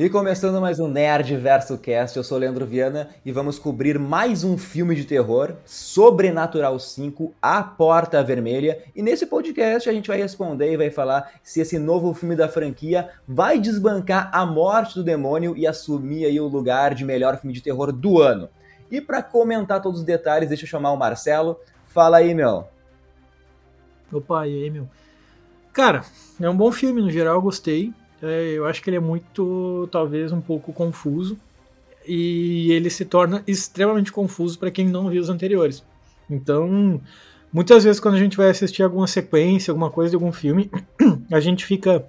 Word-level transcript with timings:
E 0.00 0.08
começando 0.08 0.62
mais 0.62 0.80
um 0.80 0.88
Nerd 0.88 1.36
Verso 1.36 1.76
Cast, 1.76 2.16
eu 2.16 2.24
sou 2.24 2.38
Leandro 2.38 2.64
Viana 2.64 3.10
e 3.22 3.30
vamos 3.30 3.58
cobrir 3.58 3.98
mais 3.98 4.42
um 4.44 4.56
filme 4.56 4.94
de 4.94 5.04
terror, 5.04 5.56
Sobrenatural 5.66 6.78
5, 6.78 7.34
A 7.42 7.62
Porta 7.62 8.24
Vermelha. 8.24 8.82
E 8.96 9.02
nesse 9.02 9.26
podcast 9.26 9.90
a 9.90 9.92
gente 9.92 10.08
vai 10.08 10.16
responder 10.16 10.72
e 10.72 10.76
vai 10.78 10.90
falar 10.90 11.30
se 11.42 11.60
esse 11.60 11.78
novo 11.78 12.14
filme 12.14 12.34
da 12.34 12.48
franquia 12.48 13.10
vai 13.28 13.58
desbancar 13.58 14.30
a 14.32 14.46
morte 14.46 14.94
do 14.94 15.04
demônio 15.04 15.54
e 15.54 15.66
assumir 15.66 16.24
aí 16.24 16.40
o 16.40 16.48
lugar 16.48 16.94
de 16.94 17.04
melhor 17.04 17.38
filme 17.38 17.52
de 17.52 17.60
terror 17.60 17.92
do 17.92 18.22
ano. 18.22 18.48
E 18.90 19.02
para 19.02 19.22
comentar 19.22 19.82
todos 19.82 20.00
os 20.00 20.06
detalhes, 20.06 20.48
deixa 20.48 20.64
eu 20.64 20.68
chamar 20.70 20.92
o 20.92 20.96
Marcelo. 20.96 21.60
Fala 21.84 22.16
aí, 22.16 22.32
meu. 22.32 22.66
Opa, 24.10 24.48
e 24.48 24.64
aí, 24.64 24.70
meu? 24.70 24.88
Cara, 25.74 26.04
é 26.40 26.48
um 26.48 26.56
bom 26.56 26.72
filme 26.72 27.02
no 27.02 27.10
geral, 27.10 27.42
gostei. 27.42 27.92
É, 28.22 28.52
eu 28.52 28.66
acho 28.66 28.82
que 28.82 28.90
ele 28.90 28.96
é 28.96 29.00
muito, 29.00 29.88
talvez, 29.90 30.32
um 30.32 30.40
pouco 30.40 30.72
confuso. 30.72 31.38
E 32.06 32.72
ele 32.72 32.90
se 32.90 33.04
torna 33.04 33.42
extremamente 33.46 34.10
confuso 34.10 34.58
para 34.58 34.70
quem 34.70 34.88
não 34.88 35.08
viu 35.08 35.22
os 35.22 35.28
anteriores. 35.28 35.84
Então, 36.28 37.00
muitas 37.52 37.84
vezes 37.84 38.00
quando 38.00 38.14
a 38.14 38.18
gente 38.18 38.36
vai 38.36 38.50
assistir 38.50 38.82
alguma 38.82 39.06
sequência, 39.06 39.70
alguma 39.70 39.90
coisa 39.90 40.10
de 40.10 40.16
algum 40.16 40.32
filme, 40.32 40.70
a 41.30 41.40
gente 41.40 41.64
fica. 41.64 42.04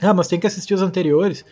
Ah, 0.00 0.14
mas 0.14 0.28
tem 0.28 0.40
que 0.40 0.46
assistir 0.46 0.74
os 0.74 0.82
anteriores. 0.82 1.44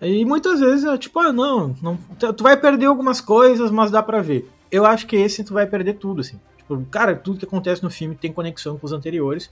E 0.00 0.24
muitas 0.24 0.60
vezes 0.60 0.84
é 0.84 0.96
tipo, 0.96 1.18
ah, 1.18 1.32
não, 1.32 1.76
não, 1.82 1.98
tu 2.32 2.42
vai 2.42 2.56
perder 2.56 2.86
algumas 2.86 3.20
coisas, 3.20 3.70
mas 3.70 3.90
dá 3.90 4.02
pra 4.02 4.22
ver. 4.22 4.48
Eu 4.70 4.86
acho 4.86 5.06
que 5.06 5.16
esse 5.16 5.44
tu 5.44 5.52
vai 5.52 5.66
perder 5.66 5.94
tudo, 5.94 6.22
assim. 6.22 6.40
Tipo, 6.56 6.82
cara, 6.90 7.14
tudo 7.14 7.38
que 7.38 7.44
acontece 7.44 7.82
no 7.82 7.90
filme 7.90 8.14
tem 8.14 8.32
conexão 8.32 8.78
com 8.78 8.86
os 8.86 8.92
anteriores. 8.92 9.50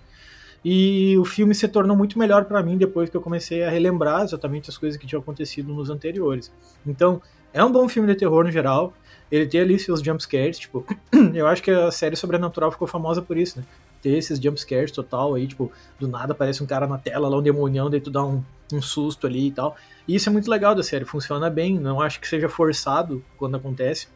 E 0.65 1.17
o 1.19 1.25
filme 1.25 1.55
se 1.55 1.69
tornou 1.69 1.97
muito 1.97 2.19
melhor 2.19 2.45
para 2.45 2.63
mim 2.63 2.77
depois 2.77 3.09
que 3.09 3.17
eu 3.17 3.21
comecei 3.21 3.63
a 3.63 3.71
relembrar 3.71 4.23
exatamente 4.23 4.69
as 4.71 4.77
coisas 4.77 4.99
que 4.99 5.07
tinham 5.07 5.21
acontecido 5.21 5.73
nos 5.73 5.89
anteriores. 5.89 6.53
Então, 6.87 7.23
é 7.53 7.63
um 7.65 7.71
bom 7.71 7.89
filme 7.89 8.09
de 8.09 8.15
terror 8.15 8.45
no 8.45 8.51
geral. 8.51 8.93
Ele 9.31 9.47
tem 9.47 9.61
ali 9.61 9.79
seus 9.79 10.01
jumpscares, 10.03 10.59
tipo, 10.59 10.85
eu 11.35 11.47
acho 11.47 11.63
que 11.63 11.71
a 11.71 11.91
série 11.91 12.17
Sobrenatural 12.17 12.71
ficou 12.73 12.89
famosa 12.89 13.21
por 13.21 13.37
isso, 13.37 13.59
né? 13.59 13.65
Ter 14.01 14.17
esses 14.17 14.39
jumpscares 14.39 14.91
total 14.91 15.35
aí, 15.35 15.47
tipo, 15.47 15.71
do 15.99 16.09
nada 16.09 16.33
aparece 16.33 16.63
um 16.63 16.67
cara 16.67 16.87
na 16.87 16.99
tela 16.99 17.29
lá, 17.29 17.37
um 17.37 17.43
demonião, 17.43 17.91
daí 17.91 18.01
tu 18.01 18.11
dá 18.11 18.25
um, 18.25 18.43
um 18.73 18.81
susto 18.81 19.27
ali 19.27 19.49
e 19.49 19.51
tal. 19.51 19.77
E 20.07 20.15
isso 20.15 20.29
é 20.29 20.33
muito 20.33 20.51
legal 20.51 20.75
da 20.75 20.83
série, 20.83 21.05
funciona 21.05 21.51
bem, 21.51 21.79
não 21.79 22.01
acho 22.01 22.21
que 22.21 22.29
seja 22.29 22.49
forçado 22.49 23.23
quando 23.37 23.57
acontece. 23.57 24.07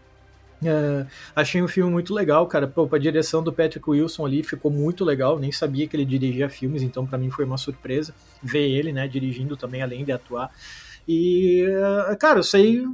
Uh, 0.63 1.07
achei 1.35 1.61
um 1.61 1.69
filme 1.69 1.91
muito 1.91 2.15
legal, 2.15 2.47
cara. 2.47 2.69
Pô, 2.69 2.89
a 2.91 2.99
direção 2.99 3.43
do 3.43 3.53
Patrick 3.53 3.89
Wilson 3.89 4.25
ali 4.25 4.43
ficou 4.43 4.71
muito 4.71 5.05
legal. 5.05 5.39
Nem 5.39 5.51
sabia 5.51 5.87
que 5.89 5.97
ele 5.97 6.05
dirigia 6.05 6.49
filmes, 6.49 6.83
então 6.83 7.07
para 7.07 7.19
mim 7.19 7.31
foi 7.31 7.45
uma 7.45 7.59
surpresa 7.59 8.15
ver 8.43 8.69
ele, 8.69 8.93
né, 8.93 9.09
dirigindo 9.09 9.57
também, 9.57 9.83
além 9.83 10.05
de 10.05 10.13
atuar. 10.13 10.51
E, 11.07 11.65
uh, 11.67 12.17
cara, 12.17 12.39
eu 12.39 12.45
saí 12.45 12.85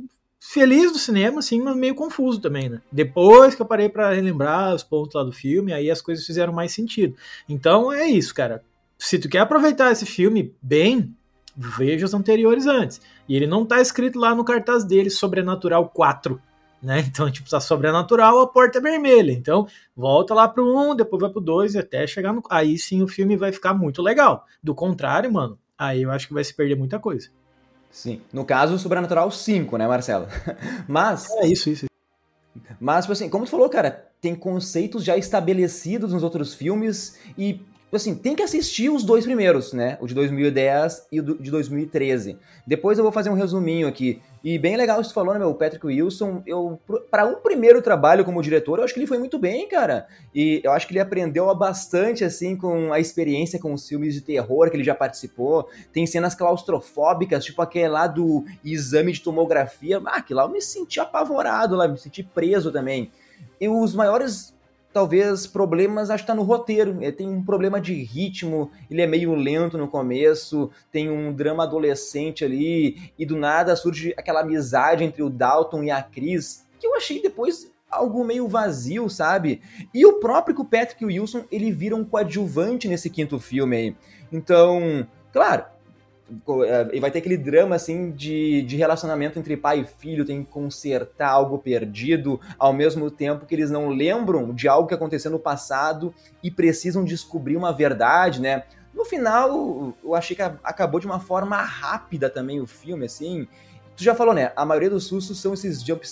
feliz 0.41 0.93
do 0.93 0.99
cinema, 0.99 1.41
assim, 1.41 1.61
mas 1.61 1.77
meio 1.77 1.95
confuso 1.95 2.41
também, 2.41 2.69
né? 2.69 2.81
Depois 2.91 3.55
que 3.55 3.61
eu 3.61 3.67
parei 3.67 3.89
para 3.89 4.13
relembrar 4.13 4.75
os 4.75 4.83
pontos 4.83 5.15
lá 5.15 5.23
do 5.23 5.33
filme, 5.33 5.73
aí 5.73 5.91
as 5.91 6.01
coisas 6.01 6.25
fizeram 6.25 6.53
mais 6.53 6.73
sentido. 6.73 7.15
Então 7.49 7.93
é 7.93 8.07
isso, 8.07 8.35
cara. 8.35 8.63
Se 8.99 9.19
tu 9.19 9.29
quer 9.29 9.41
aproveitar 9.41 9.93
esse 9.93 10.07
filme 10.07 10.55
bem, 10.63 11.15
veja 11.57 12.07
os 12.07 12.15
anteriores 12.15 12.67
antes. 12.67 13.01
E 13.29 13.37
ele 13.37 13.47
não 13.47 13.67
tá 13.67 13.81
escrito 13.81 14.19
lá 14.19 14.35
no 14.35 14.45
cartaz 14.45 14.85
dele 14.85 15.11
Sobrenatural 15.11 15.89
4 15.89 16.41
né? 16.83 17.01
Então, 17.07 17.31
tipo, 17.31 17.49
tá 17.49 17.61
sobrenatural, 17.61 18.41
a 18.41 18.47
porta 18.47 18.79
é 18.79 18.81
vermelha. 18.81 19.33
Então, 19.33 19.67
volta 19.97 20.35
lá 20.35 20.49
pro 20.49 20.91
1, 20.91 20.97
depois 20.97 21.21
vai 21.21 21.31
pro 21.31 21.41
2 21.41 21.75
e 21.75 21.79
até 21.79 22.07
chegar 22.07 22.33
no. 22.33 22.43
Aí 22.51 22.79
sim 22.79 23.03
o 23.03 23.09
filme 23.09 23.37
vai 23.37 23.53
ficar 23.53 23.75
muito 23.75 24.03
legal. 24.03 24.45
Do 24.63 24.75
contrário, 24.75 25.33
mano, 25.33 25.59
aí 25.77 26.03
eu 26.03 26.11
acho 26.11 26.29
que 26.29 26.35
vai 26.35 26.45
se 26.45 26.55
perder 26.55 26.77
muita 26.77 26.99
coisa. 26.99 27.29
Sim. 27.91 28.21
No 28.33 28.45
caso, 28.45 28.79
Sobrenatural 28.79 29.31
5, 29.31 29.77
né, 29.77 29.89
Marcelo? 29.89 30.27
Mas. 30.87 31.31
É 31.37 31.47
isso, 31.47 31.71
isso. 31.71 31.87
Mas, 32.81 33.05
tipo 33.05 33.13
assim, 33.13 33.29
como 33.29 33.45
tu 33.45 33.51
falou, 33.51 33.69
cara, 33.69 34.09
tem 34.21 34.35
conceitos 34.35 35.05
já 35.05 35.17
estabelecidos 35.17 36.13
nos 36.13 36.23
outros 36.23 36.55
filmes 36.55 37.19
e 37.37 37.61
assim, 37.97 38.15
tem 38.15 38.37
que 38.37 38.43
assistir 38.43 38.91
os 38.91 39.03
dois 39.03 39.25
primeiros, 39.25 39.73
né? 39.73 39.97
O 40.01 40.07
de 40.07 40.15
2010 40.15 41.07
e 41.11 41.21
o 41.21 41.23
de 41.23 41.51
2013. 41.51 42.39
Depois 42.67 42.99
eu 42.99 43.05
vou 43.05 43.13
fazer 43.13 43.31
um 43.31 43.35
resuminho 43.35 43.89
aqui. 43.89 44.21
E 44.45 44.59
bem 44.59 44.77
legal 44.77 45.01
isso 45.01 45.15
falou, 45.15 45.33
né, 45.33 45.41
meu? 45.41 45.55
Patrick 45.55 45.85
Wilson, 45.85 46.43
eu 46.47 46.79
para 47.11 47.27
um 47.27 47.37
primeiro 47.37 47.81
trabalho 47.81 48.25
como 48.25 48.43
diretor, 48.43 48.79
eu 48.79 48.85
acho 48.85 48.93
que 48.93 49.01
ele 49.01 49.07
foi 49.07 49.19
muito 49.19 49.39
bem, 49.39 49.67
cara. 49.69 50.07
E 50.35 50.61
eu 50.63 50.73
acho 50.73 50.87
que 50.87 50.93
ele 50.93 51.01
aprendeu 51.01 51.53
bastante 51.55 52.25
assim 52.25 52.55
com 52.55 52.93
a 52.93 53.01
experiência 53.01 53.59
com 53.59 53.73
os 53.73 53.89
filmes 53.89 54.15
de 54.15 54.21
terror 54.21 54.71
que 54.71 54.77
ele 54.77 54.85
já 54.85 54.95
participou. 54.95 55.69
Tem 55.93 56.07
cenas 56.07 56.35
claustrofóbicas, 56.35 57.45
tipo 57.45 57.63
aquele 57.63 57.89
lá 57.89 58.07
do 58.07 58.45
exame 58.65 59.13
de 59.13 59.23
tomografia. 59.23 60.01
Ah, 60.05 60.21
que 60.21 60.35
lá 60.35 60.43
eu 60.43 60.51
me 60.51 60.61
senti 60.61 61.01
apavorado 61.01 61.75
lá, 61.75 61.89
me 61.89 61.99
senti 61.99 62.23
preso 62.23 62.71
também. 62.71 63.11
E 63.61 63.69
os 63.69 63.95
maiores 63.95 64.55
talvez 64.99 65.47
problemas, 65.47 66.11
acho 66.11 66.25
que 66.25 66.27
tá 66.27 66.35
no 66.35 66.43
roteiro. 66.43 66.99
Ele 67.01 67.13
tem 67.13 67.29
um 67.29 67.41
problema 67.41 67.81
de 67.81 67.95
ritmo, 67.95 68.69
ele 68.91 69.01
é 69.01 69.07
meio 69.07 69.33
lento 69.33 69.79
no 69.79 69.87
começo, 69.87 70.73
tem 70.91 71.09
um 71.09 71.33
drama 71.33 71.63
adolescente 71.63 72.45
ali, 72.45 73.13
e 73.17 73.25
do 73.25 73.37
nada 73.37 73.77
surge 73.77 74.13
aquela 74.17 74.41
amizade 74.41 75.05
entre 75.05 75.23
o 75.23 75.31
Dalton 75.31 75.85
e 75.85 75.91
a 75.93 76.03
Cris, 76.03 76.67
que 76.81 76.87
eu 76.89 76.97
achei 76.97 77.23
depois 77.23 77.71
algo 77.89 78.25
meio 78.25 78.49
vazio, 78.49 79.09
sabe? 79.09 79.63
E 79.95 80.05
o 80.05 80.15
próprio 80.15 80.65
Patrick 80.65 81.05
Wilson, 81.05 81.45
ele 81.49 81.71
vira 81.71 81.95
um 81.95 82.05
coadjuvante 82.05 82.89
nesse 82.89 83.09
quinto 83.09 83.39
filme 83.39 83.77
aí. 83.77 83.97
Então, 84.33 85.07
claro, 85.33 85.63
é, 85.63 85.67
e 86.93 87.01
vai 87.01 87.11
ter 87.11 87.21
aquele 87.21 87.37
drama 87.37 87.77
assim 87.77 88.11
de, 88.11 88.63
de 88.63 88.77
relacionamento 88.77 89.39
entre 89.39 89.57
pai 89.57 89.81
e 89.81 89.85
filho, 89.85 90.25
tem 90.25 90.45
que 90.45 90.51
consertar 90.51 91.31
algo 91.31 91.59
perdido, 91.59 92.41
ao 92.59 92.73
mesmo 92.73 93.11
tempo 93.11 93.47
que 93.47 93.55
eles 93.55 93.71
não 93.71 93.89
lembram 93.89 94.55
de 94.55 94.69
algo 94.69 94.89
que 94.89 94.95
aconteceu 94.95 95.31
no 95.31 95.39
passado 95.39 96.15
e 96.43 96.51
precisam 96.51 97.05
descobrir 97.05 97.57
uma 97.57 97.73
verdade, 97.73 98.41
né? 98.41 98.65
No 98.93 99.05
final, 99.05 99.95
eu 100.03 100.15
achei 100.15 100.35
que 100.35 100.43
acabou 100.43 100.99
de 100.99 101.07
uma 101.07 101.21
forma 101.21 101.57
rápida 101.57 102.29
também 102.29 102.61
o 102.61 102.67
filme, 102.67 103.07
assim. 103.07 103.47
Tu 103.97 104.03
já 104.05 104.15
falou, 104.15 104.35
né? 104.35 104.53
A 104.57 104.65
maioria 104.65 104.91
dos 104.91 105.05
sustos 105.05 105.41
são 105.41 105.55
esses 105.55 105.83
jump, 105.83 106.05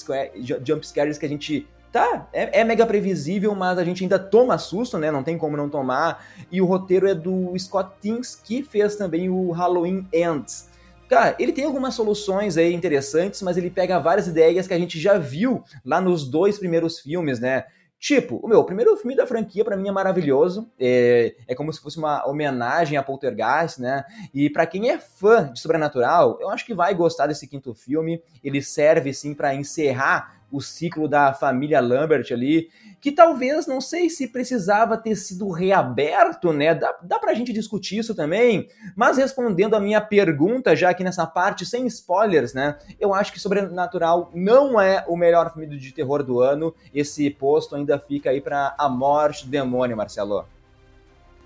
jump 0.64 0.86
scares 0.86 1.18
que 1.18 1.26
a 1.26 1.28
gente 1.28 1.66
tá, 1.96 2.28
é, 2.30 2.60
é, 2.60 2.64
mega 2.64 2.84
previsível, 2.84 3.54
mas 3.54 3.78
a 3.78 3.84
gente 3.84 4.02
ainda 4.02 4.18
toma 4.18 4.58
susto, 4.58 4.98
né? 4.98 5.10
Não 5.10 5.22
tem 5.22 5.38
como 5.38 5.56
não 5.56 5.70
tomar. 5.70 6.26
E 6.52 6.60
o 6.60 6.66
roteiro 6.66 7.08
é 7.08 7.14
do 7.14 7.58
Scott 7.58 7.90
Tings, 8.02 8.36
que 8.36 8.62
fez 8.62 8.96
também 8.96 9.30
o 9.30 9.50
Halloween 9.50 10.06
Ends. 10.12 10.68
Cara, 11.08 11.34
ele 11.38 11.52
tem 11.52 11.64
algumas 11.64 11.94
soluções 11.94 12.58
aí 12.58 12.74
interessantes, 12.74 13.40
mas 13.40 13.56
ele 13.56 13.70
pega 13.70 13.98
várias 13.98 14.26
ideias 14.26 14.66
que 14.66 14.74
a 14.74 14.78
gente 14.78 15.00
já 15.00 15.16
viu 15.16 15.64
lá 15.82 15.98
nos 15.98 16.28
dois 16.28 16.58
primeiros 16.58 17.00
filmes, 17.00 17.40
né? 17.40 17.64
Tipo, 17.98 18.36
o 18.42 18.46
meu, 18.46 18.60
o 18.60 18.64
primeiro 18.64 18.94
filme 18.98 19.16
da 19.16 19.26
franquia 19.26 19.64
para 19.64 19.76
mim 19.76 19.88
é 19.88 19.92
maravilhoso. 19.92 20.70
É, 20.78 21.34
é 21.48 21.54
como 21.54 21.72
se 21.72 21.80
fosse 21.80 21.96
uma 21.96 22.26
homenagem 22.28 22.98
a 22.98 23.02
Poltergeist, 23.02 23.80
né? 23.80 24.04
E 24.34 24.50
para 24.50 24.66
quem 24.66 24.90
é 24.90 24.98
fã 24.98 25.50
de 25.50 25.60
Sobrenatural, 25.60 26.36
eu 26.42 26.50
acho 26.50 26.66
que 26.66 26.74
vai 26.74 26.94
gostar 26.94 27.26
desse 27.26 27.48
quinto 27.48 27.72
filme. 27.72 28.22
Ele 28.44 28.60
serve 28.60 29.14
sim 29.14 29.32
para 29.32 29.54
encerrar 29.54 30.35
o 30.50 30.60
ciclo 30.60 31.08
da 31.08 31.32
família 31.32 31.80
Lambert 31.80 32.26
ali, 32.30 32.68
que 33.00 33.12
talvez, 33.12 33.66
não 33.66 33.80
sei 33.80 34.08
se 34.08 34.28
precisava 34.28 34.96
ter 34.96 35.16
sido 35.16 35.50
reaberto, 35.50 36.52
né? 36.52 36.74
Dá, 36.74 36.96
dá 37.02 37.18
pra 37.18 37.34
gente 37.34 37.52
discutir 37.52 37.98
isso 37.98 38.14
também, 38.14 38.68
mas 38.94 39.16
respondendo 39.16 39.74
a 39.74 39.80
minha 39.80 40.00
pergunta, 40.00 40.74
já 40.74 40.90
aqui 40.90 41.04
nessa 41.04 41.26
parte, 41.26 41.66
sem 41.66 41.86
spoilers, 41.86 42.54
né? 42.54 42.78
Eu 42.98 43.14
acho 43.14 43.32
que 43.32 43.40
Sobrenatural 43.40 44.30
não 44.34 44.80
é 44.80 45.04
o 45.06 45.16
melhor 45.16 45.52
filme 45.52 45.66
de 45.78 45.92
terror 45.92 46.22
do 46.22 46.40
ano. 46.40 46.74
Esse 46.94 47.28
posto 47.30 47.76
ainda 47.76 47.98
fica 47.98 48.30
aí 48.30 48.40
para 48.40 48.74
A 48.78 48.88
Morte 48.88 49.44
do 49.44 49.50
Demônio, 49.50 49.96
Marcelo. 49.96 50.44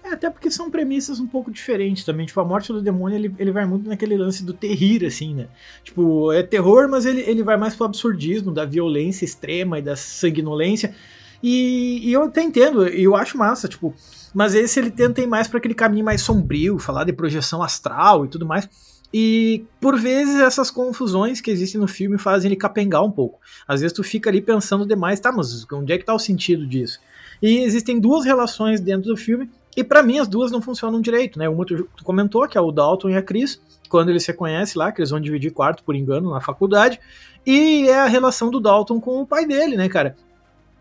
É, 0.02 0.14
até 0.14 0.30
porque 0.30 0.50
são 0.50 0.70
premissas 0.70 1.20
um 1.20 1.26
pouco 1.26 1.50
diferentes 1.50 2.04
também. 2.04 2.26
Tipo, 2.26 2.40
a 2.40 2.44
morte 2.44 2.72
do 2.72 2.80
demônio, 2.80 3.16
ele, 3.16 3.34
ele 3.38 3.52
vai 3.52 3.66
muito 3.66 3.88
naquele 3.88 4.16
lance 4.16 4.44
do 4.44 4.52
terrir, 4.52 5.04
assim, 5.04 5.34
né? 5.34 5.48
Tipo, 5.84 6.32
é 6.32 6.42
terror, 6.42 6.88
mas 6.88 7.04
ele, 7.04 7.20
ele 7.20 7.42
vai 7.42 7.56
mais 7.56 7.74
pro 7.74 7.86
absurdismo, 7.86 8.50
da 8.50 8.64
violência 8.64 9.24
extrema 9.24 9.78
e 9.78 9.82
da 9.82 9.96
sanguinolência. 9.96 10.94
E, 11.42 12.00
e 12.02 12.12
eu 12.12 12.22
até 12.24 12.42
entendo, 12.42 12.86
eu 12.86 13.14
acho 13.14 13.36
massa, 13.36 13.68
tipo... 13.68 13.94
Mas 14.32 14.54
esse 14.54 14.78
ele 14.78 14.90
tenta 14.90 15.20
ir 15.20 15.26
mais 15.26 15.48
para 15.48 15.58
aquele 15.58 15.74
caminho 15.74 16.04
mais 16.04 16.22
sombrio, 16.22 16.78
falar 16.78 17.02
de 17.04 17.12
projeção 17.12 17.62
astral 17.62 18.24
e 18.24 18.28
tudo 18.28 18.46
mais. 18.46 18.68
E 19.12 19.64
por 19.80 19.98
vezes 19.98 20.36
essas 20.40 20.70
confusões 20.70 21.40
que 21.40 21.50
existem 21.50 21.80
no 21.80 21.88
filme 21.88 22.16
fazem 22.16 22.48
ele 22.48 22.56
capengar 22.56 23.04
um 23.04 23.10
pouco. 23.10 23.40
Às 23.66 23.80
vezes 23.80 23.94
tu 23.94 24.04
fica 24.04 24.30
ali 24.30 24.40
pensando 24.40 24.86
demais, 24.86 25.18
tá, 25.18 25.32
mas 25.32 25.66
onde 25.72 25.92
é 25.92 25.98
que 25.98 26.04
tá 26.04 26.14
o 26.14 26.18
sentido 26.18 26.64
disso? 26.64 27.00
E 27.42 27.58
existem 27.58 27.98
duas 27.98 28.24
relações 28.24 28.80
dentro 28.80 29.08
do 29.08 29.16
filme 29.16 29.50
e 29.76 29.84
para 29.84 30.02
mim 30.02 30.18
as 30.18 30.28
duas 30.28 30.50
não 30.50 30.60
funcionam 30.60 31.00
direito, 31.00 31.38
né? 31.38 31.48
Uma 31.48 31.64
tu, 31.64 31.88
tu, 31.96 32.04
comentou, 32.04 32.46
que 32.48 32.58
é 32.58 32.60
o 32.60 32.72
Dalton 32.72 33.10
e 33.10 33.16
a 33.16 33.22
Chris, 33.22 33.60
quando 33.88 34.08
eles 34.08 34.24
se 34.24 34.32
conhecem 34.32 34.78
lá, 34.78 34.92
que 34.92 35.00
eles 35.00 35.10
vão 35.10 35.20
dividir 35.20 35.52
quarto 35.52 35.84
por 35.84 35.94
engano 35.94 36.30
na 36.30 36.40
faculdade, 36.40 37.00
e 37.46 37.88
é 37.88 38.00
a 38.00 38.06
relação 38.06 38.50
do 38.50 38.60
Dalton 38.60 39.00
com 39.00 39.20
o 39.20 39.26
pai 39.26 39.46
dele, 39.46 39.76
né, 39.76 39.88
cara? 39.88 40.16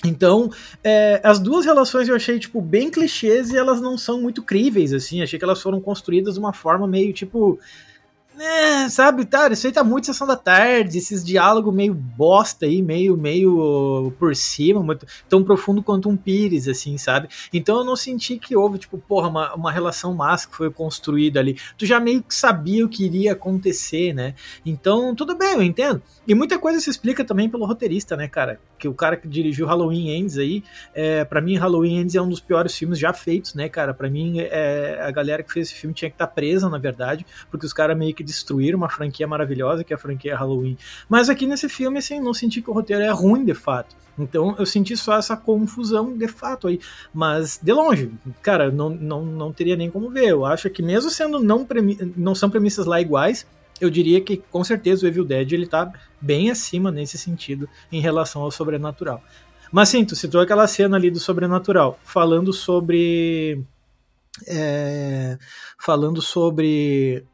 Então, 0.06 0.50
é, 0.84 1.20
as 1.24 1.40
duas 1.40 1.66
relações 1.66 2.08
eu 2.08 2.16
achei, 2.16 2.40
tipo, 2.40 2.62
bem 2.62 2.90
clichês 2.90 3.52
e 3.52 3.58
elas 3.58 3.82
não 3.82 3.98
são 3.98 4.22
muito 4.22 4.42
críveis, 4.42 4.94
assim. 4.94 5.22
Achei 5.22 5.38
que 5.38 5.44
elas 5.44 5.62
foram 5.62 5.82
construídas 5.82 6.36
de 6.36 6.40
uma 6.40 6.54
forma 6.54 6.88
meio, 6.88 7.12
tipo, 7.12 7.60
É, 8.42 8.88
sabe, 8.88 9.26
tá, 9.26 9.52
isso 9.52 9.68
aí 9.68 9.74
tá 9.74 9.84
muito 9.84 10.06
sessão 10.06 10.26
da 10.26 10.38
tarde, 10.38 10.98
esses 10.98 11.26
diálogos 11.26 11.74
meio 11.74 11.94
bosta 11.94 12.66
aí, 12.66 12.82
meio, 12.82 13.18
meio 13.18 14.14
por 14.18 14.34
cima, 14.34 14.82
muito, 14.82 15.06
tão 15.28 15.44
profundo 15.44 15.84
quanto 15.84 16.08
um 16.08 16.16
pires, 16.16 16.66
assim, 16.66 16.98
sabe? 16.98 17.28
Então 17.52 17.80
eu 17.80 17.84
não 17.84 17.98
senti 17.98 18.38
que 18.38 18.56
houve, 18.56 18.78
tipo, 18.78 18.98
porra, 18.98 19.28
uma, 19.28 19.54
uma 19.56 19.72
relação 19.72 20.14
massa 20.14 20.48
que 20.48 20.56
foi 20.56 20.72
construída 20.72 21.42
ali. 21.42 21.58
Tu 21.78 21.86
já 21.86 22.00
meio 22.00 22.24
que 22.24 22.34
sabia 22.34 22.86
o 22.86 22.88
que 22.88 23.04
iria 23.04 23.34
acontecer, 23.34 24.14
né? 24.14 24.34
Então, 24.66 25.14
tudo 25.14 25.36
bem, 25.36 25.56
eu 25.56 25.62
entendo. 25.62 26.02
E 26.26 26.34
muita 26.34 26.58
coisa 26.58 26.80
se 26.80 26.90
explica 26.90 27.26
também 27.26 27.50
pelo 27.50 27.66
roteirista, 27.66 28.16
né, 28.16 28.30
cara? 28.30 28.58
Que 28.78 28.88
o 28.88 28.94
cara 28.94 29.18
que 29.18 29.28
dirigiu 29.28 29.68
Halloween 29.68 30.12
Ends 30.12 30.38
aí, 30.38 30.64
é, 30.94 31.26
para 31.26 31.42
mim, 31.42 31.58
Halloween 31.58 32.02
Ends 32.02 32.16
é 32.16 32.22
um 32.22 32.30
dos 32.30 32.40
piores 32.40 32.74
filmes 32.74 32.98
já 32.98 33.12
feitos, 33.12 33.54
né, 33.54 33.68
cara? 33.68 33.94
Para 33.94 34.10
mim, 34.10 34.40
é, 34.40 34.98
a 35.02 35.12
galera 35.12 35.44
que 35.44 35.52
fez 35.52 35.68
esse 35.68 35.76
filme 35.76 35.94
tinha 35.94 36.10
que 36.10 36.16
estar 36.16 36.28
tá 36.28 36.34
presa, 36.34 36.70
na 36.70 36.78
verdade, 36.78 37.26
porque 37.52 37.66
os 37.66 37.74
caras 37.74 37.98
meio 37.98 38.14
que 38.14 38.29
destruir 38.30 38.76
uma 38.76 38.90
franquia 38.90 39.28
maravilhosa 39.28 39.84
que 39.84 39.92
é 39.92 39.96
a 39.96 40.00
franquia 40.00 40.38
Halloween. 40.38 40.78
Mas 41.10 41.30
aqui 41.30 41.48
nesse 41.48 41.68
filme, 41.68 41.98
assim, 41.98 42.20
não 42.20 42.34
senti 42.34 42.62
que 42.62 42.70
o 42.70 42.74
roteiro 42.74 43.04
é 43.04 43.10
ruim 43.10 43.44
de 43.44 43.54
fato. 43.54 43.96
Então 44.18 44.56
eu 44.60 44.66
senti 44.66 44.96
só 44.96 45.18
essa 45.18 45.36
confusão 45.36 46.16
de 46.16 46.28
fato 46.28 46.68
aí. 46.68 46.80
Mas 47.14 47.60
de 47.62 47.74
longe, 47.74 48.12
cara, 48.42 48.70
não, 48.70 48.90
não, 48.90 49.26
não 49.26 49.52
teria 49.52 49.76
nem 49.76 49.90
como 49.90 50.10
ver. 50.10 50.30
Eu 50.30 50.46
acho 50.46 50.70
que 50.70 50.84
mesmo 50.84 51.10
sendo 51.10 51.40
não, 51.40 51.68
não 52.16 52.36
são 52.36 52.50
premissas 52.50 52.86
lá 52.86 53.02
iguais, 53.02 53.48
eu 53.80 53.90
diria 53.90 54.22
que 54.22 54.38
com 54.38 54.64
certeza 54.64 55.06
o 55.06 55.08
Evil 55.08 55.24
Dead 55.24 55.52
ele 55.54 55.66
tá 55.66 55.92
bem 56.20 56.52
acima 56.52 56.92
nesse 56.92 57.18
sentido 57.18 57.68
em 57.92 58.02
relação 58.02 58.42
ao 58.42 58.52
sobrenatural. 58.52 59.24
Mas 59.72 59.90
sim, 59.90 60.04
tu 60.04 60.16
citou 60.16 60.42
aquela 60.42 60.68
cena 60.68 60.98
ali 60.98 61.10
do 61.10 61.20
sobrenatural, 61.20 62.00
falando 62.04 62.52
sobre. 62.52 63.64
É, 64.48 65.38
falando 65.78 66.22
sobre 66.22 67.26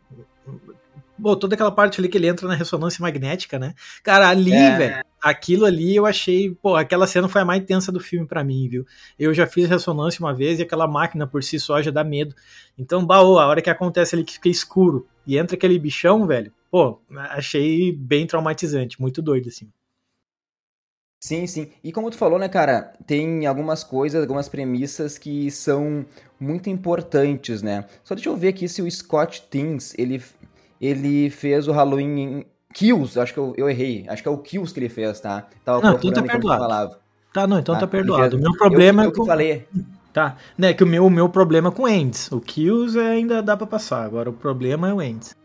Bom, 1.17 1.35
toda 1.35 1.55
aquela 1.55 1.71
parte 1.71 1.99
ali 1.99 2.09
que 2.09 2.17
ele 2.17 2.27
entra 2.27 2.47
na 2.47 2.55
ressonância 2.55 3.01
magnética, 3.01 3.57
né? 3.57 3.73
Cara, 4.03 4.27
ali, 4.29 4.51
é. 4.51 4.77
velho, 4.77 5.03
aquilo 5.21 5.65
ali 5.65 5.95
eu 5.95 6.05
achei, 6.05 6.51
pô, 6.51 6.75
aquela 6.75 7.07
cena 7.07 7.29
foi 7.29 7.41
a 7.41 7.45
mais 7.45 7.63
tensa 7.63 7.91
do 7.91 7.99
filme 7.99 8.27
para 8.27 8.43
mim, 8.43 8.67
viu? 8.67 8.85
Eu 9.17 9.33
já 9.33 9.47
fiz 9.47 9.67
ressonância 9.67 10.19
uma 10.19 10.33
vez 10.33 10.59
e 10.59 10.63
aquela 10.63 10.87
máquina 10.87 11.25
por 11.25 11.43
si 11.43 11.59
só 11.59 11.81
já 11.81 11.89
dá 11.89 12.03
medo. 12.03 12.35
Então, 12.77 13.05
baú, 13.05 13.39
a 13.39 13.47
hora 13.47 13.61
que 13.61 13.69
acontece 13.69 14.15
ali 14.15 14.25
que 14.25 14.33
fica 14.33 14.49
escuro 14.49 15.07
e 15.25 15.37
entra 15.37 15.55
aquele 15.55 15.79
bichão, 15.79 16.27
velho, 16.27 16.51
pô, 16.69 16.99
achei 17.31 17.93
bem 17.93 18.27
traumatizante, 18.27 18.99
muito 18.99 19.21
doido, 19.21 19.47
assim. 19.47 19.71
Sim, 21.19 21.47
sim. 21.47 21.71
E 21.83 21.91
como 21.91 22.11
tu 22.11 22.17
falou, 22.17 22.37
né, 22.37 22.47
cara, 22.47 22.93
tem 23.07 23.47
algumas 23.47 23.83
coisas, 23.83 24.21
algumas 24.21 24.47
premissas 24.47 25.17
que 25.17 25.49
são 25.49 26.05
muito 26.39 26.69
importantes, 26.69 27.63
né? 27.63 27.85
Só 28.03 28.13
deixa 28.13 28.29
eu 28.29 28.37
ver 28.37 28.49
aqui 28.49 28.69
se 28.69 28.79
o 28.81 28.91
Scott 28.91 29.41
Teens, 29.49 29.95
ele 29.97 30.21
ele 30.79 31.29
fez 31.29 31.67
o 31.67 31.71
Halloween 31.71 32.45
Kills, 32.73 33.19
acho 33.19 33.33
que 33.33 33.39
eu, 33.39 33.53
eu, 33.57 33.69
errei, 33.69 34.05
acho 34.07 34.21
que 34.21 34.27
é 34.27 34.31
o 34.31 34.37
Kills 34.37 34.73
que 34.73 34.79
ele 34.79 34.89
fez, 34.89 35.19
tá? 35.19 35.47
Tava 35.63 35.81
não, 35.81 35.95
então 35.95 36.11
tá 36.11 36.21
perdoado. 36.23 36.95
Tá, 37.33 37.47
não, 37.47 37.59
então 37.59 37.75
tá, 37.75 37.81
tá 37.81 37.87
perdoado. 37.87 38.37
O 38.37 38.39
meu 38.39 38.53
problema 38.57 39.03
eu, 39.03 39.07
eu 39.07 39.11
é 39.11 39.15
com... 39.15 39.25
falei. 39.25 39.67
Tá, 40.13 40.37
né, 40.57 40.73
que 40.73 40.83
o 40.83 40.87
meu, 40.87 41.05
o 41.05 41.09
meu 41.09 41.27
problema 41.27 41.69
é 41.69 41.71
com 41.71 41.87
Ends. 41.87 42.31
O 42.31 42.39
Kills 42.39 42.97
ainda 42.97 43.43
dá 43.43 43.57
para 43.57 43.67
passar, 43.67 44.05
agora 44.05 44.29
o 44.29 44.33
problema 44.33 44.89
é 44.89 44.93
o 44.93 45.01
Ends. 45.01 45.35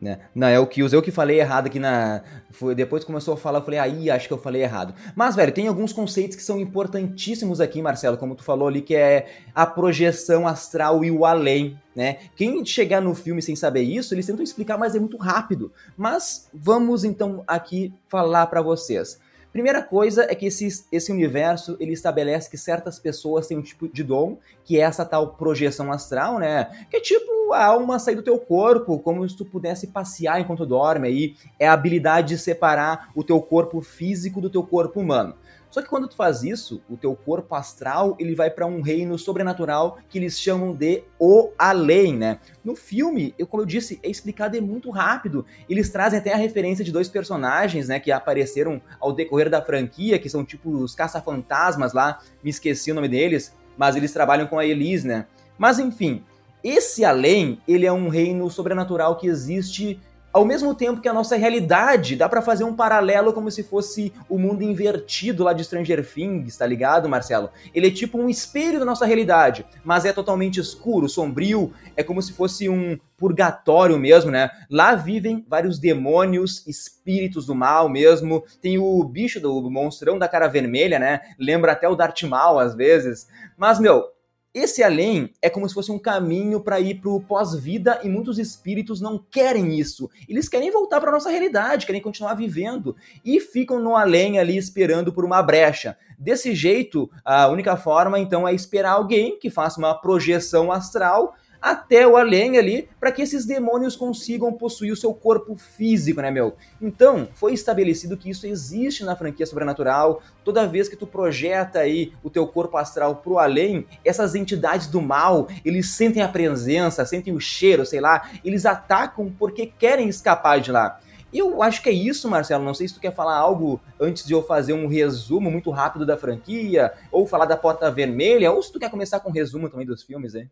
Né? 0.00 0.18
Não, 0.34 0.46
é 0.46 0.58
o 0.58 0.66
que 0.66 0.80
eu 0.80 1.02
que 1.02 1.10
falei 1.10 1.40
errado 1.40 1.66
aqui 1.66 1.78
na. 1.78 2.22
Foi, 2.50 2.74
depois 2.74 3.04
começou 3.04 3.34
a 3.34 3.36
falar, 3.36 3.60
eu 3.60 3.64
falei, 3.64 3.80
aí 3.80 4.10
acho 4.10 4.28
que 4.28 4.34
eu 4.34 4.38
falei 4.38 4.62
errado. 4.62 4.94
Mas, 5.16 5.34
velho, 5.34 5.52
tem 5.52 5.66
alguns 5.66 5.92
conceitos 5.92 6.36
que 6.36 6.42
são 6.42 6.60
importantíssimos 6.60 7.60
aqui, 7.60 7.80
Marcelo, 7.80 8.18
como 8.18 8.34
tu 8.34 8.44
falou 8.44 8.68
ali, 8.68 8.82
que 8.82 8.94
é 8.94 9.26
a 9.54 9.64
projeção 9.64 10.46
astral 10.46 11.04
e 11.04 11.10
o 11.10 11.24
além, 11.24 11.78
né? 11.96 12.18
Quem 12.36 12.64
chegar 12.66 13.00
no 13.00 13.14
filme 13.14 13.40
sem 13.40 13.56
saber 13.56 13.82
isso, 13.82 14.14
eles 14.14 14.26
tentam 14.26 14.44
explicar, 14.44 14.76
mas 14.76 14.94
é 14.94 15.00
muito 15.00 15.16
rápido. 15.16 15.72
Mas 15.96 16.50
vamos 16.52 17.04
então 17.04 17.42
aqui 17.46 17.94
falar 18.08 18.46
para 18.48 18.60
vocês. 18.60 19.18
Primeira 19.54 19.80
coisa 19.80 20.26
é 20.28 20.34
que 20.34 20.46
esse, 20.46 20.84
esse 20.90 21.12
universo 21.12 21.76
ele 21.78 21.92
estabelece 21.92 22.50
que 22.50 22.58
certas 22.58 22.98
pessoas 22.98 23.46
têm 23.46 23.56
um 23.56 23.62
tipo 23.62 23.86
de 23.86 24.02
dom, 24.02 24.36
que 24.64 24.80
é 24.80 24.82
essa 24.82 25.04
tal 25.04 25.28
projeção 25.34 25.92
astral, 25.92 26.40
né? 26.40 26.86
Que 26.90 26.96
é 26.96 27.00
tipo 27.00 27.52
a 27.52 27.66
alma 27.66 28.00
sair 28.00 28.16
do 28.16 28.22
teu 28.22 28.36
corpo, 28.36 28.98
como 28.98 29.28
se 29.28 29.36
tu 29.36 29.44
pudesse 29.44 29.86
passear 29.86 30.40
enquanto 30.40 30.66
dorme 30.66 31.06
aí. 31.06 31.36
É 31.56 31.68
a 31.68 31.72
habilidade 31.72 32.30
de 32.30 32.38
separar 32.38 33.12
o 33.14 33.22
teu 33.22 33.40
corpo 33.40 33.80
físico 33.80 34.40
do 34.40 34.50
teu 34.50 34.64
corpo 34.64 34.98
humano. 34.98 35.36
Só 35.74 35.82
que 35.82 35.88
quando 35.88 36.06
tu 36.06 36.14
faz 36.14 36.44
isso, 36.44 36.80
o 36.88 36.96
teu 36.96 37.16
corpo 37.16 37.52
astral, 37.52 38.14
ele 38.20 38.36
vai 38.36 38.48
para 38.48 38.64
um 38.64 38.80
reino 38.80 39.18
sobrenatural 39.18 39.98
que 40.08 40.18
eles 40.18 40.38
chamam 40.38 40.72
de 40.72 41.02
o 41.18 41.50
além, 41.58 42.16
né? 42.16 42.38
No 42.64 42.76
filme, 42.76 43.34
eu, 43.36 43.44
como 43.44 43.64
eu 43.64 43.66
disse, 43.66 43.98
é 44.00 44.08
explicado 44.08 44.56
é 44.56 44.60
muito 44.60 44.88
rápido. 44.92 45.44
Eles 45.68 45.90
trazem 45.90 46.20
até 46.20 46.32
a 46.32 46.36
referência 46.36 46.84
de 46.84 46.92
dois 46.92 47.08
personagens, 47.08 47.88
né, 47.88 47.98
que 47.98 48.12
apareceram 48.12 48.80
ao 49.00 49.12
decorrer 49.12 49.50
da 49.50 49.60
franquia, 49.60 50.16
que 50.16 50.28
são 50.28 50.44
tipo 50.44 50.70
os 50.70 50.94
caça-fantasmas 50.94 51.92
lá, 51.92 52.20
me 52.40 52.50
esqueci 52.50 52.92
o 52.92 52.94
nome 52.94 53.08
deles, 53.08 53.52
mas 53.76 53.96
eles 53.96 54.12
trabalham 54.12 54.46
com 54.46 54.60
a 54.60 54.64
Elise, 54.64 55.08
né? 55.08 55.26
Mas 55.58 55.80
enfim, 55.80 56.22
esse 56.62 57.04
além, 57.04 57.58
ele 57.66 57.84
é 57.84 57.92
um 57.92 58.08
reino 58.08 58.48
sobrenatural 58.48 59.16
que 59.16 59.26
existe 59.26 60.00
ao 60.34 60.44
mesmo 60.44 60.74
tempo 60.74 61.00
que 61.00 61.08
a 61.08 61.12
nossa 61.12 61.36
realidade, 61.36 62.16
dá 62.16 62.28
para 62.28 62.42
fazer 62.42 62.64
um 62.64 62.74
paralelo 62.74 63.32
como 63.32 63.52
se 63.52 63.62
fosse 63.62 64.12
o 64.28 64.36
mundo 64.36 64.64
invertido 64.64 65.44
lá 65.44 65.52
de 65.52 65.62
Stranger 65.62 66.04
Things, 66.04 66.56
tá 66.56 66.66
ligado, 66.66 67.08
Marcelo? 67.08 67.50
Ele 67.72 67.86
é 67.86 67.90
tipo 67.92 68.18
um 68.18 68.28
espelho 68.28 68.80
da 68.80 68.84
nossa 68.84 69.06
realidade, 69.06 69.64
mas 69.84 70.04
é 70.04 70.12
totalmente 70.12 70.58
escuro, 70.58 71.08
sombrio, 71.08 71.72
é 71.96 72.02
como 72.02 72.20
se 72.20 72.32
fosse 72.32 72.68
um 72.68 72.98
purgatório 73.16 73.96
mesmo, 73.96 74.32
né? 74.32 74.50
Lá 74.68 74.96
vivem 74.96 75.46
vários 75.48 75.78
demônios, 75.78 76.66
espíritos 76.66 77.46
do 77.46 77.54
mal 77.54 77.88
mesmo. 77.88 78.42
Tem 78.60 78.76
o 78.76 79.04
bicho 79.04 79.38
do 79.38 79.70
monstrão 79.70 80.18
da 80.18 80.26
cara 80.26 80.48
vermelha, 80.48 80.98
né? 80.98 81.20
Lembra 81.38 81.70
até 81.70 81.88
o 81.88 81.94
Darth 81.94 82.22
Maul 82.24 82.58
às 82.58 82.74
vezes. 82.74 83.28
Mas, 83.56 83.78
meu, 83.78 84.08
esse 84.54 84.84
além 84.84 85.30
é 85.42 85.50
como 85.50 85.68
se 85.68 85.74
fosse 85.74 85.90
um 85.90 85.98
caminho 85.98 86.60
para 86.60 86.78
ir 86.78 87.00
para 87.00 87.10
o 87.10 87.20
pós-vida 87.20 88.00
e 88.04 88.08
muitos 88.08 88.38
espíritos 88.38 89.00
não 89.00 89.18
querem 89.18 89.76
isso. 89.76 90.08
Eles 90.28 90.48
querem 90.48 90.70
voltar 90.70 91.00
para 91.00 91.10
nossa 91.10 91.28
realidade, 91.28 91.86
querem 91.86 92.00
continuar 92.00 92.34
vivendo 92.34 92.94
e 93.24 93.40
ficam 93.40 93.80
no 93.80 93.96
além 93.96 94.38
ali 94.38 94.56
esperando 94.56 95.12
por 95.12 95.24
uma 95.24 95.42
brecha. 95.42 95.98
Desse 96.16 96.54
jeito, 96.54 97.10
a 97.24 97.48
única 97.48 97.76
forma 97.76 98.16
então 98.20 98.46
é 98.46 98.54
esperar 98.54 98.92
alguém 98.92 99.36
que 99.40 99.50
faça 99.50 99.80
uma 99.80 99.92
projeção 99.92 100.70
astral 100.70 101.34
até 101.64 102.06
o 102.06 102.18
além 102.18 102.58
ali, 102.58 102.90
para 103.00 103.10
que 103.10 103.22
esses 103.22 103.46
demônios 103.46 103.96
consigam 103.96 104.52
possuir 104.52 104.92
o 104.92 104.96
seu 104.96 105.14
corpo 105.14 105.56
físico, 105.56 106.20
né, 106.20 106.30
meu? 106.30 106.54
Então, 106.78 107.26
foi 107.32 107.54
estabelecido 107.54 108.18
que 108.18 108.28
isso 108.28 108.46
existe 108.46 109.02
na 109.02 109.16
franquia 109.16 109.46
sobrenatural. 109.46 110.20
Toda 110.44 110.66
vez 110.66 110.90
que 110.90 110.96
tu 110.96 111.06
projeta 111.06 111.78
aí 111.78 112.12
o 112.22 112.28
teu 112.28 112.46
corpo 112.46 112.76
astral 112.76 113.16
pro 113.16 113.38
além, 113.38 113.86
essas 114.04 114.34
entidades 114.34 114.88
do 114.88 115.00
mal, 115.00 115.48
eles 115.64 115.88
sentem 115.92 116.22
a 116.22 116.28
presença, 116.28 117.06
sentem 117.06 117.34
o 117.34 117.40
cheiro, 117.40 117.86
sei 117.86 117.98
lá, 117.98 118.28
eles 118.44 118.66
atacam 118.66 119.34
porque 119.38 119.64
querem 119.64 120.06
escapar 120.06 120.60
de 120.60 120.70
lá. 120.70 121.00
Eu 121.32 121.62
acho 121.62 121.82
que 121.82 121.88
é 121.88 121.92
isso, 121.92 122.28
Marcelo. 122.28 122.62
Não 122.62 122.74
sei 122.74 122.88
se 122.88 122.94
tu 122.94 123.00
quer 123.00 123.14
falar 123.14 123.38
algo 123.38 123.80
antes 123.98 124.26
de 124.26 124.34
eu 124.34 124.42
fazer 124.42 124.74
um 124.74 124.86
resumo 124.86 125.50
muito 125.50 125.70
rápido 125.70 126.04
da 126.04 126.18
franquia, 126.18 126.92
ou 127.10 127.26
falar 127.26 127.46
da 127.46 127.56
Porta 127.56 127.90
Vermelha, 127.90 128.52
ou 128.52 128.62
se 128.62 128.70
tu 128.70 128.78
quer 128.78 128.90
começar 128.90 129.18
com 129.20 129.30
um 129.30 129.32
resumo 129.32 129.70
também 129.70 129.86
dos 129.86 130.02
filmes, 130.02 130.34
hein? 130.34 130.50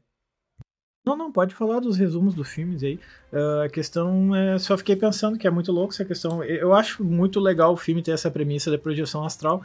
Não, 1.05 1.17
não, 1.17 1.33
pode 1.33 1.53
falar 1.53 1.81
dos 1.81 1.97
resumos 1.97 2.33
dos 2.33 2.49
filmes 2.49 2.83
aí. 2.85 2.99
Uh, 3.33 3.63
a 3.65 3.69
questão 3.69 4.35
é. 4.37 4.57
Só 4.59 4.79
fiquei 4.79 4.95
pensando 4.95 5.37
que 5.37 5.49
é 5.49 5.51
muito 5.51 5.73
louco 5.73 5.93
essa 5.93 6.05
questão. 6.05 6.45
Eu 6.45 6.73
acho 6.73 7.03
muito 7.03 7.41
legal 7.41 7.73
o 7.73 7.77
filme 7.77 8.03
ter 8.03 8.13
essa 8.13 8.31
premissa 8.31 8.71
da 8.71 8.79
projeção 8.79 9.25
astral 9.25 9.63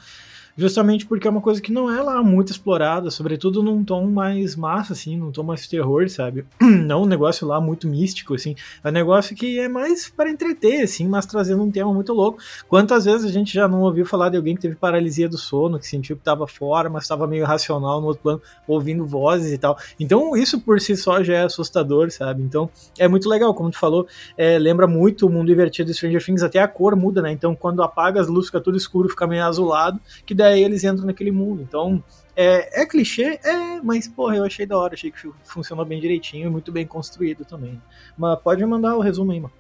justamente 0.58 1.06
porque 1.06 1.28
é 1.28 1.32
uma 1.32 1.40
coisa 1.40 1.62
que 1.62 1.72
não 1.72 1.90
é 1.94 2.02
lá 2.02 2.24
muito 2.24 2.52
explorada, 2.52 3.12
sobretudo 3.12 3.62
num 3.62 3.84
tom 3.84 4.08
mais 4.08 4.56
massa, 4.56 4.94
assim, 4.94 5.16
num 5.16 5.32
tom 5.32 5.44
mais 5.44 5.68
terror, 5.68 6.10
sabe? 6.10 6.46
Não 6.60 7.04
um 7.04 7.06
negócio 7.06 7.46
lá 7.48 7.62
muito 7.62 7.88
místico, 7.88 8.34
assim, 8.34 8.56
é 8.84 8.90
um 8.90 8.92
negócio 8.92 9.36
que 9.36 9.60
é 9.60 9.70
mais 9.70 10.10
para 10.10 10.32
entreter, 10.32 10.84
assim, 10.84 11.08
mas 11.08 11.26
trazendo 11.28 11.62
um 11.62 11.70
tema 11.70 11.94
muito 11.94 12.12
louco. 12.12 12.40
Quantas 12.68 13.06
vezes 13.06 13.26
a 13.26 13.32
gente 13.32 13.54
já 13.54 13.68
não 13.68 13.82
ouviu 13.82 14.06
falar 14.06 14.30
de 14.30 14.38
alguém 14.38 14.56
que 14.56 14.62
teve 14.62 14.76
paralisia 14.76 15.30
do 15.30 15.38
sono, 15.38 15.78
que 15.78 15.86
sentiu 15.86 16.16
que 16.16 16.22
estava 16.22 16.48
fora, 16.48 16.90
mas 16.90 17.04
estava 17.04 17.28
meio 17.28 17.46
racional 17.46 18.02
no 18.02 18.08
outro 18.08 18.24
plano, 18.24 18.42
ouvindo 18.68 19.06
vozes 19.06 19.54
e 19.54 19.58
tal. 19.58 19.78
Então, 20.00 20.36
isso 20.36 20.60
por 20.60 20.82
si 20.82 20.98
só 20.98 21.22
já 21.22 21.36
é 21.36 21.44
assustador, 21.44 22.10
sabe? 22.10 22.42
Então, 22.42 22.70
é 22.98 23.08
muito 23.08 23.30
legal, 23.30 23.54
como 23.54 23.70
tu 23.70 23.78
falou, 23.78 24.08
é, 24.36 24.58
lembra 24.58 24.88
muito 24.88 25.28
o 25.28 25.30
mundo 25.30 25.52
invertido 25.52 25.92
de 25.92 25.96
Stranger 25.96 26.24
Things, 26.24 26.42
até 26.42 26.60
a 26.60 26.68
cor 26.68 26.96
muda, 26.96 27.22
né? 27.22 27.32
Então, 27.32 27.56
quando 27.56 27.84
apaga 27.84 28.20
as 28.20 28.28
luzes, 28.28 28.48
fica 28.48 28.60
tudo 28.60 28.76
escuro, 28.76 29.08
fica 29.08 29.28
meio 29.28 29.46
azulado, 29.46 30.00
que 30.26 30.34
daí 30.34 30.47
daí 30.48 30.64
eles 30.64 30.84
entram 30.84 31.06
naquele 31.06 31.32
mundo. 31.32 31.62
Então, 31.62 32.04
é, 32.36 32.82
é 32.82 32.86
clichê? 32.86 33.40
É, 33.44 33.82
mas, 33.82 34.08
porra, 34.08 34.38
eu 34.38 34.44
achei 34.44 34.66
da 34.66 34.78
hora, 34.78 34.94
achei 34.94 35.12
que 35.12 35.30
funcionou 35.44 35.86
bem 35.86 36.00
direitinho 36.00 36.48
e 36.48 36.50
muito 36.50 36.72
bem 36.72 36.86
construído 36.86 37.44
também. 37.46 37.82
Mas 38.18 38.40
pode 38.40 38.66
mandar 38.66 38.96
o 38.96 39.02
resumo 39.02 39.32
aí, 39.32 39.40
mano. 39.40 39.54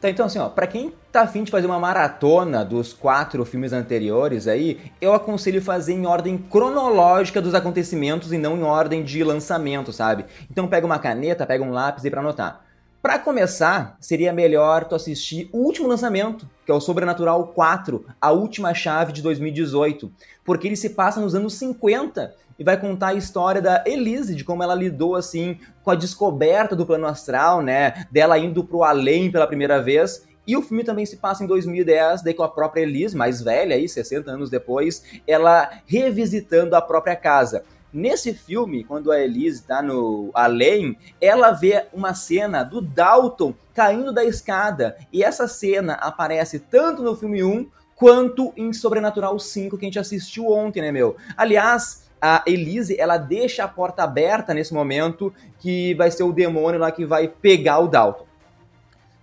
Tá, 0.00 0.10
então 0.10 0.26
assim, 0.26 0.40
ó, 0.40 0.48
pra 0.48 0.66
quem 0.66 0.92
tá 1.12 1.22
afim 1.22 1.44
de 1.44 1.50
fazer 1.52 1.66
uma 1.68 1.78
maratona 1.78 2.64
dos 2.64 2.92
quatro 2.92 3.44
filmes 3.44 3.72
anteriores 3.72 4.48
aí, 4.48 4.80
eu 5.00 5.14
aconselho 5.14 5.62
fazer 5.62 5.92
em 5.92 6.06
ordem 6.06 6.36
cronológica 6.36 7.40
dos 7.40 7.54
acontecimentos 7.54 8.32
e 8.32 8.38
não 8.38 8.56
em 8.56 8.64
ordem 8.64 9.04
de 9.04 9.22
lançamento, 9.22 9.92
sabe? 9.92 10.24
Então 10.50 10.66
pega 10.66 10.84
uma 10.84 10.98
caneta, 10.98 11.46
pega 11.46 11.62
um 11.62 11.70
lápis 11.70 12.04
aí 12.04 12.10
pra 12.10 12.20
anotar. 12.20 12.64
Para 13.02 13.18
começar, 13.18 13.96
seria 14.00 14.32
melhor 14.32 14.84
tu 14.84 14.94
assistir 14.94 15.50
o 15.52 15.58
último 15.58 15.88
lançamento, 15.88 16.48
que 16.64 16.70
é 16.70 16.74
o 16.74 16.80
Sobrenatural 16.80 17.48
4, 17.48 18.06
a 18.20 18.30
última 18.30 18.72
chave 18.74 19.12
de 19.12 19.20
2018, 19.20 20.08
porque 20.44 20.68
ele 20.68 20.76
se 20.76 20.90
passa 20.90 21.20
nos 21.20 21.34
anos 21.34 21.54
50 21.54 22.32
e 22.56 22.62
vai 22.62 22.80
contar 22.80 23.08
a 23.08 23.14
história 23.14 23.60
da 23.60 23.82
Elise, 23.84 24.36
de 24.36 24.44
como 24.44 24.62
ela 24.62 24.76
lidou 24.76 25.16
assim 25.16 25.58
com 25.82 25.90
a 25.90 25.96
descoberta 25.96 26.76
do 26.76 26.86
plano 26.86 27.08
astral, 27.08 27.60
né, 27.60 28.06
dela 28.08 28.38
indo 28.38 28.62
pro 28.62 28.84
além 28.84 29.32
pela 29.32 29.48
primeira 29.48 29.82
vez. 29.82 30.24
E 30.46 30.56
o 30.56 30.62
filme 30.62 30.84
também 30.84 31.04
se 31.04 31.16
passa 31.16 31.42
em 31.42 31.46
2010, 31.48 32.22
daí 32.22 32.34
com 32.34 32.44
a 32.44 32.48
própria 32.48 32.82
Elise, 32.82 33.16
mais 33.16 33.42
velha 33.42 33.74
aí, 33.74 33.88
60 33.88 34.30
anos 34.30 34.48
depois, 34.48 35.02
ela 35.26 35.68
revisitando 35.86 36.76
a 36.76 36.80
própria 36.80 37.16
casa. 37.16 37.64
Nesse 37.92 38.32
filme, 38.32 38.84
quando 38.84 39.12
a 39.12 39.20
Elise 39.20 39.60
está 39.60 39.82
no 39.82 40.30
além, 40.32 40.96
ela 41.20 41.50
vê 41.50 41.84
uma 41.92 42.14
cena 42.14 42.62
do 42.62 42.80
Dalton 42.80 43.54
caindo 43.74 44.12
da 44.12 44.24
escada. 44.24 44.96
E 45.12 45.22
essa 45.22 45.46
cena 45.46 45.94
aparece 45.94 46.58
tanto 46.58 47.02
no 47.02 47.14
filme 47.14 47.44
1 47.44 47.68
quanto 47.94 48.52
em 48.56 48.72
Sobrenatural 48.72 49.38
5, 49.38 49.76
que 49.76 49.84
a 49.84 49.88
gente 49.88 49.98
assistiu 49.98 50.48
ontem, 50.48 50.80
né, 50.80 50.90
meu? 50.90 51.16
Aliás, 51.36 52.08
a 52.20 52.42
Elise, 52.46 52.98
ela 52.98 53.18
deixa 53.18 53.64
a 53.64 53.68
porta 53.68 54.02
aberta 54.04 54.54
nesse 54.54 54.72
momento, 54.72 55.32
que 55.58 55.92
vai 55.94 56.10
ser 56.10 56.22
o 56.22 56.32
demônio 56.32 56.80
lá 56.80 56.90
que 56.90 57.04
vai 57.04 57.28
pegar 57.28 57.80
o 57.80 57.88
Dalton. 57.88 58.24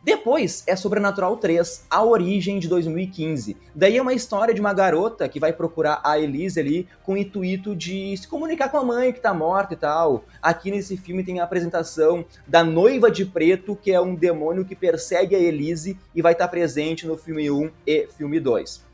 Depois 0.02 0.64
é 0.66 0.78
Sobrenatural 0.78 1.36
3, 1.36 1.86
A 1.90 2.02
Origem 2.06 2.58
de 2.58 2.70
2015. 2.70 3.58
Daí 3.76 3.98
é 3.98 4.02
uma 4.02 4.14
história 4.14 4.54
de 4.54 4.62
uma 4.62 4.74
garota 4.74 5.28
que 5.28 5.42
vai 5.42 5.52
procurar 5.52 6.00
a 6.06 6.18
Elise 6.18 6.58
ali 6.58 6.88
com 7.04 7.14
o 7.14 7.18
intuito 7.18 7.76
de 7.76 8.16
se 8.16 8.26
comunicar 8.26 8.70
com 8.70 8.78
a 8.78 8.84
mãe 8.84 9.12
que 9.12 9.20
tá 9.20 9.34
morta 9.34 9.74
e 9.74 9.78
tal. 9.78 10.24
Aqui 10.42 10.72
nesse 10.72 10.96
filme 10.96 11.22
tem 11.22 11.42
a 11.42 11.44
apresentação 11.44 12.24
da 12.48 12.64
Noiva 12.64 13.12
de 13.12 13.26
Preto, 13.26 13.76
que 13.76 13.92
é 13.92 14.00
um 14.00 14.16
demônio 14.16 14.64
que 14.64 14.74
persegue 14.74 15.36
a 15.36 15.40
Elise 15.40 15.98
e 16.16 16.22
vai 16.22 16.32
estar 16.32 16.48
presente 16.48 17.06
no 17.06 17.18
filme 17.18 17.52
1 17.52 17.70
e 17.86 18.08
filme 18.08 18.40
2. 18.40 18.89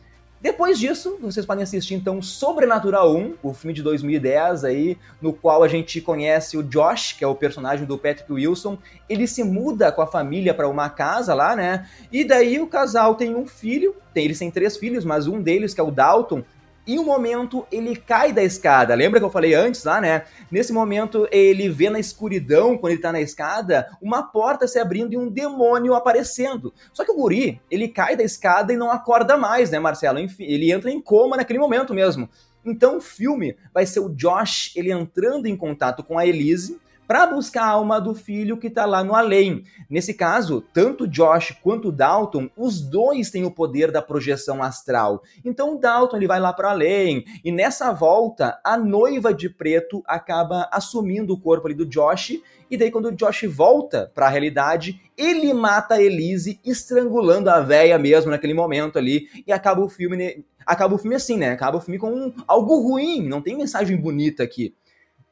Depois 0.45 0.77
disso, 0.77 1.17
vocês 1.19 1.43
podem 1.43 1.63
assistir 1.63 1.95
então 1.95 2.21
Sobrenatural 2.21 3.15
1, 3.15 3.33
o 3.41 3.51
filme 3.51 3.73
de 3.73 3.81
2010 3.81 4.63
aí, 4.63 4.95
no 5.19 5.33
qual 5.33 5.63
a 5.63 5.67
gente 5.67 5.99
conhece 5.99 6.55
o 6.55 6.61
Josh, 6.61 7.13
que 7.13 7.23
é 7.23 7.27
o 7.27 7.33
personagem 7.33 7.83
do 7.83 7.97
Patrick 7.97 8.31
Wilson. 8.31 8.77
Ele 9.09 9.25
se 9.25 9.43
muda 9.43 9.91
com 9.91 10.03
a 10.03 10.05
família 10.05 10.53
para 10.53 10.69
uma 10.69 10.87
casa 10.87 11.33
lá, 11.33 11.55
né? 11.55 11.89
E 12.11 12.23
daí 12.23 12.59
o 12.59 12.67
casal 12.67 13.15
tem 13.15 13.33
um 13.33 13.47
filho, 13.47 13.95
tem, 14.13 14.25
eles 14.25 14.37
têm 14.37 14.51
três 14.51 14.77
filhos, 14.77 15.03
mas 15.03 15.25
um 15.25 15.41
deles, 15.41 15.73
que 15.73 15.81
é 15.81 15.83
o 15.83 15.89
Dalton, 15.89 16.43
em 16.87 16.99
um 16.99 17.03
momento 17.03 17.65
ele 17.71 17.95
cai 17.95 18.31
da 18.31 18.43
escada. 18.43 18.93
Lembra 18.93 19.19
que 19.19 19.25
eu 19.25 19.31
falei 19.31 19.53
antes 19.53 19.83
lá, 19.83 19.99
né? 19.99 20.23
Nesse 20.51 20.71
momento 20.71 21.27
ele 21.31 21.69
vê 21.69 21.89
na 21.89 21.99
escuridão, 21.99 22.77
quando 22.77 22.93
ele 22.93 23.01
tá 23.01 23.11
na 23.11 23.21
escada, 23.21 23.89
uma 24.01 24.23
porta 24.23 24.67
se 24.67 24.79
abrindo 24.79 25.13
e 25.13 25.17
um 25.17 25.29
demônio 25.29 25.93
aparecendo. 25.93 26.73
Só 26.93 27.03
que 27.03 27.11
o 27.11 27.15
guri, 27.15 27.61
ele 27.69 27.87
cai 27.87 28.15
da 28.15 28.23
escada 28.23 28.73
e 28.73 28.77
não 28.77 28.91
acorda 28.91 29.37
mais, 29.37 29.71
né, 29.71 29.79
Marcelo? 29.79 30.19
Ele 30.39 30.71
entra 30.71 30.91
em 30.91 31.01
coma 31.01 31.37
naquele 31.37 31.59
momento 31.59 31.93
mesmo. 31.93 32.29
Então 32.65 32.97
o 32.97 33.01
filme 33.01 33.55
vai 33.73 33.85
ser 33.85 33.99
o 33.99 34.09
Josh 34.09 34.71
ele 34.75 34.91
entrando 34.91 35.45
em 35.45 35.55
contato 35.55 36.03
com 36.03 36.17
a 36.17 36.25
Elise, 36.25 36.79
para 37.07 37.27
buscar 37.27 37.63
a 37.63 37.69
alma 37.69 37.99
do 37.99 38.13
filho 38.13 38.57
que 38.57 38.67
está 38.67 38.85
lá 38.85 39.03
no 39.03 39.15
além. 39.15 39.63
Nesse 39.89 40.13
caso, 40.13 40.63
tanto 40.73 41.07
Josh 41.07 41.55
quanto 41.61 41.91
Dalton, 41.91 42.49
os 42.57 42.81
dois 42.81 43.29
têm 43.29 43.45
o 43.45 43.51
poder 43.51 43.91
da 43.91 44.01
projeção 44.01 44.61
astral. 44.63 45.21
Então 45.43 45.77
Dalton 45.77 46.17
ele 46.17 46.27
vai 46.27 46.39
lá 46.39 46.53
para 46.53 46.71
além 46.71 47.25
e 47.43 47.51
nessa 47.51 47.91
volta 47.91 48.59
a 48.63 48.77
noiva 48.77 49.33
de 49.33 49.49
preto 49.49 50.03
acaba 50.07 50.67
assumindo 50.71 51.33
o 51.33 51.39
corpo 51.39 51.67
ali 51.67 51.75
do 51.75 51.85
Josh 51.85 52.39
e 52.69 52.77
daí 52.77 52.89
quando 52.89 53.09
o 53.09 53.11
Josh 53.11 53.43
volta 53.43 54.11
para 54.13 54.25
a 54.25 54.29
realidade, 54.29 54.99
ele 55.17 55.53
mata 55.53 55.95
a 55.95 56.01
Elise 56.01 56.59
estrangulando 56.65 57.49
a 57.49 57.59
véia 57.59 57.97
mesmo 57.99 58.31
naquele 58.31 58.53
momento 58.53 58.97
ali 58.97 59.27
e 59.45 59.51
acaba 59.51 59.83
o 59.83 59.89
filme 59.89 60.43
acaba 60.65 60.95
o 60.95 60.97
filme 60.97 61.15
assim, 61.15 61.37
né? 61.37 61.51
Acaba 61.51 61.77
o 61.77 61.81
filme 61.81 61.99
com 61.99 62.09
um, 62.09 62.33
algo 62.47 62.79
ruim, 62.81 63.27
não 63.27 63.41
tem 63.41 63.55
mensagem 63.55 63.95
bonita 63.95 64.41
aqui. 64.41 64.73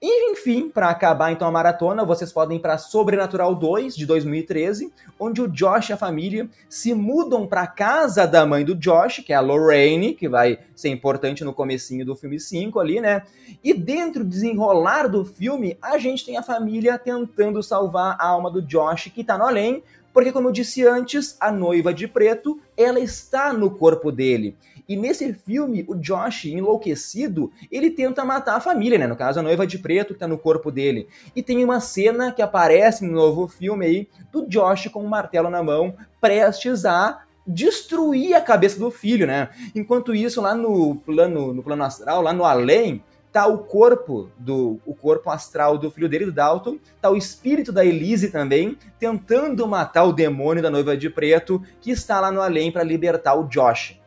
E, 0.06 0.32
enfim, 0.34 0.68
para 0.68 0.90
acabar 0.90 1.32
então 1.32 1.48
a 1.48 1.52
maratona, 1.52 2.04
vocês 2.04 2.30
podem 2.30 2.58
ir 2.58 2.60
para 2.60 2.78
Sobrenatural 2.78 3.56
2 3.56 3.96
de 3.96 4.06
2013, 4.06 4.92
onde 5.18 5.42
o 5.42 5.48
Josh 5.48 5.92
e 5.92 5.94
a 5.94 5.98
família 5.98 6.50
se 6.68 6.94
mudam 6.94 7.48
para 7.48 7.66
casa 7.66 8.28
da 8.28 8.46
mãe 8.46 8.66
do 8.66 8.76
Josh, 8.76 9.24
que 9.26 9.32
é 9.32 9.38
a 9.38 9.40
Lorraine, 9.40 10.14
que 10.14 10.28
vai 10.28 10.60
ser 10.76 10.90
importante 10.90 11.46
no 11.46 11.54
comecinho 11.54 12.06
do 12.06 12.18
filme 12.18 12.38
5 12.38 12.82
ali, 12.82 13.00
né? 13.00 13.22
E 13.64 13.74
dentro 13.74 14.26
do 14.26 14.30
desenrolar 14.30 15.08
do 15.08 15.24
filme, 15.24 15.78
a 15.82 15.98
gente 15.98 16.26
tem 16.26 16.36
a 16.36 16.44
família 16.44 17.00
tentando 17.00 17.64
salvar 17.64 18.18
a 18.20 18.28
alma 18.28 18.52
do 18.52 18.62
Josh 18.62 19.06
que 19.06 19.24
tá 19.24 19.38
no 19.38 19.46
além, 19.46 19.82
porque 20.14 20.32
como 20.32 20.50
eu 20.50 20.52
disse 20.52 20.86
antes, 20.86 21.36
a 21.40 21.52
noiva 21.52 21.94
de 21.94 22.08
preto, 22.08 22.60
ela 22.78 23.00
está 23.00 23.52
no 23.52 23.72
corpo 23.72 24.12
dele. 24.12 24.56
E 24.88 24.96
nesse 24.96 25.34
filme, 25.34 25.86
o 25.88 25.96
Josh, 25.96 26.46
enlouquecido, 26.46 27.52
ele 27.72 27.90
tenta 27.90 28.24
matar 28.24 28.58
a 28.58 28.62
família, 28.62 28.98
né? 28.98 29.08
No 29.08 29.16
caso, 29.16 29.40
a 29.40 29.44
noiva 29.44 29.66
de 29.66 29.80
preto 29.80 30.14
que 30.14 30.20
tá 30.20 30.28
no 30.28 30.38
corpo 30.38 30.70
dele. 30.70 31.08
E 31.36 31.42
tem 31.42 31.64
uma 31.64 31.80
cena 31.80 32.32
que 32.32 32.42
aparece 32.42 33.06
no 33.06 33.14
novo 33.14 33.48
filme 33.48 33.86
aí, 33.86 34.10
do 34.32 34.46
Josh 34.46 34.90
com 34.90 35.04
um 35.04 35.08
martelo 35.08 35.50
na 35.50 35.64
mão, 35.64 35.96
prestes 36.20 36.86
a 36.86 37.24
destruir 37.46 38.36
a 38.36 38.42
cabeça 38.42 38.80
do 38.80 38.92
filho, 38.92 39.26
né? 39.26 39.50
Enquanto 39.74 40.14
isso, 40.14 40.42
lá 40.42 40.54
no 40.54 40.96
plano, 40.96 41.54
no 41.54 41.64
plano 41.64 41.84
astral, 41.84 42.22
lá 42.22 42.34
no 42.34 42.46
além, 42.46 43.02
tá 43.34 43.48
o 43.48 43.58
corpo 43.58 44.30
do 44.38 44.80
o 44.86 44.94
corpo 44.94 45.32
astral 45.32 45.76
do 45.76 45.90
filho 45.90 46.08
dele, 46.08 46.26
do 46.26 46.32
Dalton, 46.32 46.78
tá 47.02 47.10
o 47.10 47.18
espírito 47.18 47.72
da 47.72 47.84
Elise 47.84 48.30
também, 48.30 48.78
tentando 49.00 49.68
matar 49.68 50.04
o 50.04 50.14
demônio 50.14 50.62
da 50.62 50.70
noiva 50.70 50.96
de 50.96 51.10
preto, 51.10 51.62
que 51.82 51.90
está 51.90 52.20
lá 52.20 52.32
no 52.32 52.40
além 52.40 52.72
para 52.72 52.84
libertar 52.84 53.34
o 53.34 53.46
Josh. 53.46 54.00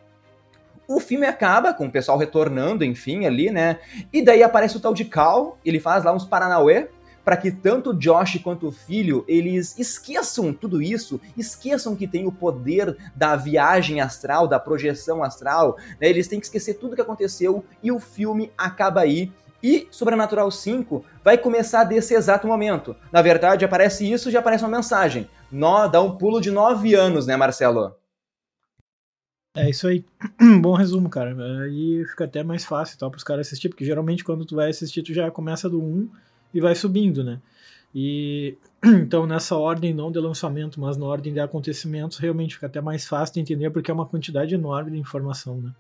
O 0.89 1.01
filme 1.01 1.27
acaba 1.27 1.75
com 1.75 1.87
o 1.87 1.91
pessoal 1.91 2.17
retornando, 2.17 2.85
enfim, 2.85 3.27
ali, 3.27 3.51
né? 3.51 3.81
E 4.13 4.23
daí 4.23 4.45
aparece 4.45 4.77
o 4.77 4.81
tal 4.81 4.95
de 4.95 5.05
Cal, 5.05 5.59
ele 5.65 5.81
faz 5.81 6.05
lá 6.05 6.13
uns 6.13 6.25
Paranauê, 6.25 6.89
para 7.27 7.37
que 7.37 7.51
tanto 7.51 7.93
Josh 7.93 8.39
quanto 8.39 8.69
o 8.69 8.73
filho 8.73 9.25
eles 9.27 9.77
esqueçam 9.77 10.53
tudo 10.53 10.81
isso, 10.81 11.21
esqueçam 11.37 11.97
que 11.97 12.07
tem 12.07 12.25
o 12.25 12.31
poder 12.31 12.97
da 13.17 13.35
viagem 13.35 14.01
astral, 14.01 14.47
da 14.47 14.61
projeção 14.61 15.25
astral, 15.25 15.77
né? 16.01 16.09
Eles 16.09 16.29
têm 16.29 16.39
que 16.39 16.47
esquecer 16.47 16.75
tudo 16.75 16.95
que 16.95 17.03
aconteceu 17.03 17.65
e 17.83 17.91
o 17.91 17.99
filme 17.99 18.53
acaba 18.57 19.01
aí. 19.01 19.33
E 19.61 19.89
Sobrenatural 19.91 20.49
5 20.53 21.05
vai 21.25 21.37
começar 21.37 21.83
desse 21.83 22.15
exato 22.15 22.47
momento. 22.47 22.95
Na 23.11 23.21
verdade, 23.23 23.65
aparece 23.65 24.09
isso 24.09 24.31
já 24.31 24.39
aparece 24.39 24.63
uma 24.63 24.77
mensagem. 24.77 25.29
Nó, 25.51 25.89
dá 25.89 26.01
um 26.01 26.17
pulo 26.17 26.41
de 26.41 26.53
nove 26.53 26.95
anos, 26.95 27.27
né, 27.27 27.37
Marcelo? 27.37 27.97
É 29.57 29.69
isso 29.69 29.89
aí. 29.89 30.05
Bom 30.63 30.75
resumo, 30.75 31.11
cara. 31.11 31.35
Aí 31.65 32.05
fica 32.09 32.23
até 32.23 32.45
mais 32.45 32.65
fácil 32.65 32.97
para 32.97 33.17
os 33.17 33.25
caras 33.25 33.49
assistir, 33.49 33.69
porque 33.69 33.85
geralmente 33.85 34.23
quando 34.23 34.47
tu 34.47 34.55
vai 34.55 34.71
assistir, 34.71 35.03
tu 35.03 35.13
já 35.13 35.29
começa 35.29 35.69
do 35.69 35.83
1 35.83 36.09
e 36.57 36.61
vai 36.61 36.75
subindo, 36.75 37.23
né? 37.23 37.41
E 37.95 38.57
então 38.83 39.27
nessa 39.27 39.57
ordem 39.57 39.93
não 39.93 40.11
de 40.11 40.19
lançamento, 40.19 40.81
mas 40.81 40.97
na 40.97 41.05
ordem 41.05 41.33
de 41.33 41.41
acontecimentos, 41.41 42.19
realmente 42.19 42.55
fica 42.55 42.67
até 42.67 42.81
mais 42.81 43.07
fácil 43.07 43.35
de 43.35 43.41
entender 43.41 43.71
porque 43.71 43.91
é 43.91 43.95
uma 43.95 44.07
quantidade 44.07 44.55
enorme 44.55 44.93
de 44.93 44.99
informação, 44.99 45.61
né? 45.61 45.73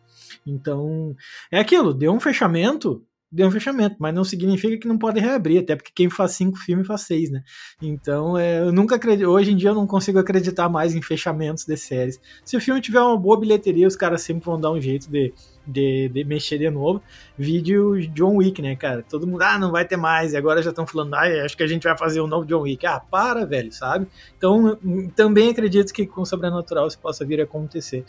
Então, 0.47 1.16
é 1.50 1.59
aquilo, 1.59 1.95
deu 1.95 2.12
um 2.12 2.21
fechamento, 2.21 3.02
deu 3.30 3.49
um 3.49 3.50
fechamento, 3.50 3.97
mas 3.99 4.14
não 4.14 4.23
significa 4.23 4.78
que 4.78 4.87
não 4.87 4.97
pode 4.97 5.21
reabrir, 5.21 5.61
até 5.61 5.75
porque 5.75 5.90
quem 5.95 6.09
faz 6.09 6.33
cinco 6.33 6.56
filmes 6.59 6.87
faz 6.87 7.02
seis, 7.02 7.30
né? 7.30 7.42
Então, 7.83 8.38
é, 8.38 8.61
eu 8.61 8.73
nunca 8.73 8.95
acredito, 8.97 9.26
hoje 9.28 9.52
em 9.52 9.56
dia 9.56 9.71
eu 9.71 9.75
não 9.75 9.87
consigo 9.87 10.18
acreditar 10.18 10.68
mais 10.68 10.95
em 10.95 11.02
fechamentos 11.02 11.64
de 11.64 11.76
séries. 11.76 12.21
Se 12.45 12.56
o 12.56 12.61
filme 12.61 12.80
tiver 12.80 13.00
uma 13.00 13.16
boa 13.16 13.38
bilheteria, 13.38 13.87
os 13.87 13.97
caras 13.97 14.23
sempre 14.23 14.45
vão 14.45 14.61
dar 14.61 14.71
um 14.71 14.80
jeito 14.80 15.11
de, 15.11 15.35
de, 15.66 16.09
de 16.09 16.25
mexer 16.25 16.59
de 16.59 16.71
novo. 16.71 17.02
Vídeo 17.37 18.00
John 18.12 18.37
Wick, 18.37 18.62
né, 18.62 18.76
cara? 18.76 19.02
Todo 19.02 19.26
mundo, 19.26 19.42
ah, 19.42 19.59
não 19.59 19.73
vai 19.73 19.85
ter 19.85 19.97
mais, 19.97 20.33
e 20.33 20.37
agora 20.37 20.62
já 20.62 20.71
estão 20.71 20.87
falando, 20.87 21.14
ah, 21.14 21.45
acho 21.45 21.56
que 21.56 21.62
a 21.62 21.68
gente 21.68 21.83
vai 21.83 21.99
fazer 21.99 22.21
um 22.21 22.26
novo 22.26 22.47
John 22.47 22.62
Wick. 22.62 22.87
Ah, 22.87 23.00
para, 23.00 23.45
velho, 23.45 23.73
sabe? 23.73 24.06
Então, 24.38 24.78
também 25.16 25.50
acredito 25.50 25.92
que 25.92 26.06
com 26.06 26.25
Sobrenatural 26.25 26.87
isso 26.87 26.99
possa 26.99 27.25
vir 27.25 27.40
a 27.40 27.45
acontecer. 27.45 28.04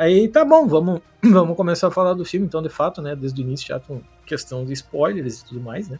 Aí 0.00 0.28
tá 0.28 0.46
bom, 0.46 0.66
vamos, 0.66 1.00
vamos 1.22 1.54
começar 1.56 1.88
a 1.88 1.90
falar 1.90 2.14
do 2.14 2.24
filme, 2.24 2.46
então, 2.46 2.62
de 2.62 2.70
fato, 2.70 3.02
né? 3.02 3.14
Desde 3.14 3.40
o 3.40 3.44
início 3.44 3.66
já 3.66 3.78
com 3.78 4.00
questão 4.30 4.64
de 4.64 4.72
spoilers 4.72 5.40
e 5.40 5.44
tudo 5.44 5.60
mais, 5.60 5.88
né? 5.88 5.98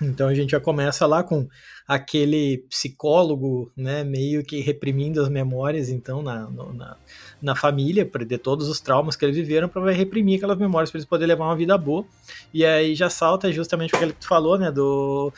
Então 0.00 0.28
a 0.28 0.34
gente 0.34 0.50
já 0.50 0.60
começa 0.60 1.04
lá 1.06 1.24
com 1.24 1.48
aquele 1.86 2.58
psicólogo, 2.68 3.72
né, 3.76 4.04
meio 4.04 4.44
que 4.44 4.60
reprimindo 4.60 5.20
as 5.20 5.28
memórias, 5.28 5.88
então, 5.88 6.22
na, 6.22 6.48
na, 6.50 6.96
na 7.42 7.54
família, 7.56 8.08
de 8.26 8.38
todos 8.38 8.68
os 8.68 8.78
traumas 8.78 9.16
que 9.16 9.24
eles 9.24 9.36
viveram, 9.36 9.68
para 9.68 9.90
reprimir 9.90 10.36
aquelas 10.36 10.56
memórias 10.56 10.90
para 10.90 10.98
eles 10.98 11.08
poderem 11.08 11.28
levar 11.28 11.46
uma 11.46 11.56
vida 11.56 11.76
boa. 11.76 12.04
E 12.54 12.64
aí 12.64 12.94
já 12.94 13.10
salta 13.10 13.50
justamente 13.50 13.92
o 13.92 13.98
que 13.98 14.04
ele 14.04 14.14
falou, 14.20 14.56
né, 14.56 14.70
do 14.70 15.32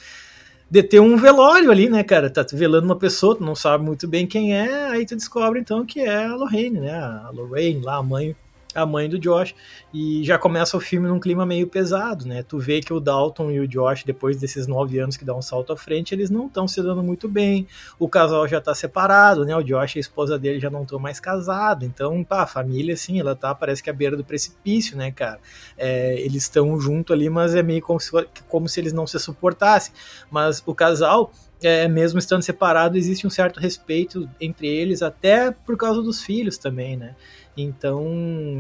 de 0.71 0.85
ter 0.85 1.01
um 1.01 1.17
velório 1.17 1.71
ali, 1.71 1.89
né, 1.89 2.05
cara? 2.05 2.31
Tá 2.31 2.47
velando 2.53 2.87
uma 2.87 2.97
pessoa, 2.97 3.35
tu 3.35 3.43
não 3.43 3.57
sabe 3.57 3.85
muito 3.85 4.07
bem 4.07 4.25
quem 4.25 4.57
é, 4.57 4.89
aí 4.91 5.05
tu 5.05 5.17
descobre 5.17 5.59
então 5.59 5.85
que 5.85 5.99
é 6.01 6.27
a 6.27 6.37
Lorraine, 6.37 6.79
né? 6.79 6.93
A 6.93 7.31
Lorraine 7.33 7.81
lá, 7.83 7.97
a 7.97 8.03
mãe 8.03 8.37
a 8.75 8.87
mãe 8.87 9.09
do 9.09 9.19
Josh, 9.19 9.55
e 9.93 10.23
já 10.25 10.39
começa 10.39 10.77
o 10.77 10.81
filme 10.81 11.09
num 11.09 11.19
clima 11.19 11.45
meio 11.45 11.67
pesado, 11.67 12.27
né? 12.27 12.43
Tu 12.43 12.59
vê 12.59 12.81
que 12.81 12.93
o 12.93 13.01
Dalton 13.01 13.51
e 13.51 13.61
o 13.61 13.69
Josh, 13.69 14.05
depois 14.05 14.37
desses 14.37 14.67
nove 14.67 14.99
anos 14.99 15.17
que 15.17 15.25
dá 15.25 15.35
um 15.35 15.43
salto 15.43 15.73
à 15.73 15.77
frente, 15.77 16.15
eles 16.15 16.31
não 16.31 16.47
estão 16.47 16.67
se 16.69 16.83
dando 16.83 17.03
muito 17.03 17.29
bem, 17.29 17.67
o 17.99 18.09
casal 18.09 18.47
já 18.47 18.61
tá 18.61 18.75
separado, 18.75 19.45
né? 19.45 19.57
O 19.57 19.63
Josh 19.63 19.97
e 19.97 19.99
a 19.99 20.01
esposa 20.01 20.39
dele 20.39 20.61
já 20.61 20.71
não 20.71 20.83
estão 20.83 20.99
mais 20.99 21.21
casados, 21.21 21.87
então, 21.87 22.23
pá, 22.25 22.43
a 22.43 22.47
família, 22.47 22.95
assim, 22.95 23.21
ela 23.21 23.35
tá, 23.35 23.55
parece 23.55 23.83
que 23.83 23.91
à 23.91 23.93
beira 23.93 24.17
do 24.17 24.25
precipício, 24.25 24.97
né, 24.97 25.11
cara? 25.11 25.41
É, 25.77 26.21
eles 26.21 26.43
estão 26.43 26.79
junto 26.81 27.13
ali, 27.13 27.29
mas 27.29 27.55
é 27.55 27.63
meio 27.63 27.83
como 27.83 28.01
se, 28.01 28.11
como 28.49 28.69
se 28.69 28.81
eles 28.81 28.93
não 28.93 29.07
se 29.07 29.19
suportassem, 29.19 29.93
mas 30.31 30.63
o 30.67 30.75
casal 30.75 31.33
é, 31.63 31.89
mesmo 31.89 32.19
estando 32.19 32.43
separado, 32.43 32.97
existe 32.97 33.27
um 33.27 33.31
certo 33.31 33.61
respeito 33.61 34.29
entre 34.41 34.67
eles, 34.67 35.03
até 35.03 35.51
por 35.51 35.77
causa 35.77 36.03
dos 36.03 36.23
filhos 36.23 36.59
também, 36.59 36.97
né? 36.97 37.15
Então, 37.57 38.07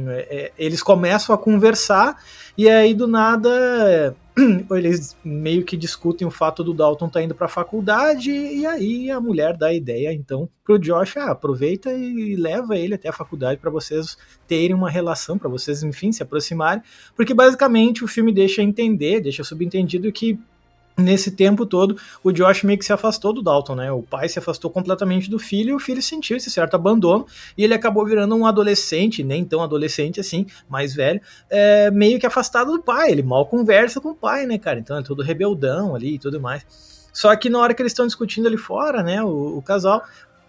é, 0.08 0.20
é 0.30 0.52
eles 0.58 0.82
começam 0.82 1.34
a 1.34 1.38
conversar 1.38 2.16
e 2.56 2.68
aí 2.68 2.92
do 2.92 3.06
nada 3.06 4.14
eles 4.72 5.16
meio 5.24 5.64
que 5.64 5.76
discutem 5.76 6.26
o 6.26 6.30
fato 6.30 6.62
do 6.62 6.74
Dalton 6.74 7.08
tá 7.08 7.22
indo 7.22 7.34
para 7.34 7.46
a 7.46 7.48
faculdade 7.48 8.30
e 8.30 8.66
aí 8.66 9.10
a 9.10 9.20
mulher 9.20 9.56
dá 9.56 9.68
a 9.68 9.74
ideia 9.74 10.12
então 10.12 10.48
pro 10.64 10.78
Josh, 10.78 11.16
ah, 11.16 11.30
aproveita 11.30 11.92
e 11.92 12.36
leva 12.36 12.76
ele 12.76 12.94
até 12.94 13.08
a 13.08 13.12
faculdade 13.12 13.60
para 13.60 13.70
vocês 13.70 14.16
terem 14.46 14.74
uma 14.74 14.90
relação, 14.90 15.38
para 15.38 15.48
vocês 15.48 15.82
enfim 15.82 16.12
se 16.12 16.22
aproximarem, 16.22 16.82
porque 17.16 17.32
basicamente 17.32 18.04
o 18.04 18.08
filme 18.08 18.32
deixa 18.32 18.62
entender, 18.62 19.20
deixa 19.20 19.44
subentendido 19.44 20.10
que 20.12 20.38
nesse 20.96 21.30
tempo 21.30 21.64
todo, 21.64 21.96
o 22.22 22.32
Josh 22.32 22.62
meio 22.62 22.78
que 22.78 22.84
se 22.84 22.92
afastou 22.92 23.32
do 23.32 23.42
Dalton, 23.42 23.74
né? 23.74 23.90
O 23.90 24.02
pai 24.02 24.28
se 24.28 24.38
afastou 24.38 24.70
completamente 24.70 25.30
do 25.30 25.38
filho 25.38 25.70
e 25.70 25.74
o 25.74 25.78
filho 25.78 26.02
sentiu 26.02 26.36
esse 26.36 26.50
certo 26.50 26.74
abandono 26.74 27.26
e 27.56 27.64
ele 27.64 27.74
acabou 27.74 28.04
virando 28.04 28.34
um 28.34 28.46
adolescente, 28.46 29.22
nem 29.22 29.44
tão 29.44 29.62
adolescente 29.62 30.20
assim, 30.20 30.46
mais 30.68 30.94
velho, 30.94 31.20
é, 31.48 31.90
meio 31.90 32.18
que 32.18 32.26
afastado 32.26 32.72
do 32.72 32.82
pai. 32.82 33.10
Ele 33.10 33.22
mal 33.22 33.46
conversa 33.46 34.00
com 34.00 34.10
o 34.10 34.14
pai, 34.14 34.46
né, 34.46 34.58
cara? 34.58 34.78
Então 34.78 34.98
é 34.98 35.02
todo 35.02 35.22
rebeldão 35.22 35.94
ali 35.94 36.14
e 36.14 36.18
tudo 36.18 36.40
mais. 36.40 36.64
Só 37.12 37.34
que 37.34 37.50
na 37.50 37.58
hora 37.58 37.74
que 37.74 37.82
eles 37.82 37.92
estão 37.92 38.06
discutindo 38.06 38.46
ali 38.46 38.56
fora, 38.56 39.02
né, 39.02 39.22
o, 39.22 39.58
o 39.58 39.62
casal, 39.62 40.02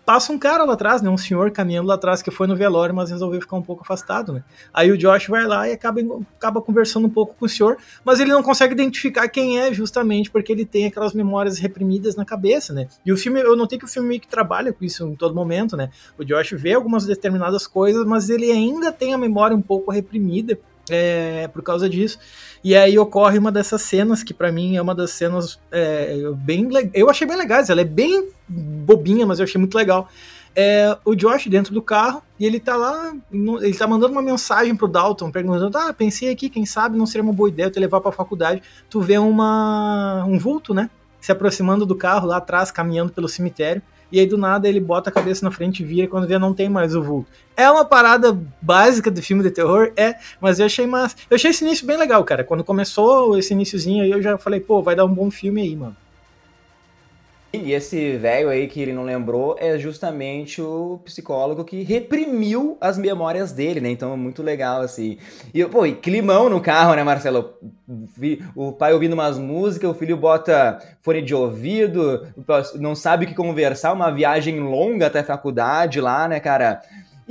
passa 0.06 0.32
um 0.32 0.38
cara 0.38 0.64
lá 0.64 0.74
atrás, 0.74 1.02
né? 1.02 1.10
Um 1.10 1.18
senhor 1.18 1.52
caminhando 1.52 1.88
lá 1.88 1.96
atrás 1.96 2.22
que 2.22 2.32
foi 2.32 2.48
no 2.48 2.56
velório, 2.56 2.94
mas 2.94 3.10
resolveu 3.10 3.42
ficar 3.42 3.56
um 3.56 3.62
pouco 3.62 3.84
afastado, 3.84 4.34
né? 4.34 4.44
Aí 4.74 4.92
o 4.92 4.98
Josh 4.98 5.28
vai 5.28 5.46
lá 5.46 5.68
e 5.70 5.74
acaba, 5.74 6.02
acaba 6.38 6.62
conversando 6.62 7.08
um 7.08 7.10
pouco 7.10 7.36
com 7.36 7.46
o 7.46 7.50
senhor, 7.50 7.78
mas 8.04 8.20
ele 8.20 8.32
não 8.32 8.44
consegue 8.44 8.74
identificar 8.74 9.28
quem 9.28 9.60
é, 9.60 9.74
justamente 9.74 10.30
porque 10.30 10.52
ele 10.52 10.66
tem 10.66 10.86
aquelas 10.86 11.14
memórias 11.14 11.58
reprimidas 11.60 12.16
na 12.16 12.26
cabeça, 12.26 12.74
né? 12.74 12.88
E 13.06 13.12
o 13.12 13.18
filme, 13.18 13.42
eu 13.42 13.56
notei 13.56 13.78
que 13.78 13.86
o 13.86 13.88
filme 13.88 14.20
que 14.20 14.28
trabalha 14.28 14.74
com 14.74 14.84
isso 14.84 15.08
em 15.08 15.16
todo 15.16 15.36
momento, 15.36 15.78
né? 15.78 15.90
O 16.18 16.24
Josh 16.24 16.52
vê 16.54 16.74
algumas 16.74 17.06
determinadas 17.06 17.68
coisas, 17.68 18.06
mas 18.06 18.30
ele 18.30 18.52
ainda 18.52 18.92
tem 18.92 19.14
a 19.14 19.18
memória 19.18 19.56
um 19.56 19.62
pouco 19.62 19.92
reprimida 19.92 20.60
é, 20.92 21.48
por 21.48 21.62
causa 21.62 21.90
disso. 21.90 22.20
E 22.64 22.76
aí 22.76 22.98
ocorre 22.98 23.38
uma 23.38 23.52
dessas 23.52 23.82
cenas 23.82 24.24
que 24.24 24.34
para 24.34 24.52
mim 24.52 24.76
é 24.76 24.82
uma 24.82 24.94
das 24.94 25.12
cenas 25.12 25.60
é, 25.72 26.22
bem 26.36 26.70
eu 26.94 27.10
achei 27.10 27.28
bem 27.28 27.38
legais. 27.38 27.70
Ela 27.70 27.82
é 27.82 27.86
bem 27.86 28.30
bobinha, 28.48 29.26
mas 29.26 29.40
eu 29.40 29.44
achei 29.44 29.60
muito 29.60 29.76
legal. 29.76 30.10
É, 30.54 30.98
o 31.06 31.16
Josh 31.16 31.48
dentro 31.48 31.74
do 31.74 31.82
carro 31.82 32.22
e 32.38 32.46
ele 32.46 32.60
tá 32.60 32.76
lá, 32.76 33.14
ele 33.32 33.74
tá 33.74 33.88
mandando 33.88 34.12
uma 34.12 34.22
mensagem 34.22 34.76
pro 34.76 34.88
Dalton, 34.88 35.32
perguntando: 35.32 35.78
Ah, 35.78 35.94
pensei 35.94 36.30
aqui, 36.30 36.50
quem 36.50 36.66
sabe 36.66 36.98
não 36.98 37.06
seria 37.06 37.24
uma 37.24 37.34
boa 37.34 37.50
ideia 37.50 37.72
te 37.72 37.80
levar 37.80 38.02
pra 38.02 38.12
faculdade. 38.12 38.62
Tu 38.90 39.00
vê 39.00 39.18
uma, 39.18 40.26
um 40.28 40.38
vulto, 40.38 40.74
né? 40.74 40.90
Se 41.22 41.32
aproximando 41.32 41.86
do 41.86 41.96
carro 41.96 42.28
lá 42.28 42.38
atrás, 42.38 42.72
caminhando 42.72 43.14
pelo 43.14 43.30
cemitério 43.30 43.82
e 44.12 44.20
aí 44.20 44.26
do 44.26 44.38
nada 44.38 44.68
ele 44.68 44.80
bota 44.80 45.10
a 45.10 45.14
cabeça 45.14 45.46
na 45.46 45.52
frente 45.52 45.82
e 45.82 45.86
vira 45.86 46.08
quando 46.08 46.28
vê 46.28 46.38
não 46.38 46.54
tem 46.54 46.70
mais 46.70 46.96
o 46.96 47.02
vulto. 47.02 47.30
É 47.56 47.70
uma 47.70 47.86
parada 47.86 48.38
básica 48.62 49.12
do 49.12 49.22
filme 49.22 49.44
de 49.44 49.52
terror, 49.52 49.92
é, 49.96 50.16
mas 50.40 50.60
eu 50.60 50.66
achei 50.66 50.88
massa. 50.88 51.16
Eu 51.30 51.36
achei 51.36 51.52
esse 51.52 51.64
início 51.64 51.86
bem 51.86 51.98
legal, 51.98 52.24
cara. 52.24 52.44
Quando 52.44 52.64
começou 52.64 53.38
esse 53.38 53.54
iníciozinho 53.54 54.04
aí, 54.04 54.12
eu 54.12 54.22
já 54.22 54.38
falei, 54.38 54.60
pô, 54.60 54.82
vai 54.82 54.96
dar 54.96 55.06
um 55.06 55.14
bom 55.14 55.30
filme 55.30 55.62
aí, 55.62 55.76
mano. 55.76 55.96
E 57.54 57.74
esse 57.74 58.16
velho 58.18 58.48
aí 58.48 58.66
que 58.66 58.82
ele 58.82 58.94
não 58.94 59.04
lembrou 59.04 59.58
é 59.60 59.78
justamente 59.78 60.62
o 60.62 61.02
psicólogo 61.04 61.66
que 61.66 61.84
reprimiu 61.84 62.78
as 62.80 62.98
memórias 62.98 63.52
dele, 63.52 63.82
né? 63.82 63.90
Então 63.90 64.14
é 64.14 64.16
muito 64.16 64.42
legal, 64.42 64.82
assim. 64.82 65.18
E, 65.54 65.66
pô, 65.66 65.86
e 65.86 65.94
climão 65.94 66.50
no 66.50 66.62
carro, 66.62 66.96
né, 66.96 67.04
Marcelo? 67.04 67.54
O 68.56 68.72
pai 68.72 68.94
ouvindo 68.94 69.14
umas 69.14 69.38
músicas, 69.38 69.92
o 69.92 69.94
filho 69.94 70.16
bota 70.16 70.80
fone 71.02 71.22
de 71.22 71.36
ouvido, 71.36 72.26
não 72.76 72.96
sabe 72.96 73.26
o 73.26 73.28
que 73.28 73.36
conversar, 73.36 73.92
uma 73.92 74.12
viagem 74.12 74.62
longa 74.62 75.08
até 75.08 75.20
a 75.20 75.26
faculdade 75.26 76.00
lá, 76.00 76.30
né, 76.30 76.40
cara? 76.40 76.82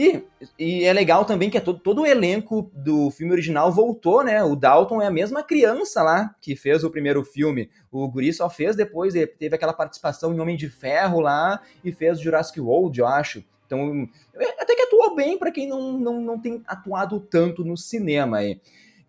E, 0.01 0.25
e 0.59 0.85
é 0.85 0.93
legal 0.95 1.27
também 1.27 1.51
que 1.51 1.59
é 1.59 1.61
todo, 1.61 1.79
todo 1.79 2.01
o 2.01 2.07
elenco 2.07 2.71
do 2.75 3.11
filme 3.11 3.35
original 3.35 3.71
voltou, 3.71 4.25
né? 4.25 4.43
O 4.43 4.57
Dalton 4.57 5.03
é 5.03 5.07
a 5.07 5.11
mesma 5.11 5.43
criança 5.43 6.03
lá 6.03 6.35
que 6.41 6.57
fez 6.57 6.83
o 6.83 6.91
primeiro 6.91 7.23
filme. 7.23 7.69
O 7.93 8.09
Guri 8.09 8.33
só 8.33 8.49
fez 8.49 8.75
depois, 8.75 9.13
teve 9.13 9.55
aquela 9.55 9.75
participação 9.75 10.33
em 10.33 10.41
Homem 10.41 10.57
de 10.57 10.71
Ferro 10.71 11.21
lá 11.21 11.61
e 11.85 11.93
fez 11.93 12.19
Jurassic 12.19 12.59
World, 12.59 12.99
eu 12.99 13.07
acho. 13.07 13.45
Então, 13.67 14.09
até 14.59 14.75
que 14.75 14.83
atuou 14.83 15.15
bem 15.15 15.37
para 15.37 15.53
quem 15.53 15.69
não, 15.69 15.93
não, 15.93 16.19
não 16.19 16.41
tem 16.41 16.63
atuado 16.67 17.21
tanto 17.21 17.63
no 17.63 17.77
cinema 17.77 18.39
aí. 18.39 18.59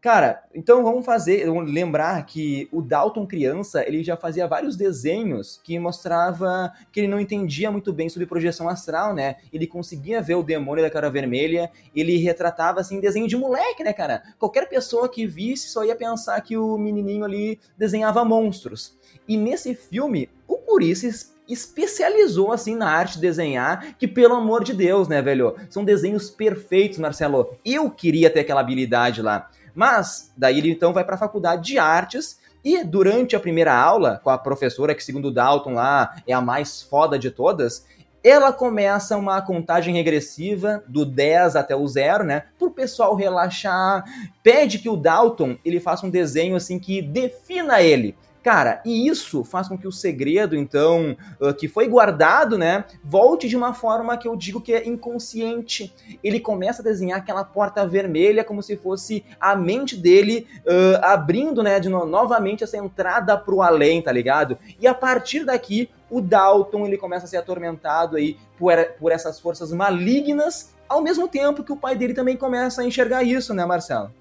Cara, 0.01 0.43
então 0.55 0.83
vamos 0.83 1.05
fazer, 1.05 1.45
vamos 1.45 1.71
lembrar 1.71 2.25
que 2.25 2.67
o 2.71 2.81
Dalton 2.81 3.27
criança, 3.27 3.87
ele 3.87 4.03
já 4.03 4.17
fazia 4.17 4.47
vários 4.47 4.75
desenhos 4.75 5.61
que 5.63 5.77
mostrava 5.77 6.73
que 6.91 7.01
ele 7.01 7.07
não 7.07 7.19
entendia 7.19 7.69
muito 7.69 7.93
bem 7.93 8.09
sobre 8.09 8.25
projeção 8.25 8.67
astral, 8.67 9.13
né? 9.13 9.35
Ele 9.53 9.67
conseguia 9.67 10.19
ver 10.19 10.33
o 10.33 10.41
demônio 10.41 10.83
da 10.83 10.89
cara 10.89 11.07
vermelha, 11.07 11.69
ele 11.95 12.17
retratava 12.17 12.79
assim 12.79 12.99
desenho 12.99 13.27
de 13.27 13.37
moleque, 13.37 13.83
né, 13.83 13.93
cara? 13.93 14.23
Qualquer 14.39 14.67
pessoa 14.67 15.07
que 15.07 15.27
visse 15.27 15.69
só 15.69 15.85
ia 15.85 15.95
pensar 15.95 16.41
que 16.41 16.57
o 16.57 16.79
menininho 16.79 17.23
ali 17.23 17.59
desenhava 17.77 18.25
monstros. 18.25 18.97
E 19.27 19.37
nesse 19.37 19.75
filme, 19.75 20.27
o 20.47 20.57
Curi 20.57 20.95
se 20.95 21.29
especializou 21.47 22.51
assim 22.51 22.75
na 22.75 22.89
arte 22.89 23.15
de 23.15 23.21
desenhar, 23.21 23.95
que 23.99 24.07
pelo 24.07 24.33
amor 24.33 24.63
de 24.63 24.73
Deus, 24.73 25.07
né, 25.07 25.21
velho? 25.21 25.55
São 25.69 25.85
desenhos 25.85 26.31
perfeitos, 26.31 26.97
Marcelo. 26.97 27.55
Eu 27.63 27.91
queria 27.91 28.31
ter 28.31 28.39
aquela 28.39 28.61
habilidade 28.61 29.21
lá. 29.21 29.47
Mas 29.73 30.31
daí 30.36 30.57
ele 30.57 30.71
então 30.71 30.93
vai 30.93 31.03
para 31.03 31.15
a 31.15 31.19
faculdade 31.19 31.63
de 31.63 31.79
artes 31.79 32.39
e 32.63 32.84
durante 32.84 33.36
a 33.36 33.39
primeira 33.39 33.73
aula 33.73 34.19
com 34.23 34.29
a 34.29 34.38
professora 34.38 34.93
que 34.93 35.03
segundo 35.03 35.31
Dalton 35.31 35.73
lá 35.73 36.15
é 36.27 36.34
a 36.34 36.41
mais 36.41 36.81
foda 36.81 37.17
de 37.17 37.31
todas, 37.31 37.86
ela 38.23 38.53
começa 38.53 39.17
uma 39.17 39.41
contagem 39.41 39.95
regressiva 39.95 40.84
do 40.88 41.03
10 41.03 41.55
até 41.55 41.75
o 41.75 41.88
0, 41.88 42.23
né? 42.23 42.43
Para 42.57 42.67
o 42.67 42.71
pessoal 42.71 43.15
relaxar. 43.15 44.03
Pede 44.43 44.77
que 44.77 44.89
o 44.89 44.95
Dalton 44.95 45.57
ele 45.65 45.79
faça 45.79 46.05
um 46.05 46.10
desenho 46.10 46.55
assim 46.55 46.77
que 46.77 47.01
defina 47.01 47.81
ele. 47.81 48.15
Cara, 48.43 48.82
e 48.84 49.08
isso 49.08 49.43
faz 49.43 49.67
com 49.67 49.77
que 49.77 49.88
o 49.88 49.91
segredo, 49.91 50.56
então, 50.56 51.15
uh, 51.39 51.54
que 51.54 51.67
foi 51.67 51.88
guardado, 51.88 52.58
né, 52.58 52.86
volte 53.04 53.47
de 53.47 53.56
uma 53.56 53.71
forma 53.73 54.17
que 54.17 54.27
eu 54.27 54.36
digo 54.36 54.60
que 54.60 54.73
é 54.73 54.88
inconsciente. 54.88 55.93
Ele 56.23 56.39
começa 56.39 56.82
a 56.82 56.84
desenhar 56.84 57.19
aquela 57.19 57.43
porta 57.43 57.86
vermelha 57.86 58.43
como 58.43 58.63
se 58.63 58.75
fosse 58.75 59.23
a 59.39 59.56
mente 59.56 59.95
dele 59.95 60.47
uh, 60.65 61.04
abrindo, 61.04 61.62
né, 61.62 61.80
de 61.80 61.88
no 61.88 62.06
novamente 62.06 62.63
essa 62.63 62.77
entrada 62.77 63.38
pro 63.38 63.62
além, 63.62 64.01
tá 64.01 64.12
ligado? 64.12 64.58
E 64.80 64.88
a 64.88 64.93
partir 64.93 65.45
daqui, 65.45 65.89
o 66.10 66.19
Dalton 66.19 66.86
ele 66.88 66.97
começa 66.97 67.25
a 67.25 67.27
ser 67.27 67.38
atormentado 67.38 68.17
aí 68.17 68.38
por, 68.58 68.73
por 68.99 69.12
essas 69.12 69.39
forças 69.39 69.71
malignas, 69.71 70.73
ao 70.89 71.01
mesmo 71.01 71.27
tempo 71.27 71.63
que 71.63 71.71
o 71.71 71.77
pai 71.77 71.95
dele 71.95 72.15
também 72.15 72.36
começa 72.36 72.82
a 72.82 72.86
enxergar 72.86 73.23
isso, 73.23 73.54
né, 73.54 73.65
Marcelo? 73.65 74.12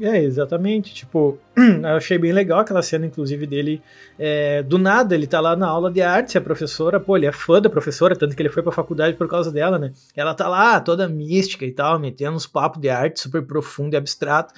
É, 0.00 0.18
exatamente. 0.18 0.92
Tipo, 0.92 1.38
eu 1.56 1.96
achei 1.96 2.18
bem 2.18 2.32
legal 2.32 2.60
aquela 2.60 2.82
cena, 2.82 3.06
inclusive, 3.06 3.46
dele. 3.46 3.80
É, 4.18 4.62
do 4.62 4.76
nada, 4.78 5.14
ele 5.14 5.26
tá 5.26 5.40
lá 5.40 5.54
na 5.54 5.68
aula 5.68 5.90
de 5.90 6.02
arte, 6.02 6.36
a 6.36 6.40
professora, 6.40 6.98
pô, 6.98 7.16
ele 7.16 7.26
é 7.26 7.32
fã 7.32 7.60
da 7.60 7.70
professora, 7.70 8.16
tanto 8.16 8.34
que 8.34 8.42
ele 8.42 8.48
foi 8.48 8.62
pra 8.62 8.72
faculdade 8.72 9.16
por 9.16 9.28
causa 9.28 9.52
dela, 9.52 9.78
né? 9.78 9.92
Ela 10.16 10.34
tá 10.34 10.48
lá, 10.48 10.80
toda 10.80 11.08
mística 11.08 11.64
e 11.64 11.72
tal, 11.72 11.98
metendo 11.98 12.36
uns 12.36 12.46
papos 12.46 12.80
de 12.80 12.88
arte 12.88 13.20
super 13.20 13.42
profundo 13.42 13.94
e 13.94 13.96
abstrato. 13.96 14.52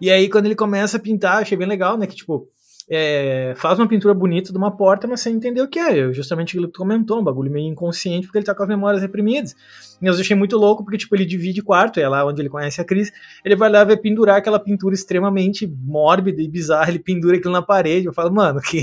E 0.00 0.10
aí, 0.10 0.28
quando 0.28 0.46
ele 0.46 0.56
começa 0.56 0.96
a 0.96 1.00
pintar, 1.00 1.42
achei 1.42 1.56
bem 1.56 1.68
legal, 1.68 1.96
né? 1.96 2.06
Que, 2.06 2.16
tipo, 2.16 2.48
é, 2.92 3.54
faz 3.56 3.78
uma 3.78 3.86
pintura 3.86 4.12
bonita 4.12 4.50
de 4.50 4.58
uma 4.58 4.72
porta, 4.72 5.06
mas 5.06 5.20
sem 5.20 5.36
entender 5.36 5.62
o 5.62 5.68
que 5.68 5.78
é. 5.78 6.12
Justamente 6.12 6.50
aquilo 6.50 6.66
que 6.66 6.72
tu 6.72 6.80
comentou, 6.80 7.20
um 7.20 7.24
bagulho 7.24 7.50
meio 7.50 7.68
inconsciente, 7.68 8.26
porque 8.26 8.38
ele 8.38 8.44
tá 8.44 8.52
com 8.52 8.64
as 8.64 8.68
memórias 8.68 9.00
reprimidas. 9.00 9.54
E 10.02 10.06
eu 10.06 10.12
achei 10.12 10.34
muito 10.34 10.56
louco, 10.56 10.82
porque, 10.82 10.98
tipo, 10.98 11.14
ele 11.14 11.24
divide 11.24 11.62
quarto, 11.62 12.00
é 12.00 12.08
lá 12.08 12.26
onde 12.26 12.42
ele 12.42 12.48
conhece 12.48 12.80
a 12.80 12.84
Cris, 12.84 13.12
ele 13.44 13.54
vai 13.54 13.70
lá 13.70 13.84
ver 13.84 13.98
pendurar 13.98 14.38
aquela 14.38 14.58
pintura 14.58 14.94
extremamente 14.94 15.66
mórbida 15.66 16.42
e 16.42 16.48
bizarra, 16.48 16.88
ele 16.88 16.98
pendura 16.98 17.36
aquilo 17.36 17.52
na 17.52 17.62
parede, 17.62 18.06
eu 18.06 18.12
falo, 18.12 18.32
mano, 18.32 18.60
que, 18.60 18.82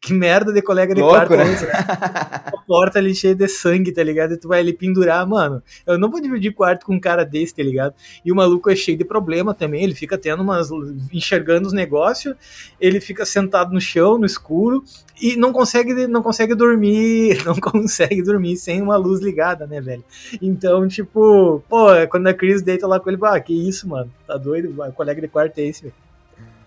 que 0.00 0.12
merda 0.12 0.52
de 0.52 0.62
colega 0.62 0.94
de 0.94 1.00
louco, 1.00 1.14
quarto 1.14 1.36
né? 1.36 1.44
é 1.44 2.56
a 2.56 2.62
porta 2.66 2.98
ali 2.98 3.14
cheia 3.14 3.34
de 3.34 3.46
sangue, 3.46 3.92
tá 3.92 4.02
ligado? 4.02 4.32
E 4.32 4.36
tu 4.38 4.48
vai 4.48 4.60
ali 4.60 4.72
pendurar, 4.72 5.26
mano, 5.26 5.62
eu 5.86 5.98
não 5.98 6.10
vou 6.10 6.20
dividir 6.20 6.52
quarto 6.52 6.86
com 6.86 6.94
um 6.94 7.00
cara 7.00 7.22
desse, 7.22 7.54
tá 7.54 7.62
ligado? 7.62 7.94
E 8.24 8.32
o 8.32 8.34
maluco 8.34 8.70
é 8.70 8.74
cheio 8.74 8.96
de 8.96 9.04
problema 9.04 9.54
também, 9.54 9.84
ele 9.84 9.94
fica 9.94 10.16
tendo 10.16 10.42
umas, 10.42 10.70
enxergando 11.12 11.68
os 11.68 11.72
negócios, 11.72 12.34
ele 12.80 12.98
fica 12.98 13.24
sentado 13.36 13.72
no 13.72 13.80
chão, 13.80 14.18
no 14.18 14.24
escuro, 14.24 14.82
e 15.20 15.36
não 15.36 15.52
consegue, 15.52 16.06
não 16.06 16.22
consegue 16.22 16.54
dormir, 16.54 17.42
não 17.44 17.54
consegue 17.56 18.22
dormir 18.22 18.56
sem 18.56 18.80
uma 18.80 18.96
luz 18.96 19.20
ligada, 19.20 19.66
né, 19.66 19.80
velho? 19.80 20.04
Então, 20.40 20.88
tipo, 20.88 21.62
pô, 21.68 21.88
quando 22.10 22.26
a 22.28 22.34
Chris 22.34 22.62
deita 22.62 22.86
lá 22.86 22.98
com 22.98 23.10
ele, 23.10 23.18
ah, 23.22 23.38
que 23.40 23.52
isso, 23.52 23.88
mano, 23.88 24.10
tá 24.26 24.36
doido? 24.36 24.74
O 24.82 24.92
colega 24.92 25.20
de 25.20 25.28
quarto 25.28 25.58
é 25.58 25.64
esse, 25.64 25.82
velho 25.82 26.05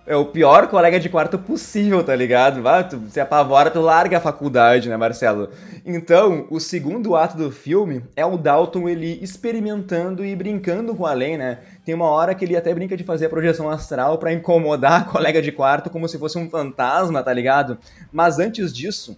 é 0.10 0.16
o 0.16 0.26
pior 0.26 0.68
colega 0.68 1.00
de 1.00 1.08
quarto 1.08 1.38
possível, 1.38 2.04
tá 2.04 2.16
ligado? 2.16 2.64
Vai, 2.64 2.90
tu 2.90 3.00
se 3.10 3.20
apavora, 3.20 3.70
tu 3.70 3.80
larga 3.80 4.18
a 4.18 4.20
faculdade, 4.20 4.90
né, 4.90 4.98
Marcelo? 4.98 5.50
Então, 5.86 6.48
o 6.50 6.60
segundo 6.60 7.16
ato 7.16 7.38
do 7.38 7.52
filme 7.52 8.04
é 8.16 8.26
o 8.26 8.36
Dalton 8.36 8.90
ele 8.90 9.20
experimentando 9.22 10.26
e 10.26 10.36
brincando 10.36 10.96
com 10.96 11.06
a 11.06 11.14
lei, 11.14 11.38
né? 11.38 11.60
Tem 11.86 11.94
uma 11.94 12.08
hora 12.08 12.34
que 12.34 12.44
ele 12.44 12.58
até 12.58 12.74
brinca 12.74 12.98
de 12.98 13.04
fazer 13.04 13.28
a 13.28 13.30
projeção 13.30 13.70
astral 13.70 14.18
para 14.18 14.34
incomodar 14.34 15.02
a 15.02 15.04
colega 15.06 15.44
de 15.44 15.52
quarto 15.52 15.92
como 15.92 16.10
se 16.10 16.18
fosse 16.18 16.40
um 16.40 16.50
fantasma, 16.50 17.22
tá 17.22 17.32
ligado? 17.32 17.78
Mas 18.12 18.40
antes 18.40 18.74
disso, 18.74 19.16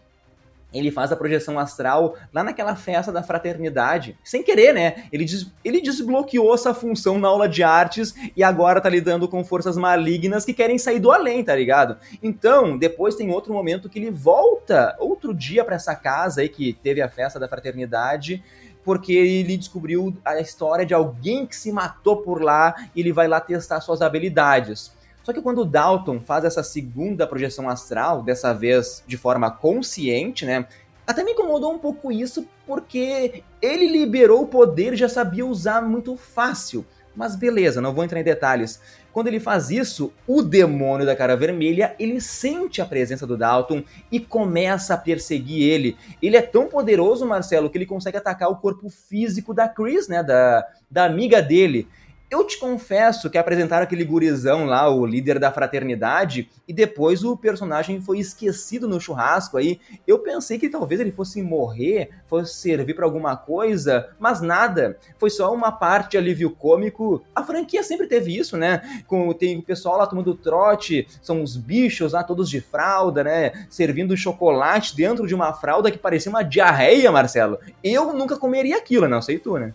ele 0.73 0.91
faz 0.91 1.11
a 1.11 1.15
projeção 1.15 1.59
astral 1.59 2.15
lá 2.33 2.43
naquela 2.43 2.75
festa 2.75 3.11
da 3.11 3.23
fraternidade. 3.23 4.17
Sem 4.23 4.43
querer, 4.43 4.73
né? 4.73 5.05
Ele, 5.11 5.25
des 5.25 5.47
ele 5.63 5.81
desbloqueou 5.81 6.53
essa 6.53 6.73
função 6.73 7.19
na 7.19 7.27
aula 7.27 7.47
de 7.47 7.63
artes 7.63 8.13
e 8.35 8.43
agora 8.43 8.81
tá 8.81 8.89
lidando 8.89 9.27
com 9.27 9.43
forças 9.43 9.77
malignas 9.77 10.45
que 10.45 10.53
querem 10.53 10.77
sair 10.77 10.99
do 10.99 11.11
além, 11.11 11.43
tá 11.43 11.55
ligado? 11.55 11.97
Então, 12.21 12.77
depois 12.77 13.15
tem 13.15 13.31
outro 13.31 13.53
momento 13.53 13.89
que 13.89 13.99
ele 13.99 14.11
volta 14.11 14.95
outro 14.99 15.33
dia 15.33 15.63
para 15.65 15.75
essa 15.75 15.95
casa 15.95 16.41
aí 16.41 16.49
que 16.49 16.73
teve 16.73 17.01
a 17.01 17.09
festa 17.09 17.39
da 17.39 17.47
fraternidade 17.47 18.43
porque 18.83 19.13
ele 19.13 19.57
descobriu 19.57 20.15
a 20.25 20.39
história 20.39 20.85
de 20.85 20.93
alguém 20.93 21.45
que 21.45 21.55
se 21.55 21.71
matou 21.71 22.17
por 22.17 22.41
lá 22.41 22.73
e 22.95 23.01
ele 23.01 23.13
vai 23.13 23.27
lá 23.27 23.39
testar 23.39 23.79
suas 23.81 24.01
habilidades. 24.01 24.91
Só 25.23 25.31
que 25.31 25.41
quando 25.41 25.65
Dalton 25.65 26.19
faz 26.19 26.43
essa 26.45 26.63
segunda 26.63 27.27
projeção 27.27 27.69
astral, 27.69 28.23
dessa 28.23 28.53
vez 28.53 29.03
de 29.05 29.17
forma 29.17 29.51
consciente, 29.51 30.45
né? 30.45 30.67
Até 31.05 31.23
me 31.23 31.31
incomodou 31.31 31.73
um 31.73 31.79
pouco 31.79 32.11
isso, 32.11 32.47
porque 32.65 33.43
ele 33.61 33.87
liberou 33.87 34.43
o 34.43 34.47
poder 34.47 34.93
e 34.93 34.97
já 34.97 35.09
sabia 35.09 35.45
usar 35.45 35.81
muito 35.81 36.15
fácil. 36.15 36.85
Mas 37.15 37.35
beleza, 37.35 37.81
não 37.81 37.93
vou 37.93 38.03
entrar 38.03 38.19
em 38.19 38.23
detalhes. 38.23 38.79
Quando 39.11 39.27
ele 39.27 39.39
faz 39.39 39.69
isso, 39.69 40.13
o 40.25 40.41
demônio 40.41 41.05
da 41.05 41.15
cara 41.15 41.35
vermelha, 41.35 41.93
ele 41.99 42.21
sente 42.21 42.81
a 42.81 42.85
presença 42.85 43.27
do 43.27 43.35
Dalton 43.35 43.83
e 44.09 44.19
começa 44.19 44.93
a 44.93 44.97
perseguir 44.97 45.69
ele. 45.69 45.97
Ele 46.21 46.37
é 46.37 46.41
tão 46.41 46.67
poderoso, 46.67 47.25
Marcelo, 47.25 47.69
que 47.69 47.77
ele 47.77 47.85
consegue 47.85 48.17
atacar 48.17 48.49
o 48.49 48.55
corpo 48.55 48.89
físico 48.89 49.53
da 49.53 49.67
Chris, 49.67 50.07
né, 50.07 50.23
da, 50.23 50.65
da 50.89 51.03
amiga 51.03 51.41
dele. 51.41 51.89
Eu 52.31 52.45
te 52.45 52.57
confesso 52.57 53.29
que 53.29 53.37
apresentaram 53.37 53.83
aquele 53.83 54.05
gurizão 54.05 54.63
lá, 54.63 54.89
o 54.89 55.05
líder 55.05 55.37
da 55.37 55.51
fraternidade, 55.51 56.49
e 56.65 56.71
depois 56.71 57.25
o 57.25 57.35
personagem 57.35 57.99
foi 57.99 58.19
esquecido 58.19 58.87
no 58.87 59.01
churrasco 59.01 59.57
aí. 59.57 59.81
Eu 60.07 60.19
pensei 60.19 60.57
que 60.57 60.69
talvez 60.69 61.01
ele 61.01 61.11
fosse 61.11 61.41
morrer, 61.41 62.09
fosse 62.27 62.53
servir 62.53 62.93
para 62.93 63.03
alguma 63.03 63.35
coisa, 63.35 64.11
mas 64.17 64.39
nada. 64.39 64.97
Foi 65.19 65.29
só 65.29 65.53
uma 65.53 65.73
parte 65.73 66.17
alívio 66.17 66.51
cômico. 66.51 67.21
A 67.35 67.43
franquia 67.43 67.83
sempre 67.83 68.07
teve 68.07 68.37
isso, 68.37 68.55
né? 68.55 69.03
Com, 69.07 69.33
tem 69.33 69.57
o 69.57 69.61
pessoal 69.61 69.97
lá 69.97 70.07
tomando 70.07 70.33
trote, 70.33 71.05
são 71.21 71.43
os 71.43 71.57
bichos 71.57 72.13
lá 72.13 72.23
todos 72.23 72.49
de 72.49 72.61
fralda, 72.61 73.25
né? 73.25 73.65
Servindo 73.69 74.15
chocolate 74.15 74.95
dentro 74.95 75.27
de 75.27 75.35
uma 75.35 75.51
fralda 75.51 75.91
que 75.91 75.97
parecia 75.97 76.29
uma 76.29 76.43
diarreia, 76.43 77.11
Marcelo. 77.11 77.59
Eu 77.83 78.13
nunca 78.13 78.37
comeria 78.37 78.77
aquilo, 78.77 79.09
não 79.09 79.21
sei 79.21 79.37
tu, 79.37 79.57
né? 79.57 79.73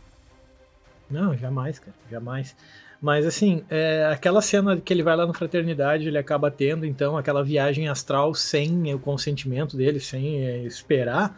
Não, 1.11 1.37
jamais, 1.37 1.79
cara, 1.79 1.97
jamais. 2.11 2.57
Mas 3.01 3.27
assim, 3.27 3.64
é, 3.69 4.09
aquela 4.11 4.40
cena 4.40 4.77
que 4.81 4.92
ele 4.92 5.03
vai 5.03 5.14
lá 5.16 5.27
na 5.27 5.35
fraternidade, 5.35 6.09
ele 6.09 6.19
acaba 6.19 6.51
tendo 6.51 6.87
então 6.87 7.16
aquela 7.16 7.45
viagem 7.45 7.88
astral 7.88 8.35
sem 8.35 8.95
o 8.95 8.99
consentimento 8.99 9.77
dele, 9.77 10.01
sem 10.01 10.45
é, 10.45 10.59
esperar. 10.62 11.37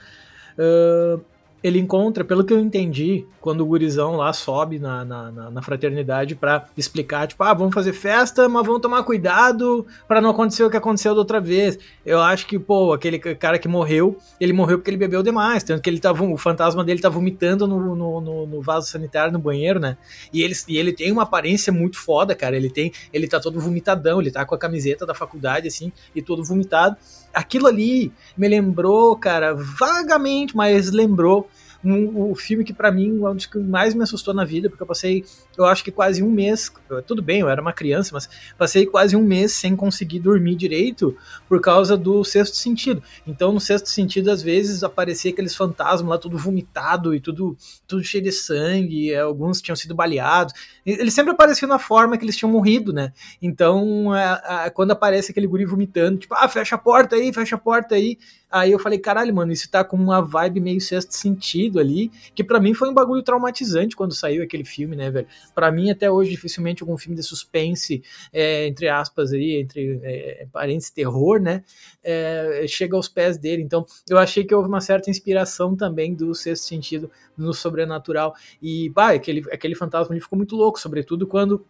Uh, 0.59 1.21
ele 1.63 1.79
encontra, 1.79 2.25
pelo 2.25 2.45
que 2.45 2.53
eu 2.53 2.61
entendi, 2.61 3.27
quando 3.41 3.63
o 3.63 3.67
gurizão 3.67 4.17
lá 4.17 4.33
sobe 4.33 4.79
na, 4.79 5.05
na, 5.05 5.51
na 5.51 5.63
fraternidade 5.63 6.35
para 6.35 6.67
explicar, 6.77 7.27
tipo, 7.27 7.43
ah, 7.43 7.53
vamos 7.53 7.75
fazer 7.75 7.93
festa, 7.93 8.49
mas 8.49 8.65
vamos 8.65 8.81
tomar 8.81 9.03
cuidado 9.03 9.87
para 10.07 10.21
não 10.21 10.31
acontecer 10.31 10.63
o 10.65 10.71
que 10.71 10.77
aconteceu 10.77 11.15
da 11.15 11.21
outra 11.21 11.41
vez. 11.41 11.79
Eu 12.05 12.21
acho 12.21 12.47
que, 12.47 12.59
pô, 12.59 12.93
aquele 12.93 13.19
cara 13.19 13.59
que 13.59 13.67
morreu, 13.67 14.17
ele 14.41 14.53
morreu 14.53 14.79
porque 14.79 14.91
ele 14.91 14.97
bebeu 14.97 15.23
demais, 15.23 15.65
tanto 15.65 15.83
que 15.83 15.91
ele 15.91 15.99
tava, 15.99 16.25
o 16.25 16.37
fantasma 16.37 16.85
dele 16.85 17.01
tá 17.01 17.09
vomitando 17.09 17.67
no, 17.67 17.95
no, 17.97 18.21
no, 18.21 18.47
no 18.47 18.63
vaso 18.63 18.89
sanitário, 18.89 19.33
no 19.33 19.39
banheiro, 19.39 19.81
né? 19.81 19.97
E 20.33 20.43
ele, 20.43 20.55
e 20.69 20.79
ele 20.79 20.93
tem 20.93 21.11
uma 21.11 21.23
aparência 21.23 21.73
muito 21.73 21.99
foda, 21.99 22.35
cara, 22.35 22.57
ele 22.57 22.71
tem, 22.71 22.93
ele 23.13 23.27
tá 23.27 23.41
todo 23.41 23.61
vomitadão, 23.61 24.21
ele 24.21 24.31
tá 24.31 24.45
com 24.45 24.55
a 24.55 24.59
camiseta 24.59 25.05
da 25.05 25.15
faculdade, 25.15 25.69
assim, 25.69 25.93
e 26.15 26.23
todo 26.23 26.45
vomitado 26.45 26.97
aquilo 27.33 27.67
ali 27.67 28.13
me 28.37 28.49
lembrou, 28.49 29.17
cara, 29.17 29.55
vagamente, 29.55 30.57
mas 30.57 30.91
lembrou 30.91 31.49
um, 31.85 32.31
um 32.31 32.35
filme 32.35 32.65
que 32.65 32.73
para 32.73 32.91
mim 32.91 33.21
é 33.23 33.29
um 33.29 33.35
dos 33.35 33.47
que 33.47 33.59
mais 33.59 33.95
me 33.95 34.03
assustou 34.03 34.35
na 34.35 34.45
vida, 34.45 34.69
porque 34.69 34.83
eu 34.83 34.87
passei, 34.87 35.25
eu 35.63 35.67
acho 35.67 35.85
que 35.85 35.91
quase 35.91 36.23
um 36.23 36.31
mês, 36.31 36.73
tudo 37.07 37.23
bem, 37.23 37.41
eu 37.41 37.49
era 37.49 37.61
uma 37.61 37.73
criança, 37.73 38.11
mas 38.13 38.29
passei 38.57 38.87
quase 38.87 39.17
um 39.17 39.23
mês 39.23 39.53
sem 39.53 39.75
conseguir 39.77 40.21
dormir 40.21 40.57
direito 40.57 41.17
por 41.49 41.61
causa 41.61 41.97
do 41.97 42.25
sexto 42.25 42.57
sentido. 42.57 43.03
Então, 43.27 43.53
no 43.53 43.61
sexto 43.61 43.89
sentido, 43.89 44.31
às 44.31 44.43
vezes 44.43 44.83
aparecia 44.83 45.31
aqueles 45.31 45.55
fantasmas 45.55 46.11
lá 46.11 46.19
tudo 46.19 46.39
vomitado 46.39 47.15
e 47.15 47.21
tudo, 47.21 47.57
tudo 47.87 48.03
cheio 48.03 48.23
de 48.23 48.33
sangue, 48.33 49.15
alguns 49.15 49.61
tinham 49.61 49.77
sido 49.77 49.95
baleados. 49.95 50.55
Eles 50.85 51.15
sempre 51.15 51.33
apareciam 51.33 51.69
na 51.69 51.79
forma 51.79 52.17
que 52.17 52.25
eles 52.25 52.37
tinham 52.37 52.51
morrido, 52.51 52.93
né? 52.93 53.13
Então, 53.41 54.13
a, 54.13 54.71
quando 54.71 54.93
aparece 54.93 55.31
aquele 55.31 55.47
guri 55.47 55.65
vomitando, 55.65 56.19
tipo, 56.19 56.35
ah, 56.35 56.49
fecha 56.49 56.77
a 56.77 56.79
porta 56.79 57.17
aí, 57.17 57.33
fecha 57.33 57.57
a 57.57 57.59
porta 57.59 57.95
aí, 57.95 58.19
Aí 58.51 58.73
eu 58.73 58.79
falei, 58.79 58.99
caralho, 58.99 59.35
mano, 59.35 59.53
isso 59.53 59.71
tá 59.71 59.85
com 59.85 59.97
uma 59.97 60.23
vibe 60.23 60.61
meio 60.61 60.81
sexto 60.81 61.13
sentido 61.13 61.79
ali, 61.79 62.11
que 62.35 62.43
para 62.43 62.59
mim 62.59 62.73
foi 62.73 62.89
um 62.89 62.95
bagulho 62.95 63.23
traumatizante 63.23 63.95
quando 63.95 64.15
saiu 64.15 64.43
aquele 64.43 64.65
filme, 64.65 64.97
né, 64.97 65.11
velho? 65.11 65.27
Pra 65.55 65.71
mim, 65.71 65.91
até 65.91 66.11
hoje, 66.11 66.31
dificilmente 66.31 66.83
algum 66.83 66.97
filme 66.97 67.17
de 67.17 67.23
suspense, 67.23 68.03
é, 68.33 68.67
entre 68.67 68.89
aspas 68.89 69.33
aí, 69.33 69.61
entre 69.61 70.01
é, 70.03 70.47
parentes 70.53 70.91
terror, 70.91 71.41
né, 71.41 71.65
é, 72.03 72.65
chega 72.69 72.97
aos 72.97 73.09
pés 73.09 73.39
dele. 73.39 73.63
Então, 73.63 73.85
eu 74.09 74.19
achei 74.19 74.45
que 74.45 74.55
houve 74.55 74.69
uma 74.69 74.81
certa 74.81 75.11
inspiração 75.11 75.77
também 75.77 76.15
do 76.15 76.35
sexto 76.35 76.65
sentido 76.65 77.11
no 77.37 77.53
sobrenatural. 77.53 78.35
E, 78.63 78.89
bah, 78.91 79.13
aquele, 79.13 79.43
aquele 79.53 79.75
fantasma 79.75 80.15
ali 80.15 80.21
ficou 80.21 80.37
muito 80.37 80.57
louco, 80.57 80.81
sobretudo 80.81 81.27
quando 81.27 81.65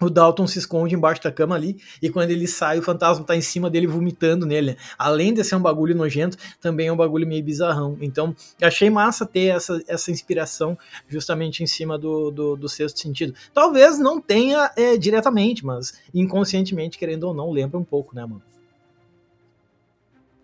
o 0.00 0.08
Dalton 0.08 0.46
se 0.46 0.58
esconde 0.58 0.94
embaixo 0.94 1.22
da 1.22 1.30
cama 1.30 1.54
ali, 1.54 1.76
e 2.00 2.08
quando 2.08 2.30
ele 2.30 2.46
sai, 2.46 2.78
o 2.78 2.82
fantasma 2.82 3.24
tá 3.24 3.36
em 3.36 3.40
cima 3.40 3.68
dele 3.68 3.86
vomitando 3.86 4.46
nele. 4.46 4.76
Além 4.98 5.34
de 5.34 5.44
ser 5.44 5.56
um 5.56 5.60
bagulho 5.60 5.94
nojento, 5.94 6.36
também 6.60 6.88
é 6.88 6.92
um 6.92 6.96
bagulho 6.96 7.26
meio 7.26 7.44
bizarrão. 7.44 7.96
Então, 8.00 8.34
achei 8.62 8.88
massa 8.88 9.26
ter 9.26 9.54
essa, 9.54 9.82
essa 9.86 10.10
inspiração 10.10 10.76
justamente 11.08 11.62
em 11.62 11.66
cima 11.66 11.98
do, 11.98 12.30
do, 12.30 12.56
do 12.56 12.68
sexto 12.68 12.98
sentido. 12.98 13.34
Talvez 13.52 13.98
não 13.98 14.20
tenha 14.20 14.70
é, 14.76 14.96
diretamente, 14.96 15.64
mas 15.64 16.00
inconscientemente, 16.14 16.98
querendo 16.98 17.24
ou 17.24 17.34
não, 17.34 17.50
lembra 17.50 17.78
um 17.78 17.84
pouco, 17.84 18.14
né, 18.14 18.22
mano? 18.22 18.42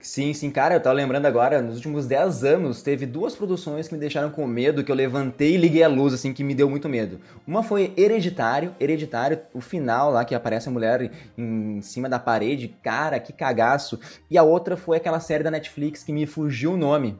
Sim, 0.06 0.32
sim, 0.32 0.52
cara, 0.52 0.76
eu 0.76 0.80
tava 0.80 0.94
lembrando 0.94 1.26
agora, 1.26 1.60
nos 1.60 1.74
últimos 1.74 2.06
10 2.06 2.44
anos, 2.44 2.80
teve 2.80 3.04
duas 3.04 3.34
produções 3.34 3.88
que 3.88 3.94
me 3.94 3.98
deixaram 3.98 4.30
com 4.30 4.46
medo, 4.46 4.84
que 4.84 4.92
eu 4.92 4.94
levantei 4.94 5.54
e 5.54 5.56
liguei 5.56 5.82
a 5.82 5.88
luz, 5.88 6.14
assim, 6.14 6.32
que 6.32 6.44
me 6.44 6.54
deu 6.54 6.70
muito 6.70 6.88
medo. 6.88 7.20
Uma 7.44 7.64
foi 7.64 7.92
Hereditário, 7.96 8.72
Hereditário, 8.78 9.40
o 9.52 9.60
final 9.60 10.12
lá, 10.12 10.24
que 10.24 10.32
aparece 10.32 10.68
a 10.68 10.70
mulher 10.70 11.10
em 11.36 11.82
cima 11.82 12.08
da 12.08 12.20
parede, 12.20 12.68
cara, 12.84 13.18
que 13.18 13.32
cagaço. 13.32 13.98
E 14.30 14.38
a 14.38 14.44
outra 14.44 14.76
foi 14.76 14.96
aquela 14.96 15.18
série 15.18 15.42
da 15.42 15.50
Netflix 15.50 16.04
que 16.04 16.12
me 16.12 16.24
fugiu 16.24 16.74
o 16.74 16.76
nome, 16.76 17.18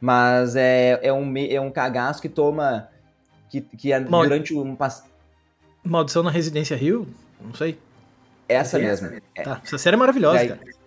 mas 0.00 0.56
é, 0.56 1.00
é, 1.02 1.12
um, 1.12 1.36
é 1.36 1.60
um 1.60 1.70
cagaço 1.70 2.22
que 2.22 2.30
toma, 2.30 2.88
que, 3.50 3.60
que 3.60 3.92
é 3.92 4.00
durante 4.00 4.54
um... 4.54 4.74
Maldição 5.84 6.22
na 6.22 6.30
Residência 6.30 6.78
Rio? 6.78 7.06
Não 7.38 7.52
sei. 7.52 7.78
Essa 8.48 8.78
mesma. 8.78 9.12
É. 9.34 9.42
Tá, 9.42 9.60
essa 9.62 9.76
série 9.76 9.96
é 9.96 9.98
maravilhosa, 9.98 10.38
Daí... 10.38 10.48
cara 10.48 10.81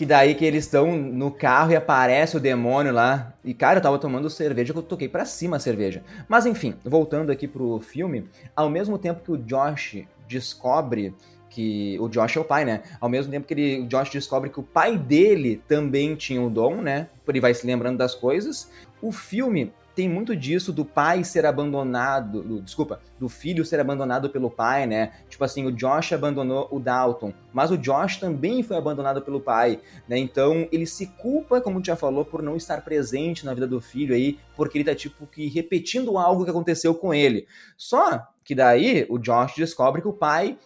que 0.00 0.06
daí 0.06 0.34
que 0.34 0.46
eles 0.46 0.64
estão 0.64 0.96
no 0.96 1.30
carro 1.30 1.72
e 1.72 1.76
aparece 1.76 2.34
o 2.34 2.40
demônio 2.40 2.90
lá. 2.90 3.34
E, 3.44 3.52
cara, 3.52 3.80
eu 3.80 3.82
tava 3.82 3.98
tomando 3.98 4.30
cerveja 4.30 4.72
que 4.72 4.78
eu 4.78 4.82
toquei 4.82 5.10
para 5.10 5.26
cima 5.26 5.58
a 5.58 5.60
cerveja. 5.60 6.02
Mas 6.26 6.46
enfim, 6.46 6.74
voltando 6.82 7.30
aqui 7.30 7.46
pro 7.46 7.78
filme, 7.80 8.24
ao 8.56 8.70
mesmo 8.70 8.96
tempo 8.96 9.22
que 9.22 9.30
o 9.30 9.36
Josh 9.36 9.98
descobre 10.26 11.14
que 11.50 11.98
o 12.00 12.08
Josh 12.08 12.38
é 12.38 12.40
o 12.40 12.44
pai, 12.44 12.64
né? 12.64 12.80
Ao 12.98 13.10
mesmo 13.10 13.30
tempo 13.30 13.46
que 13.46 13.52
ele, 13.52 13.80
o 13.80 13.86
Josh 13.88 14.08
descobre 14.08 14.48
que 14.48 14.58
o 14.58 14.62
pai 14.62 14.96
dele 14.96 15.60
também 15.68 16.14
tinha 16.14 16.40
o 16.40 16.48
dom, 16.48 16.76
né? 16.76 17.08
Ele 17.28 17.38
vai 17.38 17.52
se 17.52 17.66
lembrando 17.66 17.98
das 17.98 18.14
coisas. 18.14 18.70
O 19.02 19.12
filme 19.12 19.70
tem 20.00 20.08
muito 20.08 20.34
disso 20.34 20.72
do 20.72 20.82
pai 20.82 21.22
ser 21.22 21.44
abandonado, 21.44 22.42
do, 22.42 22.62
desculpa, 22.62 23.02
do 23.18 23.28
filho 23.28 23.66
ser 23.66 23.78
abandonado 23.80 24.30
pelo 24.30 24.50
pai, 24.50 24.86
né? 24.86 25.12
Tipo 25.28 25.44
assim, 25.44 25.66
o 25.66 25.70
Josh 25.70 26.14
abandonou 26.14 26.66
o 26.70 26.80
Dalton, 26.80 27.34
mas 27.52 27.70
o 27.70 27.76
Josh 27.76 28.16
também 28.16 28.62
foi 28.62 28.78
abandonado 28.78 29.20
pelo 29.20 29.42
pai, 29.42 29.78
né? 30.08 30.16
Então 30.16 30.66
ele 30.72 30.86
se 30.86 31.06
culpa, 31.06 31.60
como 31.60 31.84
já 31.84 31.96
falou, 31.96 32.24
por 32.24 32.40
não 32.40 32.56
estar 32.56 32.80
presente 32.82 33.44
na 33.44 33.52
vida 33.52 33.66
do 33.66 33.78
filho 33.78 34.14
aí, 34.14 34.38
porque 34.56 34.78
ele 34.78 34.86
tá 34.86 34.94
tipo 34.94 35.26
que 35.26 35.48
repetindo 35.48 36.16
algo 36.16 36.44
que 36.44 36.50
aconteceu 36.50 36.94
com 36.94 37.12
ele. 37.12 37.46
Só 37.76 38.26
Que 38.50 38.54
daí 38.56 39.06
o 39.08 39.16
Josh 39.16 39.54
descobre 39.54 40.02
que 40.02 40.08
o 40.08 40.12
pai, 40.12 40.58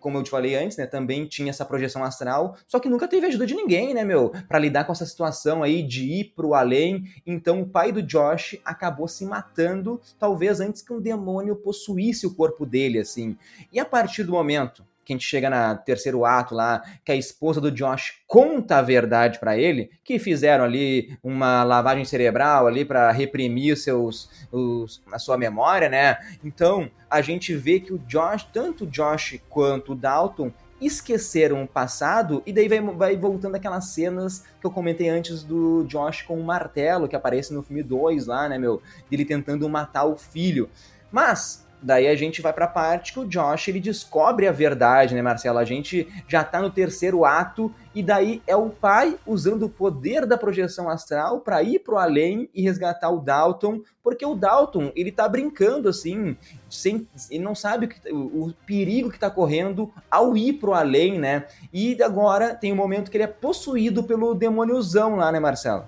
como 0.00 0.18
eu 0.18 0.24
te 0.24 0.30
falei 0.30 0.56
antes, 0.56 0.76
né, 0.76 0.86
também 0.86 1.24
tinha 1.24 1.50
essa 1.50 1.64
projeção 1.64 2.02
astral, 2.02 2.56
só 2.66 2.80
que 2.80 2.88
nunca 2.88 3.06
teve 3.06 3.28
ajuda 3.28 3.46
de 3.46 3.54
ninguém, 3.54 3.94
né, 3.94 4.02
meu, 4.02 4.32
para 4.48 4.58
lidar 4.58 4.82
com 4.82 4.90
essa 4.90 5.06
situação 5.06 5.62
aí 5.62 5.84
de 5.84 6.02
ir 6.02 6.32
pro 6.34 6.52
além. 6.52 7.04
Então 7.24 7.62
o 7.62 7.68
pai 7.68 7.92
do 7.92 8.02
Josh 8.02 8.58
acabou 8.64 9.06
se 9.06 9.24
matando, 9.24 10.00
talvez 10.18 10.58
antes 10.58 10.82
que 10.82 10.92
um 10.92 11.00
demônio 11.00 11.54
possuísse 11.54 12.26
o 12.26 12.34
corpo 12.34 12.66
dele, 12.66 12.98
assim. 12.98 13.38
E 13.72 13.78
a 13.78 13.84
partir 13.84 14.24
do 14.24 14.32
momento 14.32 14.84
que 15.04 15.12
a 15.12 15.16
gente 15.16 15.26
chega 15.26 15.50
na 15.50 15.74
terceiro 15.74 16.24
ato 16.24 16.54
lá, 16.54 16.82
que 17.04 17.12
a 17.12 17.16
esposa 17.16 17.60
do 17.60 17.70
Josh 17.70 18.20
conta 18.26 18.78
a 18.78 18.82
verdade 18.82 19.38
para 19.38 19.56
ele, 19.56 19.90
que 20.04 20.18
fizeram 20.18 20.64
ali 20.64 21.16
uma 21.22 21.64
lavagem 21.64 22.04
cerebral 22.04 22.66
ali 22.66 22.84
para 22.84 23.10
reprimir 23.10 23.76
seus, 23.76 24.30
os, 24.50 25.02
a 25.12 25.18
sua 25.18 25.36
memória, 25.36 25.88
né? 25.88 26.16
Então 26.44 26.90
a 27.10 27.20
gente 27.20 27.54
vê 27.54 27.80
que 27.80 27.92
o 27.92 27.98
Josh, 27.98 28.44
tanto 28.52 28.84
o 28.84 28.86
Josh 28.86 29.40
quanto 29.48 29.92
o 29.92 29.96
Dalton 29.96 30.52
esqueceram 30.80 31.62
o 31.62 31.68
passado, 31.68 32.42
e 32.44 32.52
daí 32.52 32.68
vai, 32.68 32.80
vai 32.80 33.16
voltando 33.16 33.54
aquelas 33.54 33.86
cenas 33.86 34.44
que 34.60 34.66
eu 34.66 34.70
comentei 34.70 35.08
antes 35.08 35.44
do 35.44 35.84
Josh 35.84 36.22
com 36.22 36.38
o 36.38 36.44
martelo, 36.44 37.08
que 37.08 37.14
aparece 37.14 37.54
no 37.54 37.62
filme 37.62 37.82
2 37.82 38.26
lá, 38.26 38.48
né, 38.48 38.58
meu? 38.58 38.82
Dele 39.08 39.24
tentando 39.24 39.68
matar 39.68 40.04
o 40.04 40.16
filho. 40.16 40.68
Mas 41.10 41.64
Daí 41.82 42.06
a 42.06 42.14
gente 42.14 42.40
vai 42.40 42.52
pra 42.52 42.68
parte 42.68 43.12
que 43.12 43.18
o 43.18 43.26
Josh 43.26 43.68
ele 43.68 43.80
descobre 43.80 44.46
a 44.46 44.52
verdade, 44.52 45.14
né, 45.14 45.20
Marcelo? 45.20 45.58
A 45.58 45.64
gente 45.64 46.06
já 46.28 46.44
tá 46.44 46.62
no 46.62 46.70
terceiro 46.70 47.24
ato 47.24 47.74
e 47.94 48.02
daí 48.02 48.40
é 48.46 48.54
o 48.54 48.70
pai 48.70 49.18
usando 49.26 49.64
o 49.64 49.68
poder 49.68 50.24
da 50.24 50.38
projeção 50.38 50.88
astral 50.88 51.40
para 51.40 51.62
ir 51.62 51.80
pro 51.80 51.98
além 51.98 52.48
e 52.54 52.62
resgatar 52.62 53.10
o 53.10 53.20
Dalton, 53.20 53.80
porque 54.02 54.24
o 54.24 54.34
Dalton, 54.34 54.92
ele 54.94 55.10
tá 55.10 55.28
brincando 55.28 55.88
assim, 55.88 56.36
sem, 56.70 57.06
ele 57.30 57.42
não 57.42 57.54
sabe 57.54 57.88
o, 58.10 58.16
o, 58.16 58.48
o 58.48 58.54
perigo 58.64 59.10
que 59.10 59.18
tá 59.18 59.28
correndo 59.28 59.92
ao 60.10 60.36
ir 60.36 60.54
pro 60.54 60.74
além, 60.74 61.18
né? 61.18 61.46
E 61.72 62.00
agora 62.02 62.54
tem 62.54 62.72
um 62.72 62.76
momento 62.76 63.10
que 63.10 63.16
ele 63.16 63.24
é 63.24 63.28
possuído 63.28 64.04
pelo 64.04 64.34
demôniozão 64.34 65.16
lá, 65.16 65.32
né, 65.32 65.40
Marcelo? 65.40 65.84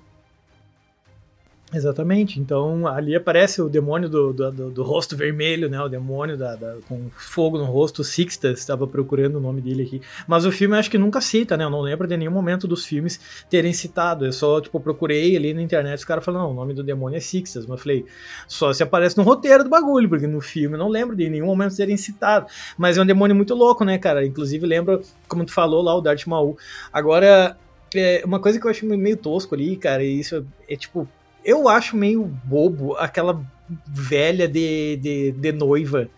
Exatamente. 1.74 2.38
Então 2.38 2.86
ali 2.86 3.16
aparece 3.16 3.60
o 3.60 3.68
demônio 3.68 4.08
do, 4.08 4.32
do, 4.32 4.52
do, 4.52 4.70
do 4.70 4.82
rosto 4.84 5.16
vermelho, 5.16 5.68
né? 5.68 5.80
O 5.80 5.88
demônio 5.88 6.36
da, 6.36 6.54
da, 6.54 6.76
com 6.88 7.10
fogo 7.10 7.58
no 7.58 7.64
rosto, 7.64 8.04
Sixtas, 8.04 8.60
estava 8.60 8.86
procurando 8.86 9.36
o 9.36 9.40
nome 9.40 9.60
dele 9.60 9.82
aqui. 9.82 10.00
Mas 10.26 10.46
o 10.46 10.52
filme 10.52 10.76
acho 10.76 10.88
que 10.88 10.96
nunca 10.96 11.20
cita, 11.20 11.56
né? 11.56 11.64
Eu 11.64 11.70
não 11.70 11.80
lembro 11.80 12.06
de 12.06 12.16
nenhum 12.16 12.30
momento 12.30 12.68
dos 12.68 12.86
filmes 12.86 13.20
terem 13.50 13.72
citado. 13.72 14.24
Eu 14.24 14.32
só, 14.32 14.60
tipo, 14.60 14.78
procurei 14.78 15.36
ali 15.36 15.52
na 15.52 15.60
internet, 15.60 15.98
os 15.98 16.04
caras 16.04 16.24
falaram, 16.24 16.46
não, 16.46 16.52
o 16.52 16.54
nome 16.54 16.74
do 16.74 16.84
demônio 16.84 17.16
é 17.16 17.20
Sixtas. 17.20 17.66
Mas 17.66 17.78
eu 17.78 17.82
falei, 17.82 18.06
só 18.46 18.72
se 18.72 18.82
aparece 18.82 19.16
no 19.16 19.24
roteiro 19.24 19.64
do 19.64 19.70
bagulho, 19.70 20.08
porque 20.08 20.28
no 20.28 20.40
filme 20.40 20.76
eu 20.76 20.78
não 20.78 20.88
lembro 20.88 21.16
de 21.16 21.28
nenhum 21.28 21.46
momento 21.46 21.76
terem 21.76 21.96
citado. 21.96 22.46
Mas 22.78 22.96
é 22.96 23.02
um 23.02 23.06
demônio 23.06 23.34
muito 23.34 23.54
louco, 23.54 23.84
né, 23.84 23.98
cara? 23.98 24.24
Inclusive 24.24 24.64
lembra, 24.64 25.00
como 25.26 25.44
tu 25.44 25.52
falou 25.52 25.82
lá, 25.82 25.92
o 25.96 26.00
Darth 26.00 26.26
Maul. 26.26 26.56
Agora, 26.92 27.56
é, 27.94 28.22
uma 28.24 28.38
coisa 28.38 28.60
que 28.60 28.66
eu 28.66 28.70
acho 28.70 28.86
meio 28.86 29.16
tosco 29.16 29.56
ali, 29.56 29.76
cara, 29.76 30.04
e 30.04 30.20
isso 30.20 30.36
é, 30.68 30.74
é 30.74 30.76
tipo 30.76 31.08
eu 31.44 31.68
acho 31.68 31.96
meio 31.96 32.24
bobo 32.44 32.96
aquela 32.96 33.40
velha 33.86 34.48
de, 34.48 34.96
de, 34.96 35.32
de 35.32 35.52
noiva 35.52 36.08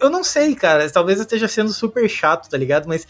eu 0.00 0.10
não 0.10 0.24
sei, 0.24 0.54
cara. 0.54 0.88
Talvez 0.90 1.20
esteja 1.20 1.46
sendo 1.46 1.72
super 1.72 2.08
chato, 2.08 2.48
tá 2.48 2.56
ligado? 2.56 2.88
Mas 2.88 3.06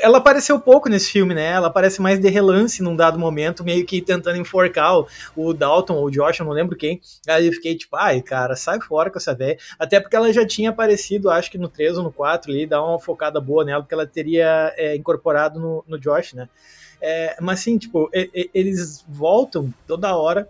ela 0.00 0.18
apareceu 0.18 0.58
pouco 0.60 0.88
nesse 0.88 1.10
filme, 1.10 1.34
né? 1.34 1.50
Ela 1.50 1.66
aparece 1.66 2.00
mais 2.00 2.20
de 2.20 2.28
relance 2.28 2.82
num 2.82 2.94
dado 2.94 3.18
momento, 3.18 3.64
meio 3.64 3.84
que 3.84 4.00
tentando 4.00 4.38
enforcar 4.38 4.98
o, 4.98 5.08
o 5.34 5.52
Dalton 5.52 5.94
ou 5.94 6.06
o 6.06 6.10
Josh, 6.10 6.38
eu 6.38 6.46
não 6.46 6.52
lembro 6.52 6.76
quem. 6.76 7.00
Aí 7.28 7.46
eu 7.46 7.52
fiquei 7.52 7.76
tipo, 7.76 7.96
ai, 7.96 8.22
cara, 8.22 8.54
sai 8.54 8.80
fora 8.80 9.10
com 9.10 9.18
essa 9.18 9.34
velha. 9.34 9.58
Até 9.78 10.00
porque 10.00 10.14
ela 10.14 10.32
já 10.32 10.46
tinha 10.46 10.70
aparecido, 10.70 11.30
acho 11.30 11.50
que 11.50 11.58
no 11.58 11.68
3 11.68 11.98
ou 11.98 12.04
no 12.04 12.12
4 12.12 12.50
ali, 12.50 12.66
dá 12.66 12.82
uma 12.82 13.00
focada 13.00 13.40
boa 13.40 13.64
nela, 13.64 13.82
porque 13.82 13.94
ela 13.94 14.06
teria 14.06 14.72
é, 14.76 14.94
incorporado 14.94 15.58
no, 15.58 15.84
no 15.86 15.98
Josh, 15.98 16.34
né? 16.34 16.48
É, 17.00 17.36
mas 17.40 17.60
assim, 17.60 17.78
tipo, 17.78 18.08
eles 18.54 19.04
voltam 19.08 19.74
toda 19.88 20.16
hora 20.16 20.48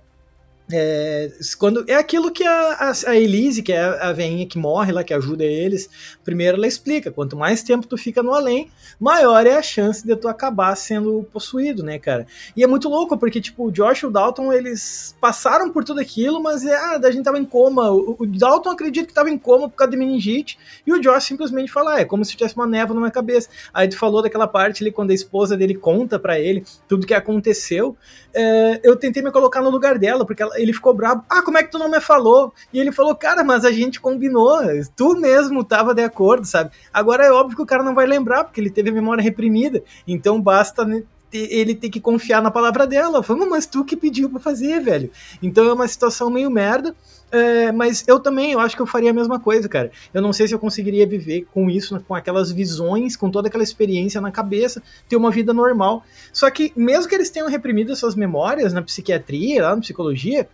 é, 0.70 1.31
quando, 1.59 1.85
é 1.88 1.94
aquilo 1.94 2.31
que 2.31 2.44
a, 2.44 2.92
a, 3.07 3.16
Elise, 3.16 3.62
que 3.62 3.72
é 3.72 3.81
a 3.81 4.12
veinha 4.12 4.46
que 4.46 4.59
morre 4.59 4.92
lá, 4.92 5.03
que 5.03 5.12
ajuda 5.12 5.44
eles, 5.44 5.88
primeiro 6.25 6.57
ela 6.57 6.66
explica, 6.66 7.11
quanto 7.11 7.37
mais 7.37 7.62
tempo 7.62 7.87
tu 7.87 7.96
fica 7.96 8.22
no 8.22 8.33
além, 8.33 8.70
maior 8.98 9.46
é 9.46 9.57
a 9.57 9.62
chance 9.62 10.07
de 10.07 10.14
tu 10.16 10.29
acabar 10.29 10.75
sendo 10.77 11.27
possuído, 11.33 11.83
né, 11.83 11.98
cara? 11.98 12.27
E 12.57 12.62
é 12.62 12.66
muito 12.66 12.88
louco, 12.88 13.16
porque, 13.18 13.40
tipo, 13.40 13.66
o 13.66 13.72
Josh 13.72 14.01
e 14.03 14.07
o 14.07 14.11
Dalton, 14.11 14.53
eles 14.53 15.16
passaram 15.20 15.70
por 15.70 15.85
tudo 15.85 16.01
aquilo, 16.01 16.42
mas, 16.42 16.64
é, 16.64 16.75
ah, 16.75 17.01
a 17.03 17.11
gente 17.11 17.25
tava 17.25 17.38
em 17.38 17.44
coma, 17.44 17.90
o, 17.90 18.16
o, 18.18 18.27
Dalton 18.27 18.70
acredita 18.70 19.07
que 19.07 19.14
tava 19.14 19.31
em 19.31 19.38
coma 19.38 19.68
por 19.68 19.77
causa 19.77 19.90
de 19.90 19.96
meningite, 19.96 20.59
e 20.87 20.92
o 20.92 21.01
Josh 21.01 21.25
simplesmente 21.25 21.70
fala, 21.70 21.94
ah, 21.94 22.01
é 22.01 22.05
como 22.05 22.25
se 22.25 22.37
tivesse 22.37 22.55
uma 22.57 22.66
névoa 22.66 22.94
na 22.94 23.01
minha 23.01 23.12
cabeça. 23.12 23.48
Aí 23.75 23.88
tu 23.88 23.98
falou 23.98 24.22
daquela 24.22 24.46
parte 24.46 24.83
ali, 24.83 24.92
quando 24.92 25.11
a 25.11 25.14
esposa 25.14 25.57
dele 25.57 25.75
conta 25.75 26.18
para 26.18 26.38
ele 26.38 26.64
tudo 26.88 27.07
que 27.07 27.14
aconteceu, 27.14 27.96
é, 28.35 28.81
eu 28.83 28.96
tentei 28.96 29.22
me 29.22 29.31
colocar 29.31 29.61
no 29.61 29.70
lugar 29.70 29.98
dela, 29.98 30.25
porque 30.25 30.42
ela, 30.42 30.52
ele 30.55 30.73
ficou 30.73 30.95
bravo. 30.95 31.25
Ah, 31.29 31.43
como 31.43 31.59
é 31.59 31.62
que 31.62 31.71
tu 31.71 31.79
não 31.79 31.91
me 31.91 32.01
falou? 32.01 32.53
E 32.73 32.79
ele 32.79 32.93
falou, 32.93 33.15
cara, 33.15 33.45
mas 33.45 33.65
a 33.65 33.73
gente 33.73 34.01
combinou, 34.01 34.61
tu 34.97 35.17
mesmo 35.17 35.65
tava 35.65 35.95
de 35.95 36.03
acordo, 36.03 36.47
sabe? 36.47 36.71
Agora 36.93 37.25
é 37.25 37.33
óbvio 37.33 37.57
que 37.57 37.62
o 37.62 37.67
cara 37.67 37.83
não 37.83 37.95
vai 37.95 38.07
lembrar, 38.07 38.45
porque 38.45 38.61
ele 38.61 38.71
teve 38.71 38.91
a 38.91 38.93
memória 38.93 39.23
reprimida, 39.23 39.83
então 40.07 40.41
basta 40.41 40.85
né, 40.85 41.03
ele 41.33 41.75
ter 41.75 41.88
que 41.88 42.01
confiar 42.01 42.42
na 42.42 42.51
palavra 42.51 42.87
dela. 42.87 43.23
Falei, 43.23 43.47
mas 43.49 43.66
tu 43.66 43.85
que 43.85 43.97
pediu 43.97 44.29
para 44.29 44.40
fazer, 44.40 44.81
velho. 44.81 45.11
Então 45.42 45.64
é 45.66 45.73
uma 45.73 45.88
situação 45.88 46.31
meio 46.31 46.51
merda. 46.51 46.95
É, 47.31 47.73
mas 47.73 48.05
eu 48.07 48.21
também, 48.21 48.53
eu 48.53 48.61
acho 48.61 48.77
que 48.77 48.83
eu 48.83 48.87
faria 48.87 49.11
a 49.11 49.14
mesma 49.14 49.40
coisa, 49.40 49.66
cara. 49.66 49.90
Eu 50.12 50.21
não 50.21 50.35
sei 50.35 50.47
se 50.47 50.55
eu 50.55 50.59
conseguiria 50.59 51.07
viver 51.07 51.47
com 51.51 51.71
isso, 51.71 51.99
com 52.07 52.14
aquelas 52.14 52.53
visões, 52.53 53.16
com 53.16 53.31
toda 53.31 53.49
aquela 53.49 53.64
experiência 53.64 54.21
na 54.21 54.31
cabeça, 54.31 54.83
ter 55.09 55.16
uma 55.16 55.31
vida 55.31 55.55
normal. 55.55 56.05
Só 56.31 56.51
que, 56.51 56.73
mesmo 56.77 57.09
que 57.09 57.14
eles 57.14 57.31
tenham 57.31 57.49
reprimido 57.49 57.97
suas 57.97 58.14
memórias 58.14 58.75
na 58.75 58.83
psiquiatria, 58.83 59.62
lá 59.62 59.75
na 59.75 59.81
psicologia, 59.81 60.47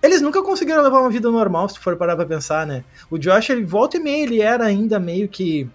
eles 0.00 0.20
nunca 0.20 0.40
conseguiram 0.42 0.82
levar 0.82 1.00
uma 1.00 1.10
vida 1.10 1.28
normal, 1.28 1.68
se 1.68 1.78
for 1.78 1.96
parar 1.96 2.14
pra 2.14 2.24
pensar, 2.24 2.66
né? 2.66 2.84
O 3.10 3.18
Josh, 3.18 3.50
ele 3.50 3.64
volta 3.64 3.96
e 3.96 4.00
meia, 4.00 4.22
ele 4.22 4.40
era 4.40 4.64
ainda 4.64 5.00
meio 5.00 5.28
que 5.28 5.68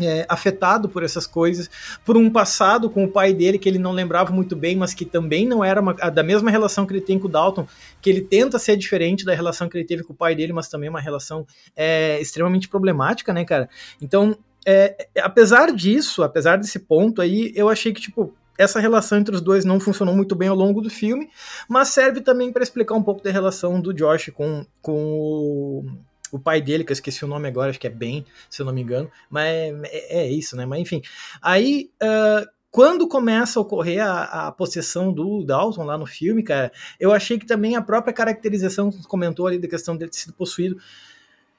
é, 0.00 0.26
afetado 0.28 0.88
por 0.88 1.02
essas 1.02 1.26
coisas, 1.26 1.70
por 2.04 2.16
um 2.16 2.30
passado 2.30 2.88
com 2.88 3.04
o 3.04 3.08
pai 3.08 3.32
dele 3.32 3.58
que 3.58 3.68
ele 3.68 3.78
não 3.78 3.92
lembrava 3.92 4.32
muito 4.32 4.54
bem, 4.54 4.76
mas 4.76 4.94
que 4.94 5.04
também 5.04 5.46
não 5.46 5.64
era 5.64 5.80
uma, 5.80 5.92
da 5.94 6.22
mesma 6.22 6.50
relação 6.50 6.86
que 6.86 6.92
ele 6.92 7.00
tem 7.00 7.18
com 7.18 7.26
o 7.26 7.30
Dalton, 7.30 7.66
que 8.00 8.08
ele 8.10 8.20
tenta 8.20 8.58
ser 8.58 8.76
diferente 8.76 9.24
da 9.24 9.34
relação 9.34 9.68
que 9.68 9.76
ele 9.76 9.86
teve 9.86 10.04
com 10.04 10.12
o 10.12 10.16
pai 10.16 10.34
dele, 10.34 10.52
mas 10.52 10.68
também 10.68 10.88
uma 10.88 11.00
relação 11.00 11.46
é, 11.76 12.20
extremamente 12.20 12.68
problemática, 12.68 13.32
né, 13.32 13.44
cara? 13.44 13.68
Então, 14.00 14.36
é, 14.66 15.08
apesar 15.20 15.72
disso, 15.72 16.22
apesar 16.22 16.58
desse 16.58 16.78
ponto 16.78 17.22
aí, 17.22 17.52
eu 17.54 17.68
achei 17.68 17.92
que, 17.92 18.00
tipo, 18.00 18.34
essa 18.58 18.80
relação 18.80 19.18
entre 19.18 19.34
os 19.34 19.40
dois 19.40 19.64
não 19.64 19.78
funcionou 19.78 20.14
muito 20.14 20.34
bem 20.34 20.48
ao 20.48 20.56
longo 20.56 20.80
do 20.80 20.90
filme, 20.90 21.30
mas 21.68 21.88
serve 21.88 22.20
também 22.20 22.52
para 22.52 22.62
explicar 22.62 22.94
um 22.94 23.02
pouco 23.02 23.22
da 23.22 23.30
relação 23.30 23.80
do 23.80 23.94
Josh 23.94 24.30
com, 24.34 24.66
com 24.82 24.94
o 24.94 25.84
o 26.32 26.38
pai 26.38 26.60
dele, 26.60 26.84
que 26.84 26.92
eu 26.92 26.94
esqueci 26.94 27.24
o 27.24 27.28
nome 27.28 27.48
agora, 27.48 27.70
acho 27.70 27.80
que 27.80 27.86
é 27.86 27.90
Ben, 27.90 28.24
se 28.48 28.60
eu 28.62 28.66
não 28.66 28.72
me 28.72 28.82
engano, 28.82 29.10
mas 29.30 29.46
é, 29.84 30.22
é 30.22 30.30
isso, 30.30 30.56
né? 30.56 30.66
Mas 30.66 30.80
enfim. 30.80 31.02
Aí. 31.42 31.90
Uh, 32.02 32.58
quando 32.70 33.08
começa 33.08 33.58
a 33.58 33.62
ocorrer 33.62 34.06
a, 34.06 34.48
a, 34.48 34.52
possessão 34.52 35.10
do 35.10 35.42
Dalton 35.42 35.84
lá 35.84 35.96
no 35.96 36.04
filme, 36.04 36.42
cara, 36.42 36.70
eu 37.00 37.12
achei 37.12 37.38
que 37.38 37.46
também 37.46 37.74
a 37.74 37.82
própria 37.82 38.12
caracterização 38.12 38.90
que 38.90 39.02
comentou 39.04 39.46
ali 39.46 39.58
da 39.58 39.66
questão 39.66 39.96
dele 39.96 40.10
ter 40.10 40.18
sido 40.18 40.34
possuído, 40.34 40.76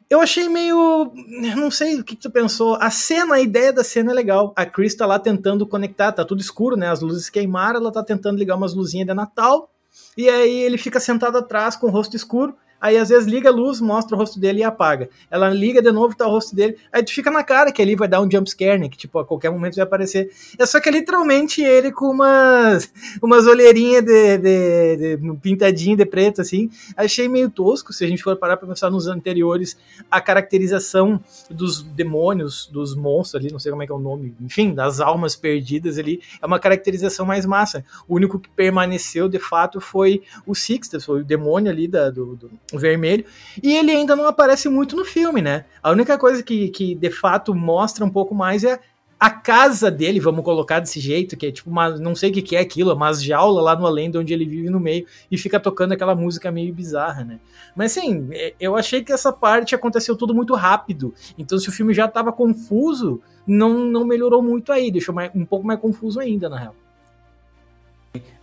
eu 0.09 0.19
achei 0.19 0.49
meio. 0.49 1.11
Não 1.55 1.69
sei 1.69 1.99
o 1.99 2.03
que, 2.03 2.15
que, 2.15 2.21
tu 2.23 2.31
pensou. 2.31 2.75
A 2.75 2.89
cena, 2.89 3.35
a 3.35 3.39
ideia 3.39 3.71
da 3.71 3.83
cena 3.83 4.11
é 4.11 4.15
legal. 4.15 4.53
A 4.55 4.65
Chris 4.65 4.95
tá 4.95 5.05
lá 5.05 5.19
tentando 5.19 5.67
conectar, 5.67 6.11
tá 6.11 6.25
tudo 6.25 6.41
escuro, 6.41 6.75
né? 6.75 6.87
As 6.87 7.01
luzes 7.01 7.29
queimaram, 7.29 7.79
ela 7.79 7.91
tá 7.91 8.03
tentando 8.03 8.39
ligar 8.39 8.55
umas 8.55 8.73
luzinhas 8.73 9.07
de 9.07 9.13
Natal. 9.13 9.71
E 10.17 10.27
aí 10.27 10.61
ele 10.61 10.77
fica 10.77 10.99
sentado 10.99 11.37
atrás 11.37 11.75
com 11.75 11.87
o 11.87 11.91
rosto 11.91 12.15
escuro. 12.15 12.55
Aí 12.81 12.97
às 12.97 13.09
vezes 13.09 13.27
liga 13.27 13.49
a 13.49 13.51
luz, 13.51 13.81
mostra 13.81 14.15
o 14.15 14.19
rosto 14.19 14.39
dele 14.39 14.59
e 14.59 14.63
apaga. 14.63 15.09
Ela 15.29 15.49
liga 15.49 15.81
de 15.81 15.91
novo, 15.91 16.15
tá 16.15 16.25
o 16.27 16.31
rosto 16.31 16.55
dele. 16.55 16.77
Aí 16.91 17.03
tu 17.03 17.13
fica 17.13 17.29
na 17.29 17.43
cara 17.43 17.71
que 17.71 17.81
ali 17.81 17.95
vai 17.95 18.07
dar 18.07 18.21
um 18.21 18.29
jump 18.29 18.49
scare, 18.49 18.79
né? 18.79 18.87
Que 18.87 18.97
tipo, 18.97 19.19
a 19.19 19.25
qualquer 19.25 19.49
momento 19.49 19.75
vai 19.75 19.83
aparecer. 19.83 20.31
É 20.57 20.65
só 20.65 20.79
que 20.79 20.87
é 20.87 20.91
literalmente 20.91 21.61
ele 21.61 21.91
com 21.91 22.05
umas, 22.05 22.91
umas 23.21 23.47
olheirinhas 23.47 24.03
de, 24.03 24.37
de, 24.37 25.17
de 25.17 25.37
pintadinho 25.41 25.97
de 25.97 26.05
preto, 26.05 26.41
assim. 26.41 26.69
Achei 26.95 27.27
meio 27.27 27.49
tosco, 27.49 27.91
se 27.91 28.05
a 28.05 28.07
gente 28.07 28.23
for 28.23 28.35
parar 28.37 28.55
pra 28.55 28.67
pensar 28.67 28.89
nos 28.89 29.07
anteriores, 29.07 29.77
a 30.09 30.21
caracterização 30.21 31.19
dos 31.49 31.81
demônios, 31.81 32.69
dos 32.71 32.95
monstros 32.95 33.41
ali, 33.41 33.51
não 33.51 33.59
sei 33.59 33.71
como 33.71 33.83
é 33.83 33.85
que 33.85 33.91
é 33.91 33.95
o 33.95 33.99
nome, 33.99 34.33
enfim, 34.39 34.73
das 34.73 34.99
almas 34.99 35.35
perdidas 35.35 35.97
ali, 35.97 36.21
é 36.41 36.45
uma 36.45 36.59
caracterização 36.59 37.25
mais 37.25 37.45
massa. 37.45 37.83
O 38.07 38.15
único 38.15 38.39
que 38.39 38.49
permaneceu 38.49 39.27
de 39.27 39.39
fato 39.39 39.81
foi 39.81 40.21
o 40.45 40.55
Sixtus, 40.55 41.03
foi 41.03 41.21
o 41.21 41.25
demônio 41.25 41.71
ali 41.71 41.87
da, 41.87 42.09
do, 42.09 42.35
do 42.35 42.51
vermelho, 42.77 43.25
e 43.61 43.75
ele 43.75 43.91
ainda 43.91 44.15
não 44.15 44.27
aparece 44.27 44.69
muito 44.69 44.95
no 44.95 45.05
filme, 45.05 45.41
né? 45.41 45.65
A 45.81 45.91
única 45.91 46.17
coisa 46.17 46.43
que, 46.43 46.69
que 46.69 46.93
de 46.93 47.09
fato 47.09 47.55
mostra 47.55 48.05
um 48.05 48.09
pouco 48.09 48.35
mais 48.35 48.63
é 48.63 48.79
a 49.19 49.29
casa 49.29 49.91
dele, 49.91 50.19
vamos 50.19 50.45
colocar 50.45 50.79
desse 50.79 50.99
jeito, 50.99 51.35
que 51.35 51.47
é 51.47 51.51
tipo 51.51 51.69
uma, 51.69 51.89
não 51.89 52.15
sei 52.15 52.29
o 52.29 52.33
que, 52.33 52.41
que 52.41 52.55
é 52.55 52.59
aquilo, 52.61 52.93
umas 52.93 53.21
jaula 53.21 53.61
lá 53.61 53.75
no 53.75 53.85
além 53.85 54.09
de 54.09 54.17
onde 54.17 54.33
ele 54.33 54.45
vive 54.45 54.69
no 54.69 54.79
meio 54.79 55.05
e 55.29 55.37
fica 55.37 55.59
tocando 55.59 55.91
aquela 55.91 56.15
música 56.15 56.49
meio 56.49 56.73
bizarra, 56.73 57.25
né? 57.25 57.39
Mas 57.75 57.97
assim, 57.97 58.29
é, 58.31 58.53
eu 58.59 58.77
achei 58.77 59.03
que 59.03 59.11
essa 59.11 59.33
parte 59.33 59.75
aconteceu 59.75 60.15
tudo 60.15 60.33
muito 60.33 60.55
rápido. 60.55 61.13
Então, 61.37 61.59
se 61.59 61.67
o 61.67 61.71
filme 61.71 61.93
já 61.93 62.05
estava 62.05 62.31
confuso, 62.31 63.21
não, 63.45 63.79
não 63.79 64.05
melhorou 64.05 64.41
muito 64.41 64.71
aí, 64.71 64.89
deixou 64.89 65.13
mais, 65.13 65.29
um 65.35 65.45
pouco 65.45 65.67
mais 65.67 65.79
confuso 65.81 66.17
ainda, 66.19 66.47
na 66.47 66.57
real. 66.57 66.75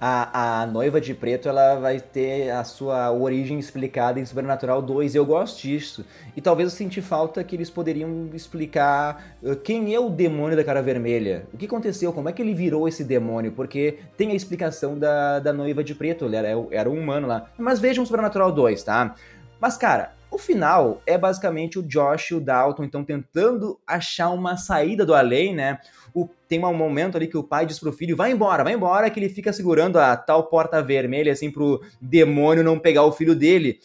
A, 0.00 0.62
a 0.62 0.66
noiva 0.66 1.00
de 1.00 1.14
preto 1.14 1.48
ela 1.48 1.76
vai 1.76 2.00
ter 2.00 2.50
a 2.50 2.64
sua 2.64 3.10
origem 3.12 3.58
explicada 3.58 4.18
em 4.18 4.24
Sobrenatural 4.24 4.82
2 4.82 5.14
e 5.14 5.18
eu 5.18 5.24
gosto 5.24 5.62
disso. 5.62 6.04
E 6.36 6.40
talvez 6.40 6.70
eu 6.70 6.76
senti 6.76 7.00
falta 7.00 7.42
que 7.44 7.54
eles 7.54 7.70
poderiam 7.70 8.28
explicar 8.34 9.36
uh, 9.42 9.56
quem 9.56 9.94
é 9.94 10.00
o 10.00 10.10
demônio 10.10 10.56
da 10.56 10.64
cara 10.64 10.82
vermelha. 10.82 11.46
O 11.52 11.56
que 11.56 11.66
aconteceu? 11.66 12.12
Como 12.12 12.28
é 12.28 12.32
que 12.32 12.42
ele 12.42 12.54
virou 12.54 12.88
esse 12.88 13.04
demônio? 13.04 13.52
Porque 13.52 13.98
tem 14.16 14.30
a 14.32 14.34
explicação 14.34 14.98
da, 14.98 15.38
da 15.38 15.52
noiva 15.52 15.84
de 15.84 15.94
preto, 15.94 16.24
ele 16.24 16.36
era, 16.36 16.48
era 16.70 16.90
um 16.90 16.98
humano 16.98 17.26
lá. 17.26 17.50
Mas 17.58 17.78
vejam 17.78 18.04
Sobrenatural 18.04 18.52
2, 18.52 18.82
tá? 18.82 19.14
Mas 19.60 19.76
cara, 19.76 20.15
o 20.36 20.38
final 20.38 21.00
é 21.06 21.16
basicamente 21.16 21.78
o 21.78 21.82
Josh 21.82 22.30
e 22.30 22.34
o 22.34 22.40
Dalton 22.40 22.84
então 22.84 23.02
tentando 23.02 23.80
achar 23.86 24.28
uma 24.28 24.58
saída 24.58 25.04
do 25.04 25.14
além, 25.14 25.54
né? 25.54 25.78
O, 26.14 26.28
tem 26.46 26.62
um 26.62 26.74
momento 26.74 27.16
ali 27.16 27.26
que 27.26 27.38
o 27.38 27.42
pai 27.42 27.64
diz 27.64 27.78
pro 27.78 27.92
filho, 27.92 28.14
vai 28.14 28.32
embora, 28.32 28.62
vai 28.62 28.74
embora, 28.74 29.08
que 29.08 29.18
ele 29.18 29.30
fica 29.30 29.50
segurando 29.50 29.98
a 29.98 30.14
tal 30.14 30.48
porta 30.48 30.82
vermelha, 30.82 31.32
assim, 31.32 31.50
pro 31.50 31.80
demônio 32.00 32.62
não 32.62 32.78
pegar 32.78 33.04
o 33.04 33.12
filho 33.12 33.34
dele. 33.34 33.80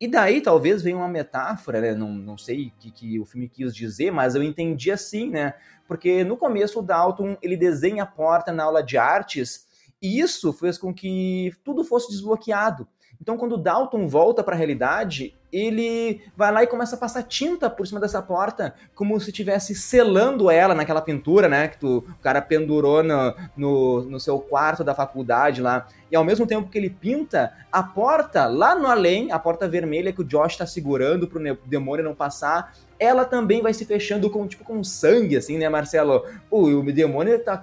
E 0.00 0.06
daí 0.06 0.40
talvez 0.40 0.80
venha 0.80 0.96
uma 0.96 1.08
metáfora, 1.08 1.80
né? 1.80 1.92
Não, 1.92 2.12
não 2.12 2.38
sei 2.38 2.68
o 2.68 2.72
que, 2.78 2.90
que 2.92 3.18
o 3.18 3.24
filme 3.24 3.48
quis 3.48 3.74
dizer, 3.74 4.12
mas 4.12 4.36
eu 4.36 4.44
entendi 4.44 4.92
assim, 4.92 5.28
né? 5.28 5.54
Porque 5.88 6.22
no 6.22 6.36
começo 6.36 6.78
o 6.78 6.82
Dalton 6.82 7.36
ele 7.42 7.56
desenha 7.56 8.04
a 8.04 8.06
porta 8.06 8.52
na 8.52 8.62
aula 8.62 8.82
de 8.82 8.96
artes 8.96 9.66
e 10.00 10.20
isso 10.20 10.52
fez 10.52 10.78
com 10.78 10.94
que 10.94 11.50
tudo 11.64 11.82
fosse 11.82 12.08
desbloqueado. 12.10 12.86
Então, 13.20 13.36
quando 13.36 13.52
o 13.52 13.58
Dalton 13.58 14.06
volta 14.06 14.42
para 14.42 14.54
a 14.54 14.58
realidade, 14.58 15.34
ele 15.52 16.20
vai 16.36 16.52
lá 16.52 16.62
e 16.62 16.66
começa 16.66 16.96
a 16.96 16.98
passar 16.98 17.22
tinta 17.22 17.70
por 17.70 17.86
cima 17.86 18.00
dessa 18.00 18.20
porta, 18.20 18.74
como 18.94 19.18
se 19.18 19.30
estivesse 19.30 19.74
selando 19.74 20.50
ela 20.50 20.74
naquela 20.74 21.00
pintura, 21.00 21.48
né? 21.48 21.68
Que 21.68 21.78
tu, 21.78 21.98
o 21.98 22.22
cara 22.22 22.42
pendurou 22.42 23.02
no, 23.02 23.34
no, 23.56 24.02
no, 24.02 24.20
seu 24.20 24.38
quarto 24.38 24.84
da 24.84 24.94
faculdade 24.94 25.62
lá. 25.62 25.86
E 26.10 26.16
ao 26.16 26.24
mesmo 26.24 26.46
tempo 26.46 26.68
que 26.68 26.76
ele 26.76 26.90
pinta, 26.90 27.52
a 27.72 27.82
porta 27.82 28.46
lá 28.46 28.74
no 28.74 28.86
além, 28.86 29.32
a 29.32 29.38
porta 29.38 29.68
vermelha 29.68 30.12
que 30.12 30.20
o 30.20 30.24
Josh 30.24 30.52
está 30.52 30.66
segurando 30.66 31.26
para 31.26 31.38
o 31.40 31.56
demônio 31.64 32.04
não 32.04 32.14
passar, 32.14 32.74
ela 32.98 33.24
também 33.24 33.62
vai 33.62 33.72
se 33.72 33.84
fechando 33.84 34.30
com 34.30 34.46
tipo 34.46 34.64
com 34.64 34.82
sangue, 34.82 35.36
assim, 35.36 35.58
né, 35.58 35.68
Marcelo? 35.68 36.24
o 36.50 36.82
demônio 36.92 37.38
tá 37.38 37.62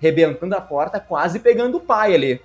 rebentando 0.00 0.54
a 0.54 0.60
porta, 0.60 0.98
quase 1.00 1.38
pegando 1.38 1.78
o 1.78 1.80
pai 1.80 2.14
ali. 2.14 2.40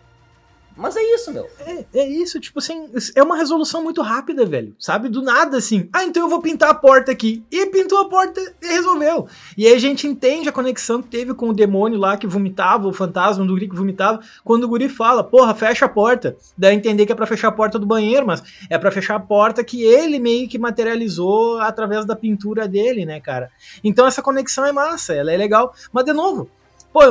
Mas 0.80 0.96
é 0.96 1.04
isso, 1.14 1.34
meu. 1.34 1.46
É, 1.60 1.86
é, 1.94 2.08
isso, 2.08 2.40
tipo 2.40 2.60
assim, 2.60 2.90
é 3.14 3.22
uma 3.22 3.36
resolução 3.36 3.84
muito 3.84 4.02
rápida, 4.02 4.46
velho. 4.46 4.74
Sabe? 4.80 5.10
Do 5.10 5.22
nada, 5.22 5.58
assim. 5.58 5.90
Ah, 5.92 6.06
então 6.06 6.24
eu 6.24 6.30
vou 6.30 6.42
pintar 6.42 6.70
a 6.70 6.74
porta 6.74 7.12
aqui. 7.12 7.44
E 7.52 7.66
pintou 7.66 7.98
a 7.98 8.08
porta 8.08 8.40
e 8.62 8.66
resolveu. 8.66 9.28
E 9.58 9.68
aí 9.68 9.74
a 9.74 9.78
gente 9.80 10.08
entende 10.08 10.48
a 10.48 10.54
conexão 10.54 11.02
que 11.02 11.10
teve 11.10 11.34
com 11.34 11.50
o 11.50 11.54
demônio 11.54 12.00
lá 12.00 12.16
que 12.16 12.26
vomitava, 12.26 12.88
o 12.88 12.94
fantasma 12.94 13.46
do 13.46 13.52
guri 13.52 13.68
que 13.68 13.76
vomitava, 13.76 14.22
quando 14.42 14.64
o 14.64 14.70
guri 14.70 14.88
fala, 14.88 15.22
porra, 15.22 15.54
fecha 15.54 15.84
a 15.84 15.90
porta. 15.90 16.38
Dá 16.58 16.70
a 16.70 16.74
entender 16.74 17.06
que 17.06 17.12
é 17.12 17.16
pra 17.16 17.28
fechar 17.28 17.50
a 17.50 17.52
porta 17.52 17.78
do 17.78 17.86
banheiro, 17.86 18.26
mas 18.26 18.42
é 18.70 18.78
para 18.78 18.90
fechar 18.90 19.16
a 19.16 19.20
porta 19.20 19.62
que 19.66 19.84
ele 19.84 20.18
meio 20.18 20.48
que 20.48 20.58
materializou 20.58 21.60
através 21.60 22.06
da 22.06 22.16
pintura 22.16 22.70
dele, 22.70 23.06
né, 23.06 23.20
cara? 23.20 23.52
Então 23.84 24.08
essa 24.08 24.22
conexão 24.22 24.66
é 24.66 24.72
massa, 24.72 25.14
ela 25.14 25.30
é 25.30 25.36
legal. 25.36 25.74
Mas, 25.92 26.06
de 26.06 26.14
novo, 26.14 26.50
pô, 26.94 27.02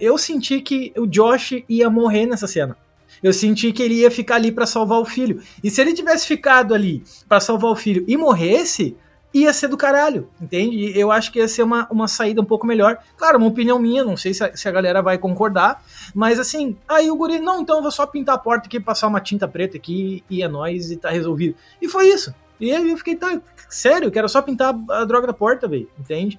eu 0.00 0.16
senti 0.16 0.62
que 0.62 0.94
o 0.96 1.06
Josh 1.06 1.62
ia 1.68 1.90
morrer 1.90 2.24
nessa 2.24 2.46
cena 2.46 2.74
eu 3.22 3.32
senti 3.32 3.72
que 3.72 3.82
ele 3.82 3.94
ia 3.94 4.10
ficar 4.10 4.36
ali 4.36 4.52
para 4.52 4.66
salvar 4.66 5.00
o 5.00 5.04
filho. 5.04 5.42
E 5.62 5.70
se 5.70 5.80
ele 5.80 5.92
tivesse 5.92 6.26
ficado 6.26 6.74
ali 6.74 7.02
para 7.28 7.40
salvar 7.40 7.70
o 7.70 7.76
filho 7.76 8.04
e 8.06 8.16
morresse, 8.16 8.96
ia 9.34 9.52
ser 9.52 9.68
do 9.68 9.76
caralho, 9.76 10.28
entende? 10.40 10.96
Eu 10.98 11.10
acho 11.10 11.32
que 11.32 11.38
ia 11.38 11.48
ser 11.48 11.62
uma, 11.62 11.88
uma 11.90 12.06
saída 12.06 12.40
um 12.40 12.44
pouco 12.44 12.66
melhor. 12.66 12.98
Claro, 13.16 13.38
uma 13.38 13.46
opinião 13.46 13.78
minha, 13.78 14.04
não 14.04 14.16
sei 14.16 14.34
se 14.34 14.44
a, 14.44 14.54
se 14.54 14.68
a 14.68 14.72
galera 14.72 15.00
vai 15.00 15.16
concordar, 15.16 15.82
mas 16.14 16.38
assim, 16.38 16.76
aí 16.86 17.10
o 17.10 17.16
guri, 17.16 17.40
não, 17.40 17.62
então 17.62 17.76
eu 17.76 17.82
vou 17.82 17.90
só 17.90 18.06
pintar 18.06 18.34
a 18.34 18.38
porta 18.38 18.66
aqui, 18.66 18.78
passar 18.78 19.08
uma 19.08 19.20
tinta 19.20 19.48
preta 19.48 19.76
aqui 19.76 20.22
e 20.28 20.42
é 20.42 20.48
nóis 20.48 20.90
e 20.90 20.96
tá 20.96 21.10
resolvido. 21.10 21.56
E 21.80 21.88
foi 21.88 22.08
isso. 22.08 22.34
E 22.60 22.70
aí 22.70 22.90
eu 22.90 22.96
fiquei, 22.96 23.16
tá, 23.16 23.40
sério, 23.68 24.06
eu 24.06 24.12
quero 24.12 24.28
só 24.28 24.42
pintar 24.42 24.74
a 24.90 25.04
droga 25.04 25.26
da 25.26 25.32
porta, 25.32 25.66
velho, 25.66 25.88
entende? 25.98 26.38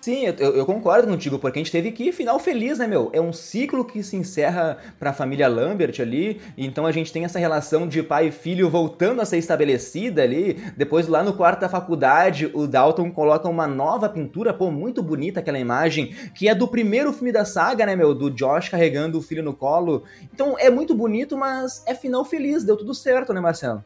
Sim, 0.00 0.26
eu, 0.26 0.54
eu, 0.54 0.64
concordo 0.64 1.08
contigo, 1.08 1.40
porque 1.40 1.58
a 1.58 1.62
gente 1.62 1.72
teve 1.72 1.90
que 1.90 2.12
final 2.12 2.38
feliz, 2.38 2.78
né, 2.78 2.86
meu? 2.86 3.10
É 3.12 3.20
um 3.20 3.32
ciclo 3.32 3.84
que 3.84 4.00
se 4.00 4.14
encerra 4.14 4.78
pra 4.96 5.12
família 5.12 5.48
Lambert 5.48 6.00
ali, 6.00 6.40
então 6.56 6.86
a 6.86 6.92
gente 6.92 7.12
tem 7.12 7.24
essa 7.24 7.38
relação 7.38 7.86
de 7.88 8.00
pai 8.00 8.28
e 8.28 8.30
filho 8.30 8.70
voltando 8.70 9.20
a 9.20 9.24
ser 9.24 9.38
estabelecida 9.38 10.22
ali. 10.22 10.54
Depois, 10.76 11.08
lá 11.08 11.24
no 11.24 11.32
quarto 11.32 11.60
da 11.60 11.68
faculdade, 11.68 12.48
o 12.54 12.68
Dalton 12.68 13.10
coloca 13.10 13.48
uma 13.48 13.66
nova 13.66 14.08
pintura, 14.08 14.54
pô, 14.54 14.70
muito 14.70 15.02
bonita 15.02 15.40
aquela 15.40 15.58
imagem, 15.58 16.14
que 16.32 16.48
é 16.48 16.54
do 16.54 16.68
primeiro 16.68 17.12
filme 17.12 17.32
da 17.32 17.44
saga, 17.44 17.84
né, 17.84 17.96
meu? 17.96 18.14
Do 18.14 18.30
Josh 18.30 18.68
carregando 18.68 19.18
o 19.18 19.22
filho 19.22 19.42
no 19.42 19.52
colo. 19.52 20.04
Então 20.32 20.56
é 20.60 20.70
muito 20.70 20.94
bonito, 20.94 21.36
mas 21.36 21.82
é 21.86 21.94
final 21.94 22.24
feliz, 22.24 22.62
deu 22.62 22.76
tudo 22.76 22.94
certo, 22.94 23.32
né, 23.32 23.40
Marcelo? 23.40 23.84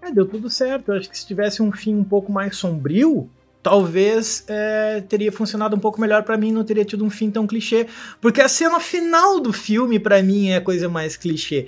É, 0.00 0.10
deu 0.10 0.26
tudo 0.26 0.48
certo. 0.48 0.90
Eu 0.90 0.96
acho 0.96 1.10
que 1.10 1.18
se 1.18 1.26
tivesse 1.26 1.62
um 1.62 1.70
fim 1.70 1.94
um 1.94 2.04
pouco 2.04 2.32
mais 2.32 2.56
sombrio, 2.56 3.28
talvez 3.66 4.44
é, 4.46 5.02
teria 5.08 5.32
funcionado 5.32 5.74
um 5.74 5.78
pouco 5.80 6.00
melhor 6.00 6.22
para 6.22 6.36
mim, 6.36 6.52
não 6.52 6.62
teria 6.62 6.84
tido 6.84 7.04
um 7.04 7.10
fim 7.10 7.32
tão 7.32 7.48
clichê, 7.48 7.88
porque 8.20 8.40
a 8.40 8.46
cena 8.48 8.78
final 8.78 9.40
do 9.40 9.52
filme 9.52 9.98
para 9.98 10.22
mim 10.22 10.50
é 10.50 10.58
a 10.58 10.60
coisa 10.60 10.88
mais 10.88 11.16
clichê. 11.16 11.66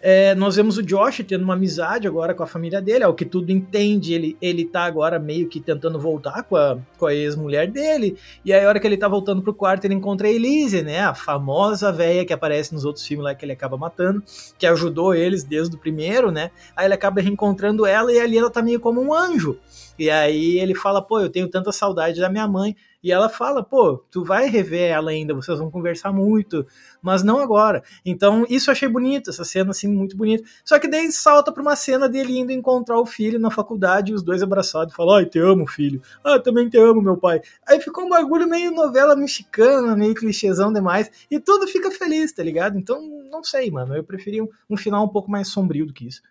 É, 0.00 0.32
nós 0.36 0.54
vemos 0.54 0.78
o 0.78 0.82
Josh 0.84 1.24
tendo 1.26 1.42
uma 1.42 1.54
amizade 1.54 2.06
agora 2.06 2.34
com 2.34 2.44
a 2.44 2.46
família 2.46 2.80
dele, 2.80 3.02
ao 3.02 3.14
que 3.14 3.24
tudo 3.24 3.50
entende, 3.50 4.14
ele, 4.14 4.36
ele 4.40 4.64
tá 4.64 4.84
agora 4.84 5.18
meio 5.18 5.48
que 5.48 5.58
tentando 5.58 5.98
voltar 5.98 6.44
com 6.44 6.54
a, 6.54 6.78
com 6.96 7.06
a 7.06 7.12
ex-mulher 7.12 7.68
dele, 7.68 8.16
e 8.44 8.52
aí 8.52 8.64
a 8.64 8.68
hora 8.68 8.78
que 8.78 8.86
ele 8.86 8.96
tá 8.96 9.08
voltando 9.08 9.42
pro 9.42 9.52
quarto 9.52 9.84
ele 9.84 9.94
encontra 9.94 10.28
a 10.28 10.30
Elise, 10.30 10.82
né, 10.82 11.00
a 11.00 11.16
famosa 11.16 11.90
velha 11.90 12.24
que 12.24 12.32
aparece 12.32 12.72
nos 12.72 12.84
outros 12.84 13.04
filmes 13.04 13.24
lá 13.24 13.34
que 13.34 13.44
ele 13.44 13.50
acaba 13.50 13.76
matando, 13.76 14.22
que 14.56 14.68
ajudou 14.68 15.16
eles 15.16 15.42
desde 15.42 15.74
o 15.74 15.78
primeiro, 15.80 16.30
né, 16.30 16.52
aí 16.76 16.86
ele 16.86 16.94
acaba 16.94 17.20
reencontrando 17.20 17.84
ela 17.84 18.12
e 18.12 18.20
ali 18.20 18.38
ela 18.38 18.50
tá 18.50 18.62
meio 18.62 18.78
como 18.78 19.02
um 19.02 19.12
anjo, 19.12 19.58
e 20.00 20.10
aí 20.10 20.58
ele 20.58 20.74
fala, 20.74 21.02
pô, 21.02 21.20
eu 21.20 21.28
tenho 21.28 21.46
tanta 21.46 21.70
saudade 21.70 22.18
da 22.18 22.30
minha 22.30 22.48
mãe. 22.48 22.74
E 23.04 23.12
ela 23.12 23.28
fala, 23.28 23.62
pô, 23.62 23.98
tu 24.10 24.24
vai 24.24 24.48
rever 24.48 24.90
ela 24.90 25.10
ainda, 25.10 25.34
vocês 25.34 25.58
vão 25.58 25.70
conversar 25.70 26.10
muito, 26.10 26.66
mas 27.02 27.22
não 27.22 27.38
agora. 27.38 27.82
Então, 28.04 28.46
isso 28.48 28.70
eu 28.70 28.72
achei 28.72 28.88
bonito, 28.88 29.28
essa 29.28 29.44
cena 29.44 29.72
assim, 29.72 29.88
muito 29.88 30.16
bonita. 30.16 30.42
Só 30.64 30.78
que 30.78 30.88
daí 30.88 31.12
salta 31.12 31.52
pra 31.52 31.62
uma 31.62 31.76
cena 31.76 32.08
dele 32.08 32.38
indo 32.38 32.50
encontrar 32.50 32.98
o 32.98 33.04
filho 33.04 33.38
na 33.38 33.50
faculdade, 33.50 34.14
os 34.14 34.22
dois 34.22 34.42
abraçados, 34.42 34.94
falam, 34.94 35.16
ai, 35.16 35.26
te 35.26 35.38
amo, 35.38 35.66
filho. 35.66 36.00
Ah, 36.24 36.38
também 36.38 36.70
te 36.70 36.78
amo, 36.78 37.02
meu 37.02 37.18
pai. 37.18 37.42
Aí 37.68 37.78
ficou 37.78 38.04
um 38.04 38.08
bagulho 38.08 38.48
meio 38.48 38.70
novela 38.70 39.14
mexicana, 39.14 39.94
meio 39.94 40.14
clichêzão 40.14 40.72
demais, 40.72 41.10
e 41.30 41.38
tudo 41.38 41.66
fica 41.66 41.90
feliz, 41.90 42.32
tá 42.32 42.42
ligado? 42.42 42.78
Então, 42.78 43.02
não 43.30 43.44
sei, 43.44 43.70
mano, 43.70 43.94
eu 43.94 44.04
preferi 44.04 44.40
um, 44.40 44.48
um 44.68 44.78
final 44.78 45.04
um 45.04 45.08
pouco 45.08 45.30
mais 45.30 45.48
sombrio 45.48 45.84
do 45.84 45.92
que 45.92 46.06
isso. 46.06 46.22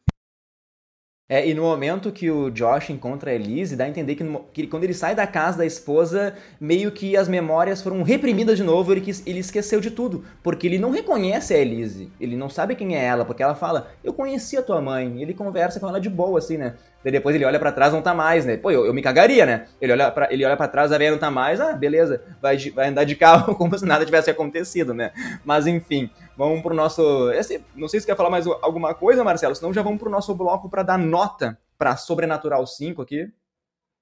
É, 1.31 1.47
e 1.47 1.53
no 1.53 1.61
momento 1.61 2.11
que 2.11 2.31
o 2.31 2.49
Josh 2.49 2.89
encontra 2.89 3.29
a 3.29 3.35
Elise, 3.35 3.75
dá 3.75 3.83
a 3.83 3.87
entender 3.87 4.15
que, 4.15 4.23
no, 4.23 4.45
que, 4.51 4.65
quando 4.65 4.83
ele 4.83 4.95
sai 4.95 5.13
da 5.13 5.27
casa 5.27 5.59
da 5.59 5.65
esposa, 5.65 6.33
meio 6.59 6.91
que 6.91 7.15
as 7.15 7.27
memórias 7.27 7.83
foram 7.83 8.01
reprimidas 8.01 8.57
de 8.57 8.63
novo, 8.63 8.91
ele, 8.91 9.03
ele 9.27 9.37
esqueceu 9.37 9.79
de 9.79 9.91
tudo. 9.91 10.25
Porque 10.41 10.65
ele 10.65 10.79
não 10.79 10.89
reconhece 10.89 11.53
a 11.53 11.59
Elise, 11.59 12.11
ele 12.19 12.35
não 12.35 12.49
sabe 12.49 12.73
quem 12.73 12.95
é 12.95 13.05
ela, 13.05 13.23
porque 13.25 13.43
ela 13.43 13.53
fala, 13.53 13.91
eu 14.03 14.11
conheci 14.11 14.57
a 14.57 14.63
tua 14.63 14.81
mãe, 14.81 15.17
e 15.17 15.21
ele 15.21 15.35
conversa 15.35 15.79
com 15.79 15.87
ela 15.87 16.01
de 16.01 16.09
boa, 16.09 16.39
assim, 16.39 16.57
né? 16.57 16.73
Daí 17.03 17.11
depois 17.11 17.35
ele 17.35 17.45
olha 17.45 17.59
para 17.59 17.71
trás, 17.71 17.93
não 17.93 18.01
tá 18.01 18.13
mais, 18.13 18.45
né? 18.45 18.57
Pô, 18.57 18.69
eu, 18.69 18.85
eu 18.85 18.93
me 18.93 19.01
cagaria, 19.01 19.45
né? 19.45 19.67
Ele 19.79 19.93
olha 19.93 20.11
para 20.11 20.33
ele 20.33 20.45
olha 20.45 20.57
para 20.57 20.67
trás, 20.67 20.91
a 20.91 20.97
velha 20.97 21.11
não 21.11 21.17
tá 21.17 21.31
mais, 21.31 21.61
ah, 21.61 21.73
beleza, 21.73 22.21
vai, 22.41 22.57
vai 22.57 22.89
andar 22.89 23.05
de 23.05 23.15
carro 23.15 23.55
como 23.57 23.77
se 23.77 23.85
nada 23.85 24.05
tivesse 24.05 24.29
acontecido, 24.29 24.93
né? 24.93 25.11
Mas 25.45 25.65
enfim, 25.65 26.09
vamos 26.37 26.61
pro 26.61 26.75
nosso. 26.75 27.31
Esse, 27.31 27.63
não 27.75 27.87
sei 27.87 27.99
se 27.99 28.05
quer 28.05 28.15
falar 28.15 28.29
mais 28.29 28.45
alguma 28.47 28.93
coisa, 28.93 29.23
Marcelo, 29.23 29.55
senão 29.55 29.73
já 29.73 29.81
vamos 29.81 29.99
pro 29.99 30.09
nosso 30.09 30.35
bloco 30.35 30.69
para 30.69 30.83
dar 30.83 30.97
nota 30.97 31.57
para 31.77 31.95
Sobrenatural 31.95 32.67
5 32.67 33.01
aqui. 33.01 33.31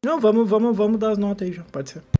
Não, 0.03 0.19
vamos, 0.19 0.49
vamos, 0.49 0.75
vamos 0.75 0.97
dar 0.97 1.11
as 1.11 1.17
notas 1.17 1.47
aí 1.47 1.53
já, 1.53 1.63
pode 1.71 1.91
ser. 1.91 2.16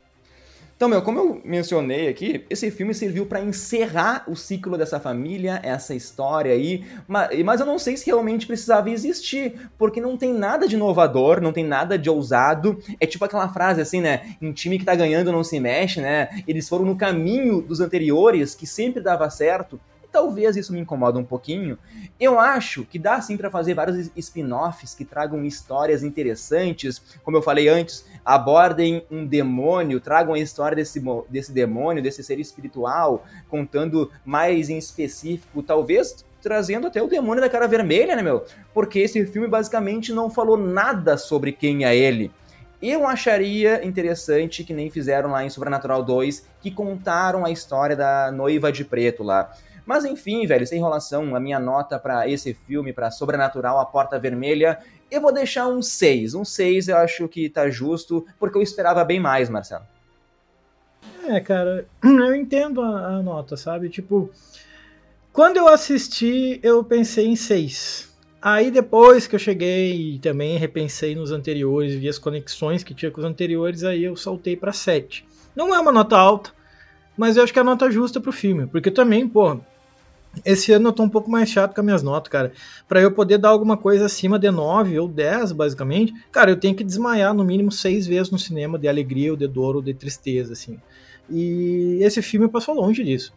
Então, 0.78 0.88
meu, 0.88 1.02
como 1.02 1.20
eu 1.20 1.42
mencionei 1.44 2.08
aqui, 2.08 2.46
esse 2.52 2.70
filme 2.70 2.94
serviu 2.94 3.26
para 3.26 3.42
encerrar 3.42 4.24
o 4.28 4.36
ciclo 4.36 4.78
dessa 4.78 5.00
família, 5.00 5.60
essa 5.64 5.96
história 5.96 6.54
aí, 6.54 6.86
mas 7.08 7.60
eu 7.60 7.66
não 7.66 7.80
sei 7.80 7.98
se 7.98 8.06
realmente 8.06 8.46
precisava 8.46 8.88
existir, 8.92 9.72
porque 9.76 10.00
não 10.00 10.16
tem 10.16 10.32
nada 10.32 10.68
de 10.68 10.76
inovador, 10.76 11.42
não 11.42 11.52
tem 11.52 11.66
nada 11.66 11.98
de 11.98 12.12
ousado. 12.12 12.80
É 13.00 13.08
tipo 13.08 13.26
aquela 13.26 13.50
frase 13.50 13.82
assim, 13.82 14.02
né? 14.02 14.36
Em 14.40 14.52
time 14.52 14.78
que 14.78 14.86
tá 14.86 14.94
ganhando 14.94 15.32
não 15.32 15.44
se 15.44 15.60
mexe, 15.60 16.00
né? 16.00 16.44
Eles 16.48 16.70
foram 16.70 16.86
no 16.86 16.96
caminho 16.96 17.60
dos 17.60 17.80
anteriores, 17.80 18.54
que 18.54 18.68
sempre 18.68 19.02
dava 19.02 19.28
certo. 19.32 19.80
Talvez 20.12 20.56
isso 20.56 20.74
me 20.74 20.80
incomoda 20.80 21.20
um 21.20 21.24
pouquinho. 21.24 21.78
Eu 22.20 22.40
acho 22.40 22.86
que 22.86 22.98
dá 22.98 23.20
sim 23.22 23.38
para 23.38 23.52
fazer 23.52 23.74
vários 23.74 24.10
spin-offs 24.16 24.96
que 24.96 25.06
tragam 25.06 25.44
histórias 25.46 26.04
interessantes, 26.04 27.02
como 27.24 27.38
eu 27.38 27.42
falei 27.42 27.68
antes, 27.68 28.06
abordem 28.26 29.06
um 29.12 29.26
demônio, 29.26 30.00
tragam 30.00 30.34
a 30.34 30.40
história 30.40 30.76
desse, 30.76 31.02
desse 31.30 31.52
demônio, 31.52 32.02
desse 32.02 32.24
ser 32.24 32.40
espiritual, 32.40 33.26
contando 33.50 34.12
mais 34.26 34.70
em 34.70 34.78
específico, 34.78 35.62
talvez 35.62 36.26
trazendo 36.42 36.88
até 36.88 37.02
o 37.02 37.08
demônio 37.08 37.42
da 37.42 37.50
cara 37.50 37.68
vermelha, 37.68 38.16
né, 38.16 38.22
meu? 38.22 38.46
Porque 38.74 39.00
esse 39.00 39.26
filme 39.26 39.48
basicamente 39.48 40.14
não 40.14 40.30
falou 40.30 40.58
nada 40.58 41.18
sobre 41.18 41.52
quem 41.52 41.84
é 41.84 41.96
ele. 41.96 42.32
Eu 42.82 43.08
acharia 43.08 43.84
interessante 43.84 44.64
que 44.64 44.72
nem 44.72 44.90
fizeram 44.90 45.32
lá 45.32 45.44
em 45.44 45.50
Sobrenatural 45.50 46.04
2, 46.04 46.48
que 46.62 46.70
contaram 46.70 47.44
a 47.44 47.50
história 47.50 47.96
da 47.96 48.32
noiva 48.32 48.72
de 48.72 48.86
preto 48.86 49.24
lá. 49.24 49.52
Mas 49.88 50.04
enfim, 50.04 50.46
velho, 50.46 50.68
sem 50.68 50.80
enrolação, 50.80 51.34
a 51.34 51.40
minha 51.40 51.58
nota 51.58 51.98
para 51.98 52.28
esse 52.28 52.54
filme, 52.54 52.92
para 52.92 53.10
Sobrenatural, 53.10 53.80
A 53.80 53.86
Porta 53.86 54.20
Vermelha, 54.20 54.80
eu 55.10 55.22
vou 55.22 55.34
deixar 55.34 55.66
um 55.68 55.82
6. 55.82 56.34
Um 56.34 56.44
6 56.44 56.90
eu 56.90 56.98
acho 56.98 57.26
que 57.30 57.48
tá 57.48 57.70
justo, 57.70 58.26
porque 58.38 58.58
eu 58.58 58.62
esperava 58.62 59.06
bem 59.06 59.18
mais, 59.18 59.50
Marcelo. 59.50 59.86
É, 61.24 61.40
cara, 61.40 61.88
eu 62.04 62.36
entendo 62.36 62.82
a, 62.82 63.16
a 63.16 63.24
nota, 63.24 63.56
sabe? 63.56 63.88
Tipo, 63.88 64.30
quando 65.32 65.56
eu 65.56 65.70
assisti, 65.70 66.60
eu 66.62 66.84
pensei 66.84 67.28
em 67.28 67.38
6. 67.38 68.14
Aí 68.42 68.70
depois 68.70 69.26
que 69.26 69.36
eu 69.36 69.40
cheguei 69.40 70.16
e 70.16 70.20
também 70.20 70.58
repensei 70.58 71.16
nos 71.16 71.32
anteriores, 71.32 71.96
vi 71.96 72.10
as 72.10 72.20
conexões 72.20 72.84
que 72.84 72.94
tinha 72.94 73.10
com 73.10 73.22
os 73.22 73.26
anteriores, 73.26 73.86
aí 73.86 74.04
eu 74.04 74.18
saltei 74.18 74.58
para 74.58 74.74
7. 74.74 75.26
Não 75.56 75.74
é 75.74 75.80
uma 75.80 75.94
nota 75.94 76.18
alta, 76.18 76.52
mas 77.18 77.38
eu 77.38 77.44
acho 77.44 77.54
que 77.54 77.60
é 77.60 77.62
a 77.62 77.66
nota 77.66 77.90
justa 77.90 78.20
pro 78.20 78.34
filme, 78.34 78.68
porque 78.68 78.92
também, 78.92 79.28
pô, 79.28 79.60
esse 80.46 80.72
ano 80.72 80.90
eu 80.90 80.94
tô 80.94 81.04
um 81.04 81.10
pouco 81.10 81.30
mais 81.30 81.50
chato 81.50 81.74
com 81.74 81.82
as 81.82 81.86
minhas 81.86 82.04
notas, 82.04 82.32
cara. 82.32 82.52
Para 82.88 83.02
eu 83.02 83.12
poder 83.12 83.38
dar 83.38 83.50
alguma 83.50 83.78
coisa 83.78 84.06
acima 84.06 84.38
de 84.38 84.50
9 84.50 85.00
ou 85.00 85.08
10, 85.08 85.52
basicamente, 85.52 86.14
cara, 86.32 86.52
eu 86.52 86.60
tenho 86.60 86.76
que 86.76 86.84
desmaiar 86.84 87.34
no 87.34 87.44
mínimo 87.44 87.72
6 87.72 88.08
vezes 88.08 88.32
no 88.32 88.40
cinema 88.40 88.78
de 88.78 88.88
alegria, 88.88 89.32
ou 89.32 89.38
de 89.38 89.48
dor, 89.48 89.76
ou 89.76 89.82
de 89.82 89.94
tristeza, 89.94 90.54
assim. 90.54 90.80
E 91.30 92.00
esse 92.02 92.22
filme 92.22 92.48
passou 92.48 92.74
longe 92.76 93.04
disso 93.04 93.34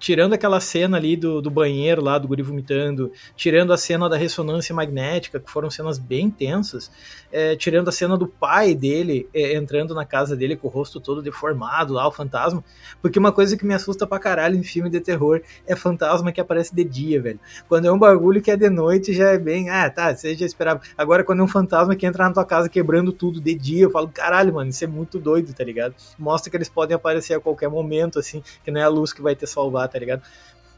tirando 0.00 0.32
aquela 0.32 0.58
cena 0.60 0.96
ali 0.96 1.14
do, 1.14 1.42
do 1.42 1.50
banheiro 1.50 2.02
lá, 2.02 2.16
do 2.16 2.26
guri 2.26 2.42
vomitando, 2.42 3.12
tirando 3.36 3.70
a 3.70 3.76
cena 3.76 4.08
da 4.08 4.16
ressonância 4.16 4.74
magnética, 4.74 5.38
que 5.38 5.50
foram 5.50 5.70
cenas 5.70 5.98
bem 5.98 6.30
tensas, 6.30 6.90
é, 7.30 7.54
tirando 7.54 7.88
a 7.88 7.92
cena 7.92 8.16
do 8.16 8.26
pai 8.26 8.74
dele 8.74 9.28
é, 9.34 9.54
entrando 9.54 9.94
na 9.94 10.06
casa 10.06 10.34
dele 10.34 10.56
com 10.56 10.68
o 10.68 10.70
rosto 10.70 10.98
todo 10.98 11.20
deformado 11.20 11.92
lá, 11.92 12.08
o 12.08 12.10
fantasma, 12.10 12.64
porque 13.02 13.18
uma 13.18 13.30
coisa 13.30 13.58
que 13.58 13.66
me 13.66 13.74
assusta 13.74 14.06
pra 14.06 14.18
caralho 14.18 14.56
em 14.56 14.62
filme 14.62 14.88
de 14.88 15.00
terror 15.00 15.42
é 15.66 15.76
fantasma 15.76 16.32
que 16.32 16.40
aparece 16.40 16.74
de 16.74 16.82
dia, 16.82 17.20
velho. 17.20 17.38
Quando 17.68 17.84
é 17.84 17.92
um 17.92 17.98
bagulho 17.98 18.40
que 18.40 18.50
é 18.50 18.56
de 18.56 18.70
noite 18.70 19.12
já 19.12 19.28
é 19.28 19.38
bem, 19.38 19.68
ah, 19.68 19.90
tá, 19.90 20.16
você 20.16 20.34
já 20.34 20.46
esperava. 20.46 20.80
Agora 20.96 21.22
quando 21.22 21.40
é 21.40 21.42
um 21.42 21.48
fantasma 21.48 21.94
que 21.94 22.06
entra 22.06 22.24
na 22.24 22.32
tua 22.32 22.46
casa 22.46 22.70
quebrando 22.70 23.12
tudo 23.12 23.38
de 23.38 23.54
dia, 23.54 23.82
eu 23.82 23.90
falo, 23.90 24.08
caralho, 24.08 24.54
mano, 24.54 24.70
isso 24.70 24.82
é 24.82 24.86
muito 24.86 25.18
doido, 25.18 25.52
tá 25.52 25.62
ligado? 25.62 25.94
Mostra 26.18 26.50
que 26.50 26.56
eles 26.56 26.70
podem 26.70 26.96
aparecer 26.96 27.34
a 27.34 27.40
qualquer 27.40 27.68
momento, 27.68 28.18
assim, 28.18 28.42
que 28.64 28.70
não 28.70 28.80
é 28.80 28.84
a 28.84 28.88
luz 28.88 29.12
que 29.12 29.20
vai 29.20 29.34
te 29.34 29.46
salvar 29.46 29.89
tá 29.90 29.98
ligado? 29.98 30.22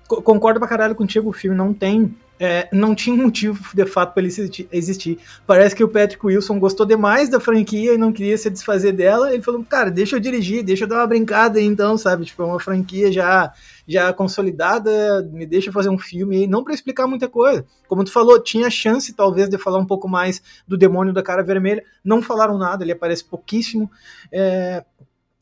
Concordo 0.07 0.59
pra 0.59 0.69
caralho 0.69 0.95
contigo, 0.95 1.31
o 1.31 1.33
filme 1.33 1.57
não 1.57 1.73
tem. 1.73 2.15
É, 2.41 2.69
não 2.73 2.93
tinha 2.93 3.15
motivo 3.15 3.65
de 3.73 3.87
fato 3.87 4.13
para 4.13 4.23
ele 4.25 4.33
existir. 4.73 5.19
Parece 5.47 5.77
que 5.77 5.85
o 5.85 5.89
Patrick 5.89 6.27
Wilson 6.27 6.59
gostou 6.59 6.85
demais 6.85 7.29
da 7.29 7.39
franquia 7.39 7.95
e 7.95 7.99
não 7.99 8.13
queria 8.13 8.37
se 8.37 8.51
desfazer 8.51 8.91
dela. 8.93 9.33
Ele 9.33 9.43
falou, 9.43 9.65
cara, 9.65 9.93
deixa 9.93 10.17
eu 10.17 10.21
dirigir, 10.21 10.65
deixa 10.65 10.83
eu 10.85 10.89
dar 10.89 10.97
uma 10.97 11.07
brincada 11.07 11.61
aí 11.61 11.65
então, 11.65 11.97
sabe? 11.97 12.25
Tipo, 12.25 12.43
é 12.43 12.47
uma 12.47 12.59
franquia 12.59 13.13
já, 13.13 13.53
já 13.87 14.13
consolidada, 14.13 15.23
me 15.33 15.47
deixa 15.47 15.71
fazer 15.71 15.89
um 15.89 15.99
filme 15.99 16.39
aí, 16.39 16.47
não 16.49 16.65
para 16.65 16.75
explicar 16.75 17.07
muita 17.07 17.29
coisa. 17.29 17.65
Como 17.87 18.03
tu 18.03 18.11
falou, 18.11 18.43
tinha 18.43 18.69
chance 18.69 19.13
talvez 19.13 19.49
de 19.49 19.57
falar 19.57 19.79
um 19.79 19.87
pouco 19.87 20.09
mais 20.09 20.43
do 20.67 20.77
demônio 20.77 21.13
da 21.13 21.23
cara 21.23 21.45
vermelha. 21.45 21.85
Não 22.05 22.21
falaram 22.21 22.59
nada, 22.59 22.83
ele 22.83 22.93
aparece 22.93 23.25
pouquíssimo. 23.25 23.89
É, 24.33 24.85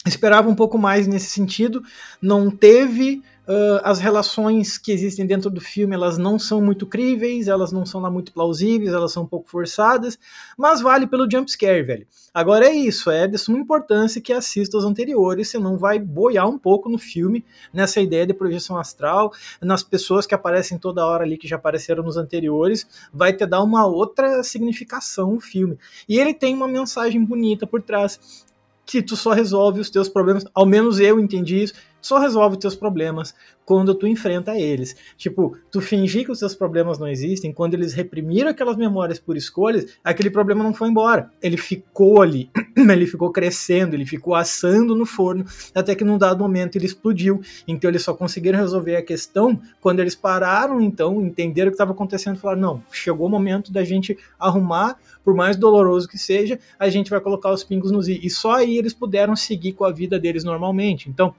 esperava 0.04 0.50
um 0.50 0.54
pouco 0.54 0.76
mais 0.76 1.06
nesse 1.06 1.30
sentido. 1.30 1.82
Não 2.20 2.50
teve 2.50 3.22
Uh, 3.48 3.80
as 3.82 3.98
relações 3.98 4.78
que 4.78 4.92
existem 4.92 5.26
dentro 5.26 5.50
do 5.50 5.60
filme 5.60 5.94
elas 5.94 6.18
não 6.18 6.38
são 6.38 6.60
muito 6.60 6.86
críveis, 6.86 7.48
elas 7.48 7.72
não 7.72 7.84
são 7.84 8.00
lá 8.00 8.10
muito 8.10 8.32
plausíveis, 8.32 8.92
elas 8.92 9.12
são 9.12 9.24
um 9.24 9.26
pouco 9.26 9.48
forçadas, 9.48 10.18
mas 10.56 10.80
vale 10.80 11.06
pelo 11.06 11.28
jumpscare, 11.28 11.82
velho. 11.82 12.06
Agora 12.32 12.66
é 12.66 12.72
isso, 12.72 13.10
é 13.10 13.26
de 13.26 13.36
suma 13.38 13.58
importância 13.58 14.20
que 14.20 14.32
assista 14.32 14.76
os 14.76 14.84
anteriores, 14.84 15.48
senão 15.48 15.76
vai 15.76 15.98
boiar 15.98 16.48
um 16.48 16.58
pouco 16.58 16.88
no 16.88 16.98
filme, 16.98 17.44
nessa 17.72 18.00
ideia 18.00 18.26
de 18.26 18.34
projeção 18.34 18.78
astral, 18.78 19.32
nas 19.60 19.82
pessoas 19.82 20.26
que 20.26 20.34
aparecem 20.34 20.78
toda 20.78 21.04
hora 21.04 21.24
ali, 21.24 21.36
que 21.36 21.48
já 21.48 21.56
apareceram 21.56 22.04
nos 22.04 22.16
anteriores, 22.16 22.86
vai 23.12 23.32
te 23.32 23.44
dar 23.46 23.62
uma 23.62 23.84
outra 23.86 24.42
significação 24.44 25.34
o 25.34 25.40
filme. 25.40 25.78
E 26.08 26.20
ele 26.20 26.34
tem 26.34 26.54
uma 26.54 26.68
mensagem 26.68 27.24
bonita 27.24 27.66
por 27.66 27.82
trás, 27.82 28.46
que 28.86 29.00
tu 29.00 29.16
só 29.16 29.30
resolve 29.30 29.80
os 29.80 29.88
teus 29.88 30.08
problemas, 30.08 30.44
ao 30.52 30.66
menos 30.66 30.98
eu 30.98 31.20
entendi 31.20 31.62
isso, 31.62 31.74
só 32.00 32.18
resolve 32.18 32.56
os 32.56 32.60
teus 32.60 32.74
problemas 32.74 33.34
quando 33.70 33.94
tu 33.94 34.04
enfrenta 34.04 34.58
eles. 34.58 34.96
Tipo, 35.16 35.56
tu 35.70 35.80
fingir 35.80 36.24
que 36.24 36.32
os 36.32 36.40
teus 36.40 36.56
problemas 36.56 36.98
não 36.98 37.06
existem, 37.06 37.52
quando 37.52 37.74
eles 37.74 37.92
reprimiram 37.92 38.50
aquelas 38.50 38.76
memórias 38.76 39.20
por 39.20 39.36
escolhas, 39.36 39.86
aquele 40.02 40.28
problema 40.28 40.64
não 40.64 40.74
foi 40.74 40.88
embora. 40.88 41.30
Ele 41.40 41.56
ficou 41.56 42.20
ali, 42.20 42.50
ele 42.76 43.06
ficou 43.06 43.30
crescendo, 43.30 43.94
ele 43.94 44.04
ficou 44.04 44.34
assando 44.34 44.96
no 44.96 45.06
forno, 45.06 45.44
até 45.72 45.94
que 45.94 46.02
num 46.02 46.18
dado 46.18 46.40
momento 46.40 46.74
ele 46.74 46.86
explodiu. 46.86 47.40
Então 47.68 47.88
eles 47.88 48.02
só 48.02 48.12
conseguiram 48.12 48.58
resolver 48.58 48.96
a 48.96 49.02
questão 49.02 49.60
quando 49.80 50.00
eles 50.00 50.16
pararam, 50.16 50.80
então, 50.80 51.22
entenderam 51.22 51.68
o 51.68 51.70
que 51.70 51.76
estava 51.76 51.92
acontecendo 51.92 52.36
e 52.36 52.40
falaram: 52.40 52.60
não, 52.60 52.82
chegou 52.90 53.28
o 53.28 53.30
momento 53.30 53.72
da 53.72 53.84
gente 53.84 54.18
arrumar, 54.36 54.98
por 55.24 55.32
mais 55.32 55.56
doloroso 55.56 56.08
que 56.08 56.18
seja, 56.18 56.58
a 56.76 56.88
gente 56.88 57.08
vai 57.08 57.20
colocar 57.20 57.52
os 57.52 57.62
pingos 57.62 57.92
nos 57.92 58.08
i. 58.08 58.18
E 58.20 58.28
só 58.28 58.54
aí 58.56 58.76
eles 58.76 58.92
puderam 58.92 59.36
seguir 59.36 59.74
com 59.74 59.84
a 59.84 59.92
vida 59.92 60.18
deles 60.18 60.42
normalmente. 60.42 61.08
Então, 61.08 61.32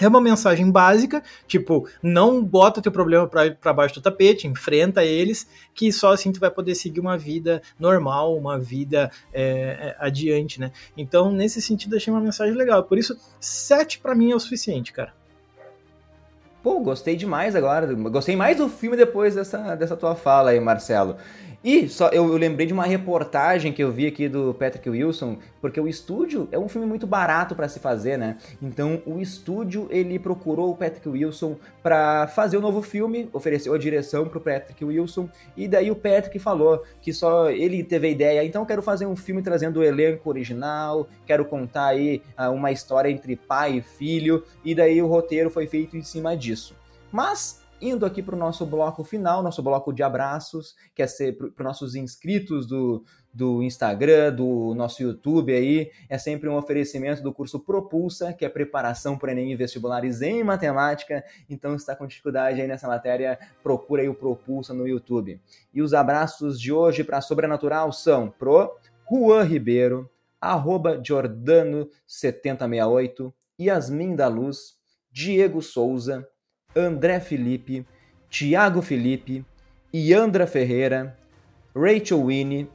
é 0.00 0.08
uma 0.08 0.20
mensagem 0.20 0.70
básica, 0.70 1.22
tipo, 1.46 1.88
não 2.02 2.44
bota 2.44 2.82
teu 2.82 2.92
problema 2.92 3.26
para 3.26 3.72
baixo 3.72 3.94
do 3.94 4.00
tapete, 4.00 4.46
enfrenta 4.46 5.04
eles, 5.04 5.48
que 5.74 5.92
só 5.92 6.12
assim 6.12 6.32
tu 6.32 6.40
vai 6.40 6.50
poder 6.50 6.74
seguir 6.74 7.00
uma 7.00 7.16
vida 7.16 7.62
normal, 7.78 8.36
uma 8.36 8.58
vida 8.58 9.10
é, 9.32 9.42
é 9.42 9.96
adiante, 9.98 10.60
né? 10.60 10.72
Então, 10.96 11.32
nesse 11.32 11.60
sentido, 11.60 11.96
achei 11.96 12.12
uma 12.12 12.20
mensagem 12.20 12.54
legal. 12.54 12.82
Por 12.84 12.98
isso, 12.98 13.16
7 13.40 13.98
para 13.98 14.14
mim 14.14 14.30
é 14.30 14.36
o 14.36 14.40
suficiente, 14.40 14.92
cara. 14.92 15.12
Pô, 16.62 16.80
gostei 16.80 17.16
demais 17.16 17.54
agora. 17.54 17.86
Gostei 17.94 18.36
mais 18.36 18.56
do 18.56 18.68
filme 18.68 18.96
depois 18.96 19.34
dessa, 19.34 19.74
dessa 19.76 19.96
tua 19.96 20.14
fala 20.14 20.50
aí, 20.50 20.60
Marcelo. 20.60 21.16
E 21.62 21.88
só 21.88 22.08
eu, 22.08 22.28
eu, 22.28 22.36
lembrei 22.36 22.68
de 22.68 22.72
uma 22.72 22.84
reportagem 22.84 23.72
que 23.72 23.82
eu 23.82 23.90
vi 23.90 24.06
aqui 24.06 24.28
do 24.28 24.54
Patrick 24.54 24.88
Wilson, 24.88 25.38
porque 25.60 25.80
o 25.80 25.88
estúdio 25.88 26.48
é 26.52 26.58
um 26.58 26.68
filme 26.68 26.86
muito 26.86 27.04
barato 27.04 27.56
para 27.56 27.68
se 27.68 27.80
fazer, 27.80 28.16
né? 28.16 28.38
Então 28.62 29.02
o 29.04 29.20
estúdio 29.20 29.88
ele 29.90 30.20
procurou 30.20 30.70
o 30.70 30.76
Patrick 30.76 31.08
Wilson 31.08 31.56
para 31.82 32.28
fazer 32.28 32.56
o 32.56 32.60
um 32.60 32.62
novo 32.62 32.80
filme, 32.80 33.28
ofereceu 33.32 33.74
a 33.74 33.78
direção 33.78 34.28
pro 34.28 34.40
Patrick 34.40 34.84
Wilson 34.84 35.28
e 35.56 35.66
daí 35.66 35.90
o 35.90 35.96
Patrick 35.96 36.38
falou 36.38 36.84
que 37.02 37.12
só 37.12 37.50
ele 37.50 37.82
teve 37.82 38.06
a 38.06 38.10
ideia, 38.10 38.44
então 38.44 38.64
quero 38.64 38.80
fazer 38.80 39.06
um 39.06 39.16
filme 39.16 39.42
trazendo 39.42 39.80
o 39.80 39.84
elenco 39.84 40.28
original, 40.28 41.08
quero 41.26 41.44
contar 41.44 41.86
aí 41.86 42.22
ah, 42.36 42.50
uma 42.50 42.70
história 42.70 43.10
entre 43.10 43.34
pai 43.34 43.78
e 43.78 43.82
filho 43.82 44.44
e 44.64 44.76
daí 44.76 45.02
o 45.02 45.08
roteiro 45.08 45.50
foi 45.50 45.66
feito 45.66 45.96
em 45.96 46.02
cima 46.04 46.36
disso. 46.36 46.76
Mas 47.10 47.60
Indo 47.80 48.04
aqui 48.04 48.20
para 48.20 48.34
o 48.34 48.38
nosso 48.38 48.66
bloco 48.66 49.04
final, 49.04 49.40
nosso 49.40 49.62
bloco 49.62 49.92
de 49.92 50.02
abraços, 50.02 50.74
que 50.92 51.00
é 51.00 51.06
ser 51.06 51.36
para 51.36 51.46
os 51.46 51.64
nossos 51.64 51.94
inscritos 51.94 52.66
do, 52.66 53.04
do 53.32 53.62
Instagram, 53.62 54.34
do 54.34 54.74
nosso 54.74 55.00
YouTube 55.00 55.54
aí, 55.54 55.92
é 56.08 56.18
sempre 56.18 56.48
um 56.48 56.56
oferecimento 56.56 57.22
do 57.22 57.32
curso 57.32 57.60
Propulsa, 57.60 58.32
que 58.32 58.44
é 58.44 58.48
preparação 58.48 59.16
para 59.16 59.30
Enem 59.30 59.52
e 59.52 59.56
vestibulares 59.56 60.22
em 60.22 60.42
matemática. 60.42 61.22
Então, 61.48 61.70
se 61.72 61.84
está 61.84 61.94
com 61.94 62.04
dificuldade 62.04 62.60
aí 62.60 62.66
nessa 62.66 62.88
matéria, 62.88 63.38
procura 63.62 64.02
aí 64.02 64.08
o 64.08 64.14
Propulsa 64.14 64.74
no 64.74 64.88
YouTube. 64.88 65.40
E 65.72 65.80
os 65.80 65.94
abraços 65.94 66.60
de 66.60 66.72
hoje 66.72 67.04
para 67.04 67.20
Sobrenatural 67.20 67.92
são 67.92 68.28
pro 68.28 68.76
Juan 69.08 69.44
Ribeiro, 69.44 70.10
arroba 70.40 71.00
Jordano7068, 71.00 73.32
Yasmin 73.60 74.16
da 74.16 74.26
Luz, 74.26 74.76
Diego 75.12 75.62
Souza, 75.62 76.26
André 76.76 77.18
Felipe, 77.18 77.86
Tiago 78.28 78.82
Felipe, 78.82 79.42
Iandra 79.92 80.46
Ferreira, 80.46 81.16
Rachel 81.74 82.26
Winnie, 82.26 82.68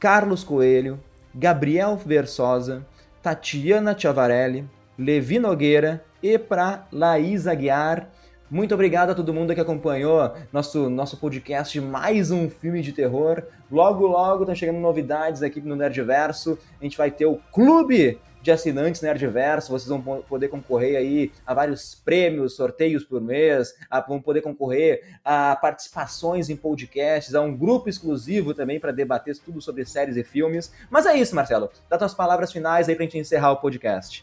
Carlos 0.00 0.42
Coelho, 0.42 0.98
Gabriel 1.34 1.94
Versosa, 1.94 2.86
Tatiana 3.22 3.94
Chavarelli, 3.96 4.66
Levi 4.98 5.38
Nogueira 5.38 6.02
e 6.22 6.38
para 6.38 6.86
Laís 6.90 7.46
Aguiar. 7.46 8.08
Muito 8.50 8.72
obrigado 8.72 9.10
a 9.10 9.14
todo 9.14 9.34
mundo 9.34 9.54
que 9.54 9.60
acompanhou 9.60 10.32
nosso, 10.50 10.88
nosso 10.88 11.18
podcast 11.18 11.78
mais 11.82 12.30
um 12.30 12.48
filme 12.48 12.80
de 12.80 12.92
terror. 12.92 13.42
Logo, 13.70 14.06
logo 14.06 14.46
tá 14.46 14.54
chegando 14.54 14.78
novidades 14.78 15.42
aqui 15.42 15.60
no 15.60 15.76
Nerdverso. 15.76 16.58
A 16.80 16.84
gente 16.84 16.96
vai 16.96 17.10
ter 17.10 17.26
o 17.26 17.38
Clube 17.52 18.18
de 18.44 18.52
assinantes 18.52 19.00
Nerdverso, 19.00 19.72
vocês 19.72 19.88
vão 19.88 20.22
poder 20.28 20.48
concorrer 20.48 20.98
aí 20.98 21.32
a 21.46 21.54
vários 21.54 21.94
prêmios, 21.94 22.54
sorteios 22.54 23.02
por 23.02 23.18
mês, 23.18 23.74
a, 23.90 24.02
vão 24.02 24.20
poder 24.20 24.42
concorrer 24.42 25.18
a 25.24 25.56
participações 25.56 26.50
em 26.50 26.56
podcasts, 26.56 27.34
a 27.34 27.40
um 27.40 27.56
grupo 27.56 27.88
exclusivo 27.88 28.52
também 28.52 28.78
para 28.78 28.92
debater 28.92 29.34
tudo 29.38 29.62
sobre 29.62 29.86
séries 29.86 30.18
e 30.18 30.22
filmes. 30.22 30.70
Mas 30.90 31.06
é 31.06 31.16
isso, 31.16 31.34
Marcelo. 31.34 31.70
Dá 31.88 31.96
tuas 31.96 32.12
palavras 32.12 32.52
finais 32.52 32.86
aí 32.86 32.94
pra 32.94 33.04
gente 33.04 33.16
encerrar 33.16 33.52
o 33.52 33.56
podcast. 33.56 34.22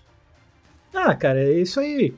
Ah, 0.94 1.16
cara, 1.16 1.42
é 1.42 1.54
isso 1.54 1.80
aí. 1.80 2.14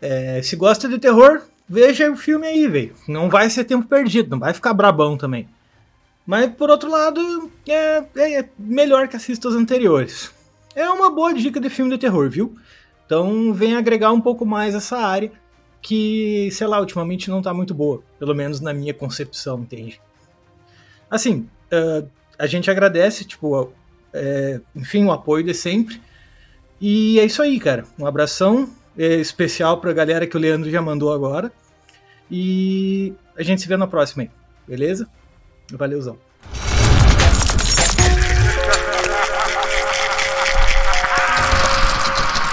É, 0.00 0.40
se 0.42 0.54
gosta 0.54 0.88
de 0.88 1.00
terror, 1.00 1.42
veja 1.68 2.08
o 2.08 2.16
filme 2.16 2.46
aí, 2.46 2.68
velho. 2.68 2.94
Não 3.08 3.28
vai 3.28 3.50
ser 3.50 3.64
tempo 3.64 3.88
perdido, 3.88 4.30
não 4.30 4.38
vai 4.38 4.54
ficar 4.54 4.72
brabão 4.72 5.16
também. 5.16 5.48
Mas, 6.24 6.52
por 6.52 6.70
outro 6.70 6.88
lado, 6.88 7.50
é, 7.68 8.04
é, 8.16 8.48
melhor 8.56 9.08
que 9.08 9.16
assista 9.16 9.48
os 9.48 9.56
anteriores. 9.56 10.30
É 10.74 10.88
uma 10.88 11.10
boa 11.10 11.34
dica 11.34 11.60
de 11.60 11.68
filme 11.68 11.90
de 11.90 11.98
terror, 11.98 12.28
viu? 12.30 12.56
Então, 13.04 13.52
vem 13.52 13.74
agregar 13.74 14.12
um 14.12 14.20
pouco 14.20 14.46
mais 14.46 14.74
essa 14.74 14.96
área 14.98 15.32
que, 15.82 16.48
sei 16.52 16.66
lá, 16.66 16.78
ultimamente 16.78 17.30
não 17.30 17.42
tá 17.42 17.52
muito 17.52 17.74
boa. 17.74 18.02
Pelo 18.18 18.34
menos 18.34 18.60
na 18.60 18.72
minha 18.72 18.94
concepção, 18.94 19.60
entende? 19.60 20.00
Assim, 21.10 21.48
uh, 21.72 22.08
a 22.38 22.46
gente 22.46 22.70
agradece, 22.70 23.24
tipo, 23.24 23.72
é, 24.12 24.60
enfim, 24.74 25.04
o 25.04 25.12
apoio 25.12 25.44
de 25.44 25.54
sempre. 25.54 26.00
E 26.80 27.18
é 27.18 27.24
isso 27.24 27.42
aí, 27.42 27.58
cara. 27.58 27.84
Um 27.98 28.06
abração 28.06 28.70
é, 28.96 29.16
especial 29.16 29.80
pra 29.80 29.92
galera 29.92 30.26
que 30.26 30.36
o 30.36 30.40
Leandro 30.40 30.70
já 30.70 30.80
mandou 30.80 31.12
agora. 31.12 31.52
E 32.30 33.12
a 33.36 33.42
gente 33.42 33.60
se 33.60 33.68
vê 33.68 33.76
na 33.76 33.86
próxima 33.86 34.22
aí, 34.22 34.30
beleza? 34.66 35.08
Valeuzão. 35.72 36.16